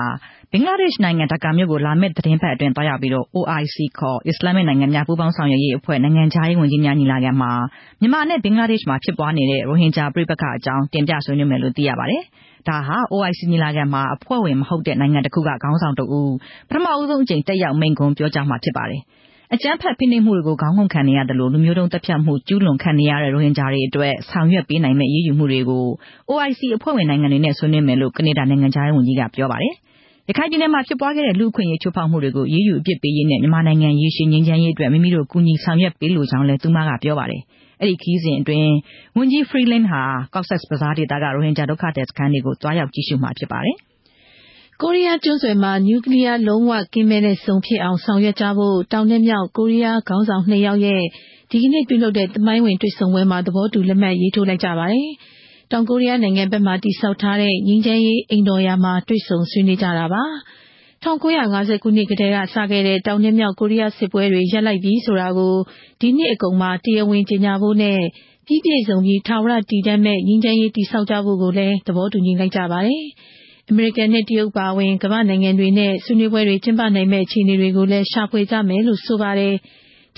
[0.53, 7.53] ဘင်္ဂလားဒေ့ရှ်နိုင်ငံ ဒါကာမြို့ကို လာမယ့်သီတင်းပတ်အတွင်း သွားရောက်ပြီး OIC ခေါ် အစ္စလာမ်နိုင်ငံများ ပူးပေါင်းဆောင်ရွက်ရေးအဖွဲ့ နိုင်ငံခြားရေးဝန်ကြီးများ ညီလာခံမှာ
[8.01, 12.23] မြန်မာနဲ့ ဘင်္ဂလားဒေ့ရှ်မှာ ဖြစ်ပွားနေတဲ့ ရိုဟင်ဂျာပဋိပက္ခအကြောင်း တင်ပြဆွေးနွေးမယ်လို့ သိရပါတယ်။
[12.69, 16.35] ဒါဟာ OIC ညီလာခံမှာ အဖွဲ့ဝင်မဟုတ်တဲ့ နိုင်ငံတစ်ခုက ခေါင်းဆောင်တစ်ဦး
[16.69, 19.03] ပထမဆုံးအကြိမ် တက်ရောက် မိန့်ခွန်းပြောကြားမှာ ဖြစ်ပါတယ်။
[19.55, 25.85] အကြမ်းဖက် ဖိနှိပ်မှုတွေကို ခေါင်းငုံခံနေရသလို လူမျိုးတုံးသတ်ဖြတ်မှု ကျူးလွန်ခံနေရတဲ့ ရိုဟင်ဂျာတွေအတွက် ဆောင်ရွက်ပေးနိုင်မယ့် အရေးယူမှုတွေကို
[26.31, 29.75] OIC အဖွဲ့ဝင်နိုင်ငံတွေနဲ့ ဆွေးနွေးမယ်လို့ ကနေဒါနိုင်ငံခြားရေးဝန်ကြီးက ပြောပါတယ်။
[30.29, 37.43] ရခိုင်ပြည်နယ်မှာ ဖြစ်ပွားခဲ့တဲ့ လူ့အခွင့်အရေး ချိုးဖောက်မှုတွေကို အရေးယူအပြစ်ပေးရေးနဲ့ မြန်မာနိုင်ငံ ရေရှည်ငြိမ်းချမ်းရေးအတွက် မိမိတို့ ကူညီဆောင်ရွက်ပေးလိုကြောင်းလည်း သူမက ပြောပါတယ်။
[37.81, 38.71] အဲဒီခရီးစဉ်အတွင်း
[39.17, 40.03] ဝန်ကြီး Freeland ဟာ
[40.35, 43.77] Cox's Bazar ဒေသက ရိုဟင်ဂျာဒုက္ခသည်စခန်းတွေကို သွားရောက်ကြည့်ရှုမှာ ဖြစ်ပါတယ်။
[44.83, 51.03] ကိုရီးယားကျွန်းဆွယ်မှာ နျူကလီးယား လုံးဝကင်းမဲ့တဲ့ဇုံဖြစ်အောင် ဆောင်ရွက်ကြဖို့ တောင်နဲ့မြောက် ကိုရီးယားခေါင်းဆောင်နှစ်ယောက်ရဲ့
[51.51, 55.09] ဒီကနေ့ပြုလုပ်တဲ့ သမိုင်းဝင်တွေ့ဆုံပွဲမှာ သဘောတူလက်မှတ်ရေးထိုးလိုက်ကြပါတယ်။
[55.73, 60.23] တောင်ကိုရီးယားနိုင်ငံဘက်မှာ တည်ဆောက်ထားတဲ့ ငြိမ်းချမ်းရေးအိမ်တော်ရာမှာ တွေ့ဆုံဆွေးနွေးကြတာပါ။
[61.05, 65.55] ၁၉၅၀ ခုနှစ်ကတည်းကစခဲ့တဲ့ တောင်နဲ့မြောက်ကိုရီးယားစစ်ပွဲတွေ ရပ်လိုက်ပြီဆိုတာကို
[66.01, 68.01] ဒီနှစ်အကုန်မှာ တရားဝင်ကြေညာဖို့နဲ့
[68.47, 73.03] ပြီးပြည့်စုံပြီး ထာဝရတည်တံ့မယ့် ငြိမ်းချမ်းရေး တည်ဆောက်ကြဖို့ကိုလည်း သဘောတူညီလိုက်ကြပါတယ်။
[73.69, 79.55] အမေရိကန်နဲ့ တရုတ်အပါအဝင် ကမ္ဘာ့နိုင်ငံတွေနဲ့ ဆွေးနွေးပွဲတွေ ကျင်းပနိုင်မယ့် အခြေအနေတွေကိုလည်း ရှာဖွေကြမယ်လို့ ဆိုပါတယ်။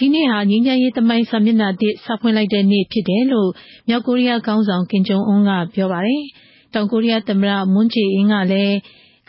[0.00, 3.50] ဒီနေ့ဟာ ငြိမ်းချမ်းရေးသမိုင်းစာမျက်နှာသစ် စဖွင့်လိုက်တဲ့နေ့ဖြစ်တယ်လို့
[3.88, 6.22] မြောက်ကိုရီးယားခေါင်းဆောင် ကင်ဂျုံအွန်းက ပြောပါတယ်။
[6.74, 8.76] တောင်ကိုရီးယားသမ္မတ မွန်းဂျေအင်းကလည်း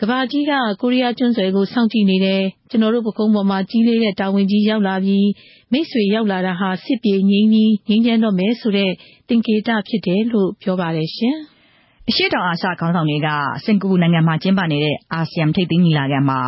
[0.00, 5.28] ကကဘာကြီးက ကိုရီးယားကျွန်းဆွယ်ကို စောင့်ကြည့်နေတယ် ကျွန်တော်တို့ပကုံးပေါ်မှာ ကြီးလေးတဲ့တာဝန်ကြီးရောက်လာပြီး
[5.72, 8.90] မိတ်ဆွေရောက်လာတာဟာ စစ်ပြေငြိမ်းပြီး ငြိမ်းချမ်းတော့မယ်ဆိုတဲ့
[9.28, 11.36] တင်ကေတဖြစ်တယ်လို့ ပြောပါတယ်ရှင်
[12.08, 13.28] အရှိတောင်အာရှခေါင်းဆောင်တွေက
[13.64, 16.40] စင်ကာပူနိုင်ငံမှာကျင်းပနေတဲ့ အာဆီယံထိပ်သီးညီလာခံမှာ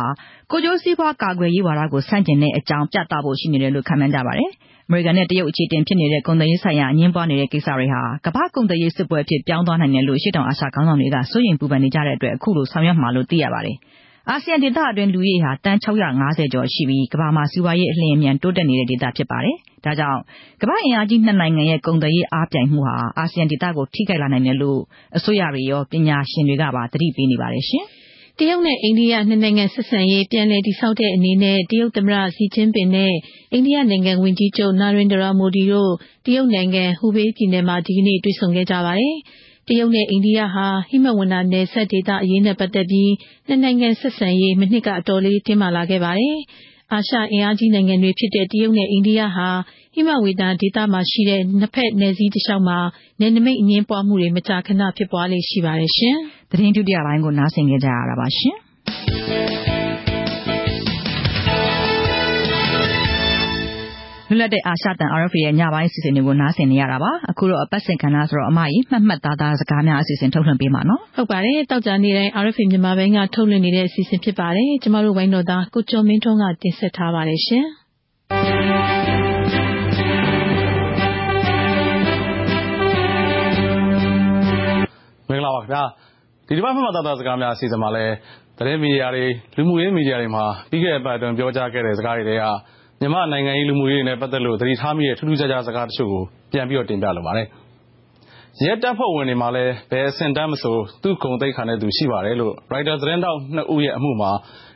[0.55, 4.49] ကိုကျိုးစည်းပွားကာကွယ်ရေးဝါဒကို ဆန့်ကျင်တဲ့အကြောင်း ပြသဖို့ရှိနေတယ်လို့ ခန့်မှန်းကြပါတယ်။
[4.87, 13.77] အမေရိကန်နဲ့ တရုတ်အခြေတင်ဖြစ်နေတဲ့ ကုန်သွယ်ရေးဆိုင်ရာ အငင်းပွားနေတဲ့ကိစ္စတွေဟာ ကမ္ဘာကုန်သွယ်ရေးစစ်ပွဲအဖြစ် ပြောင်းသွားနိုင်တယ်လို့ရှေ့တောင်အာရှခေါင်းဆောင်တွေက စိုးရိမ်ပူပန်နေကြတဲ့အတွက် အခုလို ဆောင်ရွက်မှာလို့ သိရပါတယ်။
[14.29, 20.19] အာဆီယံဒေသအတွင်း လူဦးရေဟာ သန်း650ကျော်ရှိပြီး ကမ္ဘာမှာ စီးပွားရေးအလျင်အမြန် တိုးတက်နေတဲ့ဒေသဖြစ်ပါတယ်။ဒါကြောင့်
[20.61, 24.79] ကမ္ဘာ့အင်အားကြီးနှစ်နိုင်ငံရဲ့ ကုန်သွယ်ရေးအားပြိုင်မှုဟာ အာဆီယံဒေသကို ထိခိုက်လာနိုင်တယ်လို့
[25.17, 27.85] အစိုးရတွေရော ပညာရှင်တွေကပါ သတိပေးနေပါတယ်ရှင်။
[28.39, 33.13] တရုတ်နဲ့ အိန္ဒိယ နှစ်နိုင်ငံဆက်ဆံရေး ပြန်လည်တည်ဆောက်တဲ့အနေနဲ့ တရုတ်သမ္မတစီကျင်းပင်နဲ့
[33.53, 35.93] အိန္ဒိယနိုင်ငံ ဝန်ကြီးချုပ်နာရင်ဒရာမိုဒီတို့
[36.25, 39.15] တရုတ်နိုင်ငံ ဟူဘေးပြည်နယ်မှာ ဒီကနေ့ တွေ့ဆုံခဲ့ကြပါတယ်။
[39.67, 43.11] တရုတ်နဲ့ အိန္ဒိယဟာ ဟိမဝန္တာနယ်စပ်ဒေသအရေးနဲ့ပတ်သက်ပြီး
[43.47, 46.37] နှစ်နိုင်ငံဆက်ဆံရေး မနှစ်က အတော်လေး တင်းမာလာခဲ့ပါတယ်။
[46.93, 49.49] အာရှအင်အားကြီးနိုင်ငံတွေဖြစ်တဲ့ တရုတ်နဲ့ အိန္ဒိယဟာ
[49.93, 52.79] ဟိမဝန္တာဒေသမှာရှိတဲ့ နှစ်ဖက်နယ်စည်းတစ်လျှောက်မှာ
[53.19, 56.17] နယ်နိမိတ်အငြင်းပွားမှုတွေ မကြာခဏ ဖြစ်ပွားလေ့ရှိပါတယ်ရှင်။
[56.53, 58.57] သတင်းဒုတိယပိုင်းကို နားဆင်ကြကြရတာပါရှင်။
[64.29, 75.63] လွတ်လပ်တဲ့ အာရှတန် RFA ရဲ့ ညပိုင်းအစီအစဉ်တွေကို နားဆင်နေရတာပါ အခုတော့ အပတ်စဉ်ကဏ္ဍဆိုတော့ အမကြီးမှတ်မှတ်သားသားစကားများအစီအစဉ် ထုတ်လွှင့်ပေးမှာနော် ဟုတ်ပါတယ်တောက်ကြနေတိုင်း RFA မြန်မာပိုင်းက ထုတ်လွှင့်နေတဲ့အစီအစဉ်ဖြစ်ပါတယ် ကျမတို့ ဝိုင်းတော်သား
[75.73, 77.65] ကိုကျော်မင်းထွန်းက တင်ဆက်ထားပါတယ်ရှင်
[85.29, 85.83] မင်္ဂလာပါခင်ဗျာ
[86.47, 88.05] ဒီတစ်ပတ် မှတ်မှတ်သားသား စကားများ အစီအစဉ်မှာလဲ
[88.57, 89.25] သတင်းမီဒီယာတွေ
[89.57, 92.43] လူမှုရေးမီဒီယာတွေမှာ ပြီးခဲ့တဲ့ပတ်အတွင်း ပြောကြားခဲ့တဲ့ စကားတွေတွေက
[92.99, 97.47] မြန်မာနိုင်ငံရေး လူမှုရေးနဲ့ ပတ်သက်လို့ သတိထားမိတဲ့ ထူးထူးခြားခြား စကားတချို့ကို ပြန်ပြီးတော့ တင်ပြလိုပါတယ်။
[98.65, 104.31] ရဲတပ်ဖွဲ့ဝင်တွေမှာလည်း ဘယ်အဆင့်တန်းမဆို သူ့ဂုဏ်သိက္ခာနဲ့သူ ရှိပါတယ်လို့ Reuters သတင်းထောက်နှစ်ဦးရဲ့ အမှုမှာ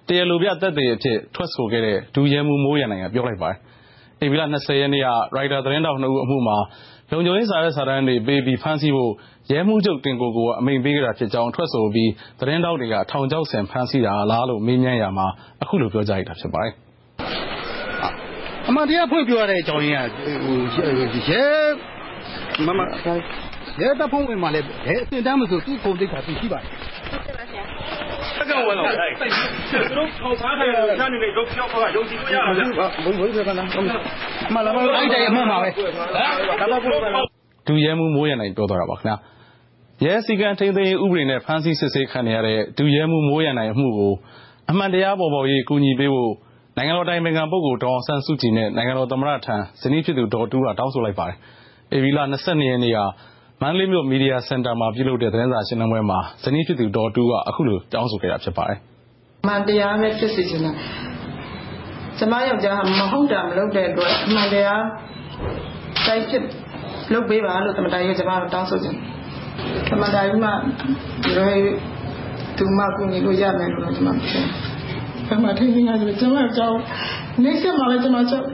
[0.08, 3.58] တရားလိုပြသက်သေအဖြစ် ထွက်ဆိုခဲ့တဲ့ ဒုရဲမှူး မိုးရန်နိုင်က ပြောလိုက်ပါတယ်။
[4.24, 4.52] ဧပြီလ ရက်
[4.94, 6.58] နေ့က Reuters သတင်းထောက်နှစ်ဦးအမှုမှာ
[7.12, 9.12] လုံခြုံရေးစာရွက်စာတမ်းတွေပေးပြီး ဖမ်းဆီးဖို့
[9.52, 15.28] ရဲမှူးချုပ် တင်ကိုကိုက အမိန့်ပေးခဲ့တာဖြစ်ကြောင်း ထွက်ဆိုအပြီး သတင်းထောက်တွေက ထောင်ချောက်ဆင် ဖမ်းဆီးတာလားလို့ မေးမြန်းရာမှာ
[15.62, 16.74] အခုလို ပြောကြားခဲ့တာ ဖြစ်ပါတယ်။
[18.68, 21.32] အမှန်တရား ဖွင့်ပြောရတဲ့အကြောင်းရင်းက
[23.82, 26.70] ရဲတပ်ဖွဲ့ဝင်မှာလည်း ဘယ်အဆင့်အတန်းမဆို သူ့ဂုဏ်သိက္ခာ သူရှိပါတယ်။
[28.38, 28.54] သူ
[29.98, 32.72] တို့ထောင်ထားခံရတာ တခြားလူတွေ ယုံကြည်လို့ရတာဗျ။တိုင်း
[33.20, 33.32] ပြည်
[35.14, 35.70] တိုင်း အမှန်ပါပဲ။
[37.68, 38.98] ဒုရဲမှူး မိုးရန်နိုင် ပြောသွားတာပါ။
[40.06, 44.14] ရဲစည်းကမ်းထိန်းသိမ်းရေးဥပဒေနဲ့ ဖမ်းဆီးစစ်ဆေးခံရတဲ့ ဒုရဲမှုမိုးရနိုင်အမှုကို
[44.70, 46.34] အမှန်တရားပေါ်ပေါ်ရေး ကူညီပေးဖို့
[46.78, 51.38] နိုင်ငံတော်တိုင်ပင်ခံပုဂ္ဂိုလ် ဒေါအောင်ဆန်းစုကြည်နဲ့ နိုင်ငံတော်သမ္မတထံ ဇနီးဖြစ်သူ ဒေါ်တူးက တောင်းဆိုလိုက်ပါတယ်။
[51.96, 52.98] ဧပြီလ22ရက်နေ့က
[53.62, 58.78] မန္တလေးမြို့ မီဒီယာစင်တာမှာ ပြုလုပ်တဲ့ သတင်းစာရှင်းလင်းပွဲမှာ ဇနီးဖြစ်သူ ဒေါ်တူးက အခုလို တောင်းဆိုခဲ့တာ ဖြစ်ပါတယ်။
[59.48, 60.72] မှန်တရားပဲ ဖြစ်စေချင်တာ။
[62.18, 64.84] ကျမယောက်ျားက မဟုတ်တာမလုပ်တဲ့အတွက် အမှန်တရား
[66.08, 66.44] တိုက်ဖြစ်
[67.14, 69.06] လုပ်ပေးပါလို့ သမတိုင်ကကျမ တောင်းဆိုချင်တယ်။
[69.88, 70.50] သမတိုင်ကမှ
[71.38, 71.60] လွယ်
[72.58, 74.46] သူမကူညီလို့ရမယ်လို့ကျမပြောတယ်။
[75.28, 76.78] ဘယ်မှာထိနေရတယ်ကျွန်မကြောက်
[77.44, 78.46] နေစမှာလည်းကျွန်မကြောက်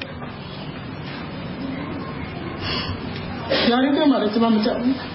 [3.70, 5.13] ရာရီကမှလည်းကျွန်မမကြောက်ဘူး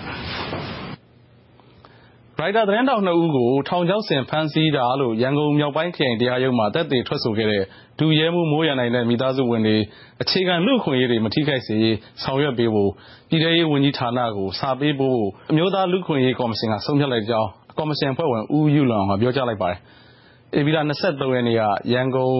[2.40, 7.62] ရိုက်တာသတင်းတောက်နှစ်ဦးကို ထောင်ချောက်ဆင် ဖမ်းဆီးတာလို့ ရန်ကုန်မြောက်ပိုင်းခရိုင်တရားရုံးမှာတက်သေးထွက်ဆိုခဲ့တဲ့
[7.98, 9.76] ဒူရဲမှုမိုးရနိုင်တဲ့ မိသားစုဝင်တွေ
[10.22, 11.76] အခြေခံလူခွင့်ရေးတွေ မထိခိုက်စေ
[12.22, 12.90] ဆောင်ရွက်ပေးဖို့
[13.28, 15.20] ပြည်ထရေးဝန်ကြီးဌာနကို စာပေးဖို့
[15.50, 19.78] အမျိုးသားလူခွင့်ရေးကော်မရှင်က ဆုံးဖြတ်လိုက်ကြောင်း ကော်မရှင်ဖွဲ့ဝင် ဦးယူလွန်က ပြောကြားလိုက်ပါတယ်။
[20.58, 21.62] ဧပြီလ23ရက်နေ့က
[21.92, 22.34] ရန်ကုန်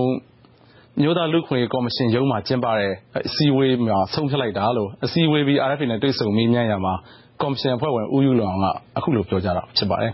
[1.03, 2.93] မြို့သားလူခွင့်ကော်မရှင်ရုံးမှာ ကျင်းပတဲ့
[3.27, 6.95] အစည်းအဝေးမှာ ဆုံးဖြတ်လိုက်တာလို့ အစည်းအဝေးပြီး RFA နဲ့ တွေ့ဆုံမေးမြန်းရမှာ
[7.41, 8.65] ကော်မရှင်အဖွဲ့ဝင် ဦးယူလွန်က
[8.97, 10.13] အခုလိုပြောကြားတာ ဖြစ်ပါတယ်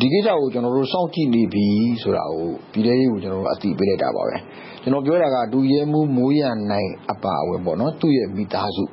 [0.00, 1.66] ဒီကိစ္စကို ကျွန်တော်တို့ စောင့်ကြည့်နေပြီ
[2.02, 4.36] ဆိုတာကို ပြည်ထောင်စုကိုကျွန်တော်တို့အသိပေးလိုက်တာပါပဲ
[4.82, 8.84] ကျွန်တော်ပြောတာကဒူရဲမှုမိုးရနိုင် အပါအဝင်ပေါ့နော်သူ့ရဲ့မိသားစု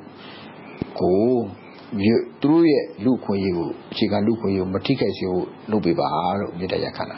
[1.00, 1.32] ကို
[2.00, 6.08] သူတို့ရဲ့လူခွင့်ရေးကိုအခြေခံ လူခွင့်ရေးကို မထိခိုက်စေဖို့ လုပ်ပေးပါ
[6.40, 7.16] လို့မြေတရခန္ဓာ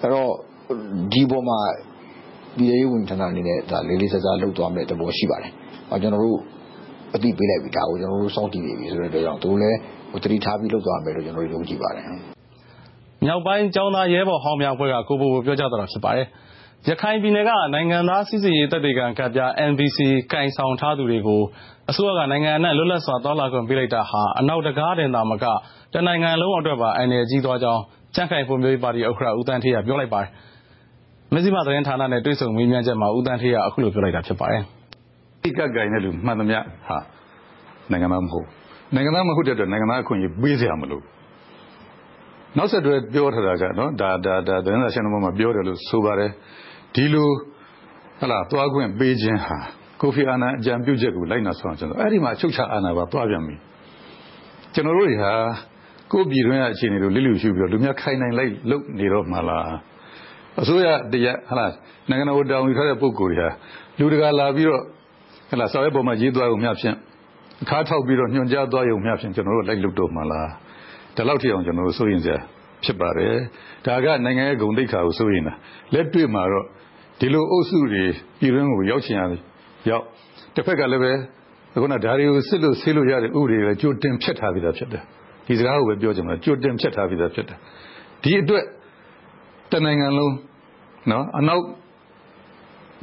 [0.00, 0.30] အဲ့တော့
[1.12, 1.58] ဒီပေါ်မှာ
[2.56, 5.52] ပြည်ရေးဝန်ထမ်းအနေနဲ့ဒါလေးလေးစားစား လုပ်သွားမယ်တဘော ရှိပါတယ်။
[5.90, 6.40] အဲကျွန်တော်တို့
[7.16, 9.78] အသိပေးလိုက်ပြီဒါကိုကျွန်တော်တို့စောင့်ကြည့်နေပြီဆိုတဲ့အတွက်ကြောင့်သူလည်း
[10.10, 12.04] ဟိုတတိထားပြီးလုပ်သွားမယ်လို့ကျွန်တော်တို့ယုံကြည်ပါတယ်။
[13.24, 16.26] မြောက်ပိုင်းကျောင်းသားရဲဘော်ဟောင်းများအဖွဲ့ကကိုဘိုဘိုပြောကြားတာဖြစ်ပါတယ်။
[16.88, 19.40] ရခိုင်ပြည်နယ်ကနိုင်ငံသားစစ်စစ်ရေးတပ်တွေကကပ်ပြ
[19.70, 19.98] NBC
[20.32, 21.42] ကင်ဆောင်ထားသူတွေကို
[21.90, 25.44] အစိုးရကနိုင်ငံအနှံ့လွတ်လပ်စွာတောလာခွင့်ပေးလိုက်တာဟာအနောက်တကားတင်သာမက
[25.94, 27.82] တနိုင်ငံလုံးအတွက်ပါအန္တရာယ်ကြီးသွားကြောင်း
[28.14, 30.30] ကြံ့ခိုင်ဖွံ့ဖြိုးရေးပါတီဥက္ကဋ္ဌဦးသန်းဌေးကပြောလိုက်ပါတယ်။
[31.34, 34.64] မဇ္ဈိမသတင်းဌာနနဲ့တွေ့ဆုံမေးမြန်းချက်မှာဦးသန်းဌေးကအခုလိုပြောလိုက်တာဖြစ်ပါတယ်။
[35.58, 36.98] ကပ်ကိုင်တဲ့လူမှန်သမျှဟာ
[37.90, 38.46] နိုင်ငံသားမဟုတ်။
[38.94, 41.16] နိုင်ငံသားမဟုတ်တဲ့အတွက်နိုင်ငံသားအခွင့်အရေးပေးစရာမလိုဘူး
[42.56, 46.30] နောက်ဆက်တွဲပြောထားတာကနော်ဒါဒါဒါသတင်းစာရှင်းလင်းပွဲမှာပြောတယ်လို့ဆိုပါတယ်
[46.94, 47.30] ဒီလို
[48.20, 49.56] ဟလာသွားခွင့်ပေးခြင်းဟာ
[50.00, 53.56] ကိုဖီအာနန်အကြံပြုချက်ကိုလိုက်နာဆောင်ကျွန်တော်အဲ့ဒီမှာအချုပ်ချအာဏာပါသွားပြန်ပြီ
[54.74, 55.32] ကျွန်တော်တို့တွေဟာ
[56.12, 59.64] ကိုပြည်တွင်းရဲ့အခြေအနေကိုလိလူရှုပြီးတော့လူများခိုင်နိုင်လိုက်လုပ်နေတော့မှလား
[60.60, 61.66] အစိုးရတရားဟလာ
[62.10, 63.48] နိုင်ငံတော်တောင်းယူထားတဲ့ပုံကိုယ်တွေဟာ
[63.98, 64.82] လူတကာလာပြီးတော့
[65.50, 66.96] ဟလာစာရွက်ပေါ်မှာရေးသွားရုံမျှဖြင့်
[67.62, 70.50] အခါထောက်ပြီးတော့ညွှန်ကြားသွားရုံမျှဖြင့်ကျွန်တော်တို့လိုက်လုပ်တော့မှလား
[71.16, 72.38] ဒီလောက်ထိအောင်ကျွန်တော်တို့စိုးရင်စရာ
[72.84, 73.36] ဖြစ်ပါတယ်
[73.86, 75.54] ဒါကနိုင်ငံရဲ့ဂုဏ်သိက္ခာကိုစိုးရင်တာ
[75.94, 76.66] လက်တွေ့မှာတော့
[77.20, 78.04] ဒီလိုအုပ်စုတွေ
[78.40, 79.22] ပြည်တွင်းကိုရောက်ချင်ရ
[79.90, 80.04] ရောက်
[80.54, 81.12] တစ်ဖက်ကလည်းပဲ
[81.82, 85.02] ခုနဓာရီကိုစစ်လို့ဆေးလို့ရတဲ့ဥပဒေတွေကြိုတင်ဖြတ်ထားပြီးသားဖြစ်တယ်
[85.46, 87.58] ဒီစကားကိုပဲပြောချင်တယ်ကြိုတင်ဖြတ်ထားပြီးသားဖြစ်တယ်
[88.22, 88.64] ဒီအတွက်
[89.72, 90.34] တနိုင်ငံလုံး
[91.10, 91.62] နော်အနောက်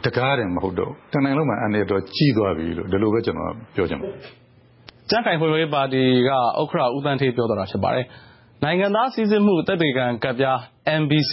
[0.05, 4.19] တကားတယ်မဟုတ်တော့တနိုင်ငံလုံးမှာအနေတော်ကြီးသွားပြီလို့ဒီလိုပဲကျွန်တော်ပြောချင်ပါတယ်
[5.09, 8.05] ကြံ့ခိုင်ဖွံ့ဖြိုးရေးပါတီကဥက္ခရာဦးတန်းထေးပြောသွားတာဖြစ်ပါတယ်
[8.63, 10.57] နိုင်ငံသားစည်းစိမ်မှုတက်တေကံကပ်ပြား
[11.01, 11.31] MBC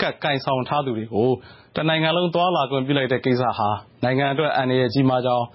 [0.00, 1.30] ကတ်ကင်ဆောင်ထားသူတွေကို
[1.76, 3.70] တနိုင်ငံလုံးသွာလာခွင့်ပြုလိုက်တဲ့ကိစ္စဟာ
[4.04, 5.46] နိုင်ငံအတွက်အန္တရာယ်ကြီးမားကြောင်း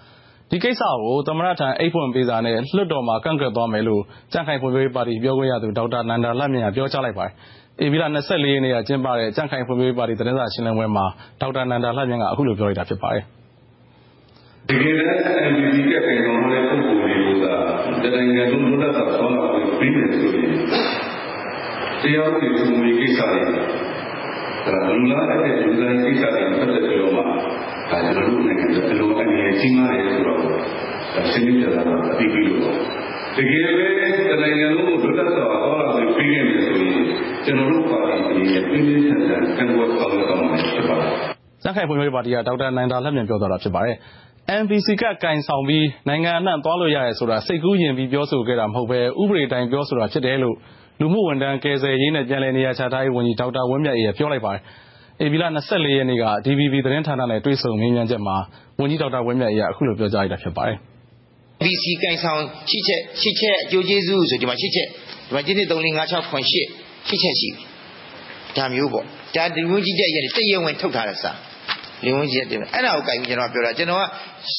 [0.50, 4.02] ဒီကိစ္စကိုသမရထံအိတ်ဖွင့်ပေးစာနဲ့လွှတ်တော်မှာကန့်ကွက်သွားမယ်လို့
[4.34, 7.34] ကြံ့ခိုင်ဖွံ့ဖြိုးရေးပါတီပြောခွင့်ရသူဒေါက်တာနန္ဒာလတ်မြန်ပြောကြားလိုက်ပါတယ်။
[7.84, 11.06] ဧပြီလ24ရက်နေ့က ကျင်းပတဲ့ ကြံ့ခိုင်ဖွံ့ဖြိုးရေးပါတီ သတင်းစာရှင်းလင်းပွဲမှာ
[11.42, 13.24] ဒေါက်တာနန္ဒာလတ်မြန်က အခုလိုပြောလိုက်တာ ဖြစ်ပါတယ်။
[14.70, 15.22] တကယ်တမ်း
[15.52, 17.56] NDP ကခိုင်ဆောင်တဲ့ ပုံပေါ်တွေကိုသာ
[18.04, 20.48] တနိုင်ငံလုံး လွတ်လပ်စွာဆောင်းလာပြီးပြီးမယ်ဆိုရင်
[22.02, 27.36] တရားဥပဒေ စိုးမိုးရေးကိစ္စတွေဒါလူလာတဲ့ လူသားကိစ္စတွေပတ်သက်ပြီးတော့မှဒါ
[27.90, 32.68] ကျွန်တော်တို့နိုင်ငံဘယ်လိုအနေနဲ့ကြီးမားတယ်ဆိုတော့ဒါရှင်းပြတာတော့အပြီးပြီးလို့တ
[33.36, 33.88] ကယ်ပဲ
[34.30, 37.06] တနိုင်ငံလုံးကိုလွတ်လပ်စွာဟောလာပြီးပြီးနေတယ်ဆိုရင်
[37.46, 41.12] ကျွန်တော်တို့ပါတီရဲ့ပြည်ပြည်ဆန်ဆန်ကံဝတ်ဆောင်ရအောင်ဖြစ်ပါတယ်။
[41.64, 43.96] စက်ခိုင်ဖွံ့ဖြိုးရေးပါတီကဒေါက်တာနိုင်တာလက်မြန်ပြောသွားတာဖြစ်ပါတယ်။
[44.62, 50.56] MPC ကကင်ဆောင်ပြီးနိုင်ငံအနှံ့သွားလို့ရတယ်ဆိုတာစိတ်ကူးယဉ်ပြီးပြောဆိုခဲ့တာမဟုတ်ဘဲဥပဒေတိုင်းပြောဆိုတာဖြစ်တယ်လို့
[51.00, 54.62] လူမှုဝန်ထမ်းကယ်ဆယ်ရေးနဲ့ပြန်လည်နေရာချထားရေးဝန်ကြီးဒေါက်တာဝင်းမြတ်အေးပြောလိုက်ပါတယ်။
[55.24, 58.38] ဧပြီလ24ရက်နေ့က DVB သတင်းဌာနနဲ့တွေ့ဆုံမေးမြန်းချက်မှာ
[58.80, 60.80] ဝန်ကြီးဒေါက်တာဝင်းမြတ်အေးကအခုလိုပြောကြားလိုက်တာဖြစ်ပါတယ်။
[61.64, 64.88] BC ကင်ဆောင်ရှိချက်ရှိချက်အကျိုးကျေးဇူးဆိုဒီမှာရှိချက်
[65.28, 67.50] ဒီမှာကျင်းနေ3 4 5 6 9 8ရှိချက်ရှိ
[68.58, 69.06] ဒါမျိုးပေါ့
[69.36, 71.32] ဒါဒီဝန်ကြီးချက်ရဲ့တရဝင်ထုတ်ထားတဲ့စာ
[72.06, 74.04] လင်းဝင်းကြီးတဲ့အဲ့ဒါကိုကြိုက်ပြီးကျွန်တော်ပြောတာကျွန်တော်က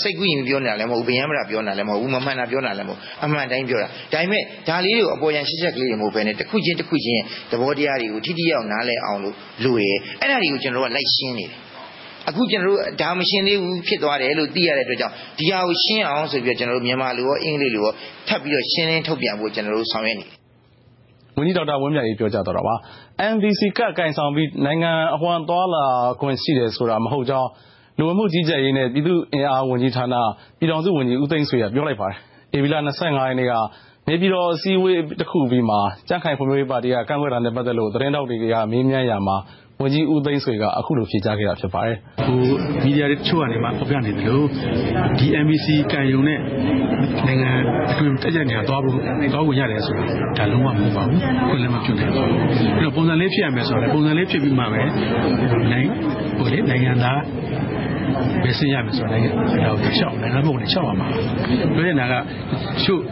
[0.01, 9.35] စိတ်ကူးရင်ပြောနေတာလည်းမဟုတ်ဘူးဗျံမတာပြောနေတာလည်းမဟုတ်ဘူးမမှန်တာပြောနေတာလည်းမဟုတ်အမှန်တိုင်းပြောတာဒါပေမဲ့ဒါလေးတွေကိုအပေါ်ရန်ရှစ်ချက်ကလေးတွေမဟုတ်ဘဲနဲ့တစ်ခုချင်းတစ်ခုချင်းသဘောတရားတွေကိုထိထိရောက်နားလည်အောင်လို့
[9.65, 11.62] လိုရယ်အဲ့ဒါတွေကိုကျွန်တော်ကလိုက်ရှင်းနေတယ်
[12.29, 17.93] အခုကျွန်တော်တို့ဒါမရှင်းသေးဘူးဖြစ်သွားတယ်လို့သိရတဲ့အတွက်ကြောင့်ဒီဟာကိုရှင်းအောင်ဆိုပြီးတော့ကျွန်တော်တို့မြန်မာလူရောအင်္ဂလိပ်လူရော
[18.29, 20.31] ထပ်ပြီးတော့ရှင်းလင်းထုတ်ပြန်ဖို့ကျွန်တော်တို့ဆောင်ရွက်နေတယ်
[21.37, 22.75] ဝန်ကြီးဒေါက်တာဝင်းမြတ်ကြီးပြောကြားတော့တာပါ
[23.33, 25.85] MDC ကကင်ဆောင်ပြီးနိုင်ငံအဝှမ်းသွားလာ
[26.21, 27.49] ခွင့်ရှိတယ်ဆိုတာမဟုတ်ကြောင်း
[27.99, 30.15] လူဝင်မှုကြီးကြပ်ရေးနဲ့ပြည်သူ့အင်အားဝန်ကြီးဌာန
[30.59, 32.19] ပြည်ထောင်စုဝန်ကြီးဦးသိန်းဆွေကပြောလိုက်ပါတယ်။
[32.57, 33.53] ဧပြီလ25ရက်နေ့က
[34.09, 39.37] နေပြည်တော်အစည်းအဝေးတစ်ခုပြီးမှာကြံ့ခိုင်ဖွံ့ဖြိုးရေးပါတီကကန့်ကွက်တာနဲ့ပတ်သက်လို့သတင်းတောက်တွေကမေးမြန်းရာမှာ
[39.81, 42.39] ဝန်ကြီးဦးသိန်းဆွေက အခုလိုဖြေကြားခဲ့တာဖြစ်ပါတယ်။ဟို
[42.85, 44.47] မီဒီယာတွေတချို့ကနေမှဖော်ပြနေတယ်လို့
[45.19, 46.39] ဒီ MBC ကန်ယုံနဲ့
[47.27, 47.51] နိုင်ငံ
[47.91, 48.95] အတွင်းတက်ကြနေတာသွားဖို့
[49.33, 50.05] သွားဖို့ရတယ်ဆိုတာ
[50.39, 51.19] ဒါလုံးဝမဟုတ်ပါဘူး။
[51.49, 52.39] ခွင့်လည်းမပြုနိုင်ပါဘူး။
[52.79, 54.83] အဲ့တော့ ပုံစံလေးဖြစ်ရမယ်ဆိုတော့ပုံစံလေးဖြစ်ပြီးမှပဲ
[55.73, 55.87] နိုင်
[56.39, 57.21] ဟိုလေနိုင်ငံသား
[58.45, 59.31] ဘယ်ဆင်းရမယ်ဆိုတော့နိုင်ငံ
[59.67, 61.09] ဒါကိုချောက်နိုင်ငံဘုံနဲ့ချောက်ရမှာ
[61.75, 62.15] ပြောတဲ့နာက
[62.85, 63.03] ရှုပ်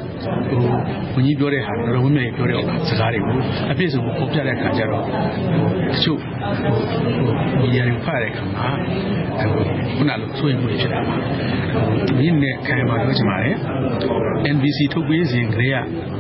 [0.51, 0.63] ဟို
[1.15, 3.37] ဝန်ကြီးပြောတဲ့ဟာတော်တော်များများပြောတဲ့စကားတွေကို
[3.71, 5.05] အပြည့်စုံပေါ်ပြတဲ့အခါကျတော့
[5.93, 8.67] တချို့ဟိုဒီရရင်ဖတ်တဲ့အခါမှာ
[9.97, 11.17] ခုနလိုဆိုရင်မှုဖြစ်တာပါ
[12.19, 13.57] ဒီနေ့ခိုင်မာပြောချင်ပါတယ်
[14.55, 16.20] NBC ထုတ်ပေးစဉ်ကလေးကနော်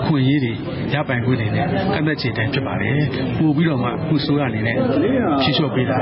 [0.00, 0.52] အခွင့်အရေးတွေ
[0.94, 2.96] ရပိုင်ခွင့်တွေနဲ့ကန့်သက်ချေတိုင်းဖြစ်ပါတယ်
[3.38, 4.76] ပို့ပြီးတော့မှခုဆိုရအနေနဲ့
[5.42, 5.98] ဖြည့်လျှော့ပေးတာ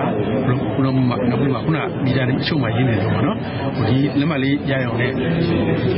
[0.46, 3.38] ဘုရောမှာနောက်ပြီးမှခုနမီဒီယာတွေအချို့မှရင်းနေလို့ပေါ့နော်
[3.88, 5.10] ဒီလက်မှတ်လေးရအောင်နဲ့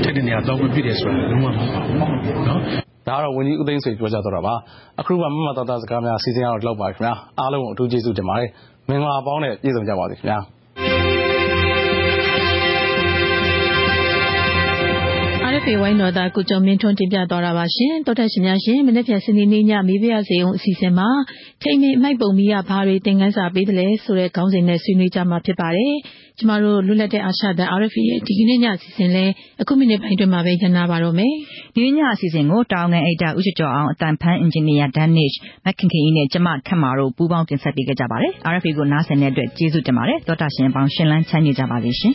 [0.03, 2.61] ထက်တဲ့နေရာတော့ပြည့်တယ်ဆိုတာလုံးဝမဟုတ်ပါဘူးနော်
[3.09, 4.55] ဒါကတော့ဝန်ကြီးဦးသိန်းဆွေပြောကြားတော့တာပါ
[5.01, 8.51] အခုမှမမတော်တာစကားများစီစဉ်ရတော့လောက်ပါခင်ဗျာအားလုံးကိုအထူးကျေးဇူးတင်ပါတယ်
[8.89, 10.39] မင်္ဂလာပေါင်းနဲ့ပြည့်စုံကြပါစေခင်ဗျာ
[15.65, 21.09] ဖေဝိုင်းတော်သားကုကျော်မင်းထွန်းတင်ပြသွားတာပါရှင်တောထက်ရှင်များရှင်မနေ့ဖြန်စနေနေ့ညမေးပြရစေအောင်အစီအစဉ်မှာ
[21.63, 25.95] ချိန်မီမိုက်ပုံမီရဘာတွေသင်ခန်းစာပေးတယ်လဲဆိုတဲ့ခေါင်းစဉ်နဲ့ဆွေးနွေးကြမှာဖြစ်ပါတယ်
[26.39, 29.25] ကျမတို့လွတ်လပ်တဲ့အာရှတန် RFA ရဲ့ဒီကနေ့ညအစီအစဉ်လဲ
[29.61, 31.33] အခုမိနစ်ပိုင်းတွင်မှာပဲညနာပါတော့မယ်
[31.75, 35.31] ဒီညအစီအစဉ်ကိုတောင်းငန်အိတ်တာဦးကျော်အောင်အတန်ဖန်အင်ဂျင်နီယာဒန်နစ်
[35.65, 42.15] မက်ခင်ခင်ကြီးနဲ့ကျမခတ်မာတို့ပူးပေါင်းတင်ဆက်ပေးကြပါတယ် RFA ကိုနားဆင်တဲ့အတွက်ကျေးဇူးတင်ပါတယ်တောတာရှင်ပေါင်းရှင်လန်းချမ်းမြေ့ကြပါစေရှင်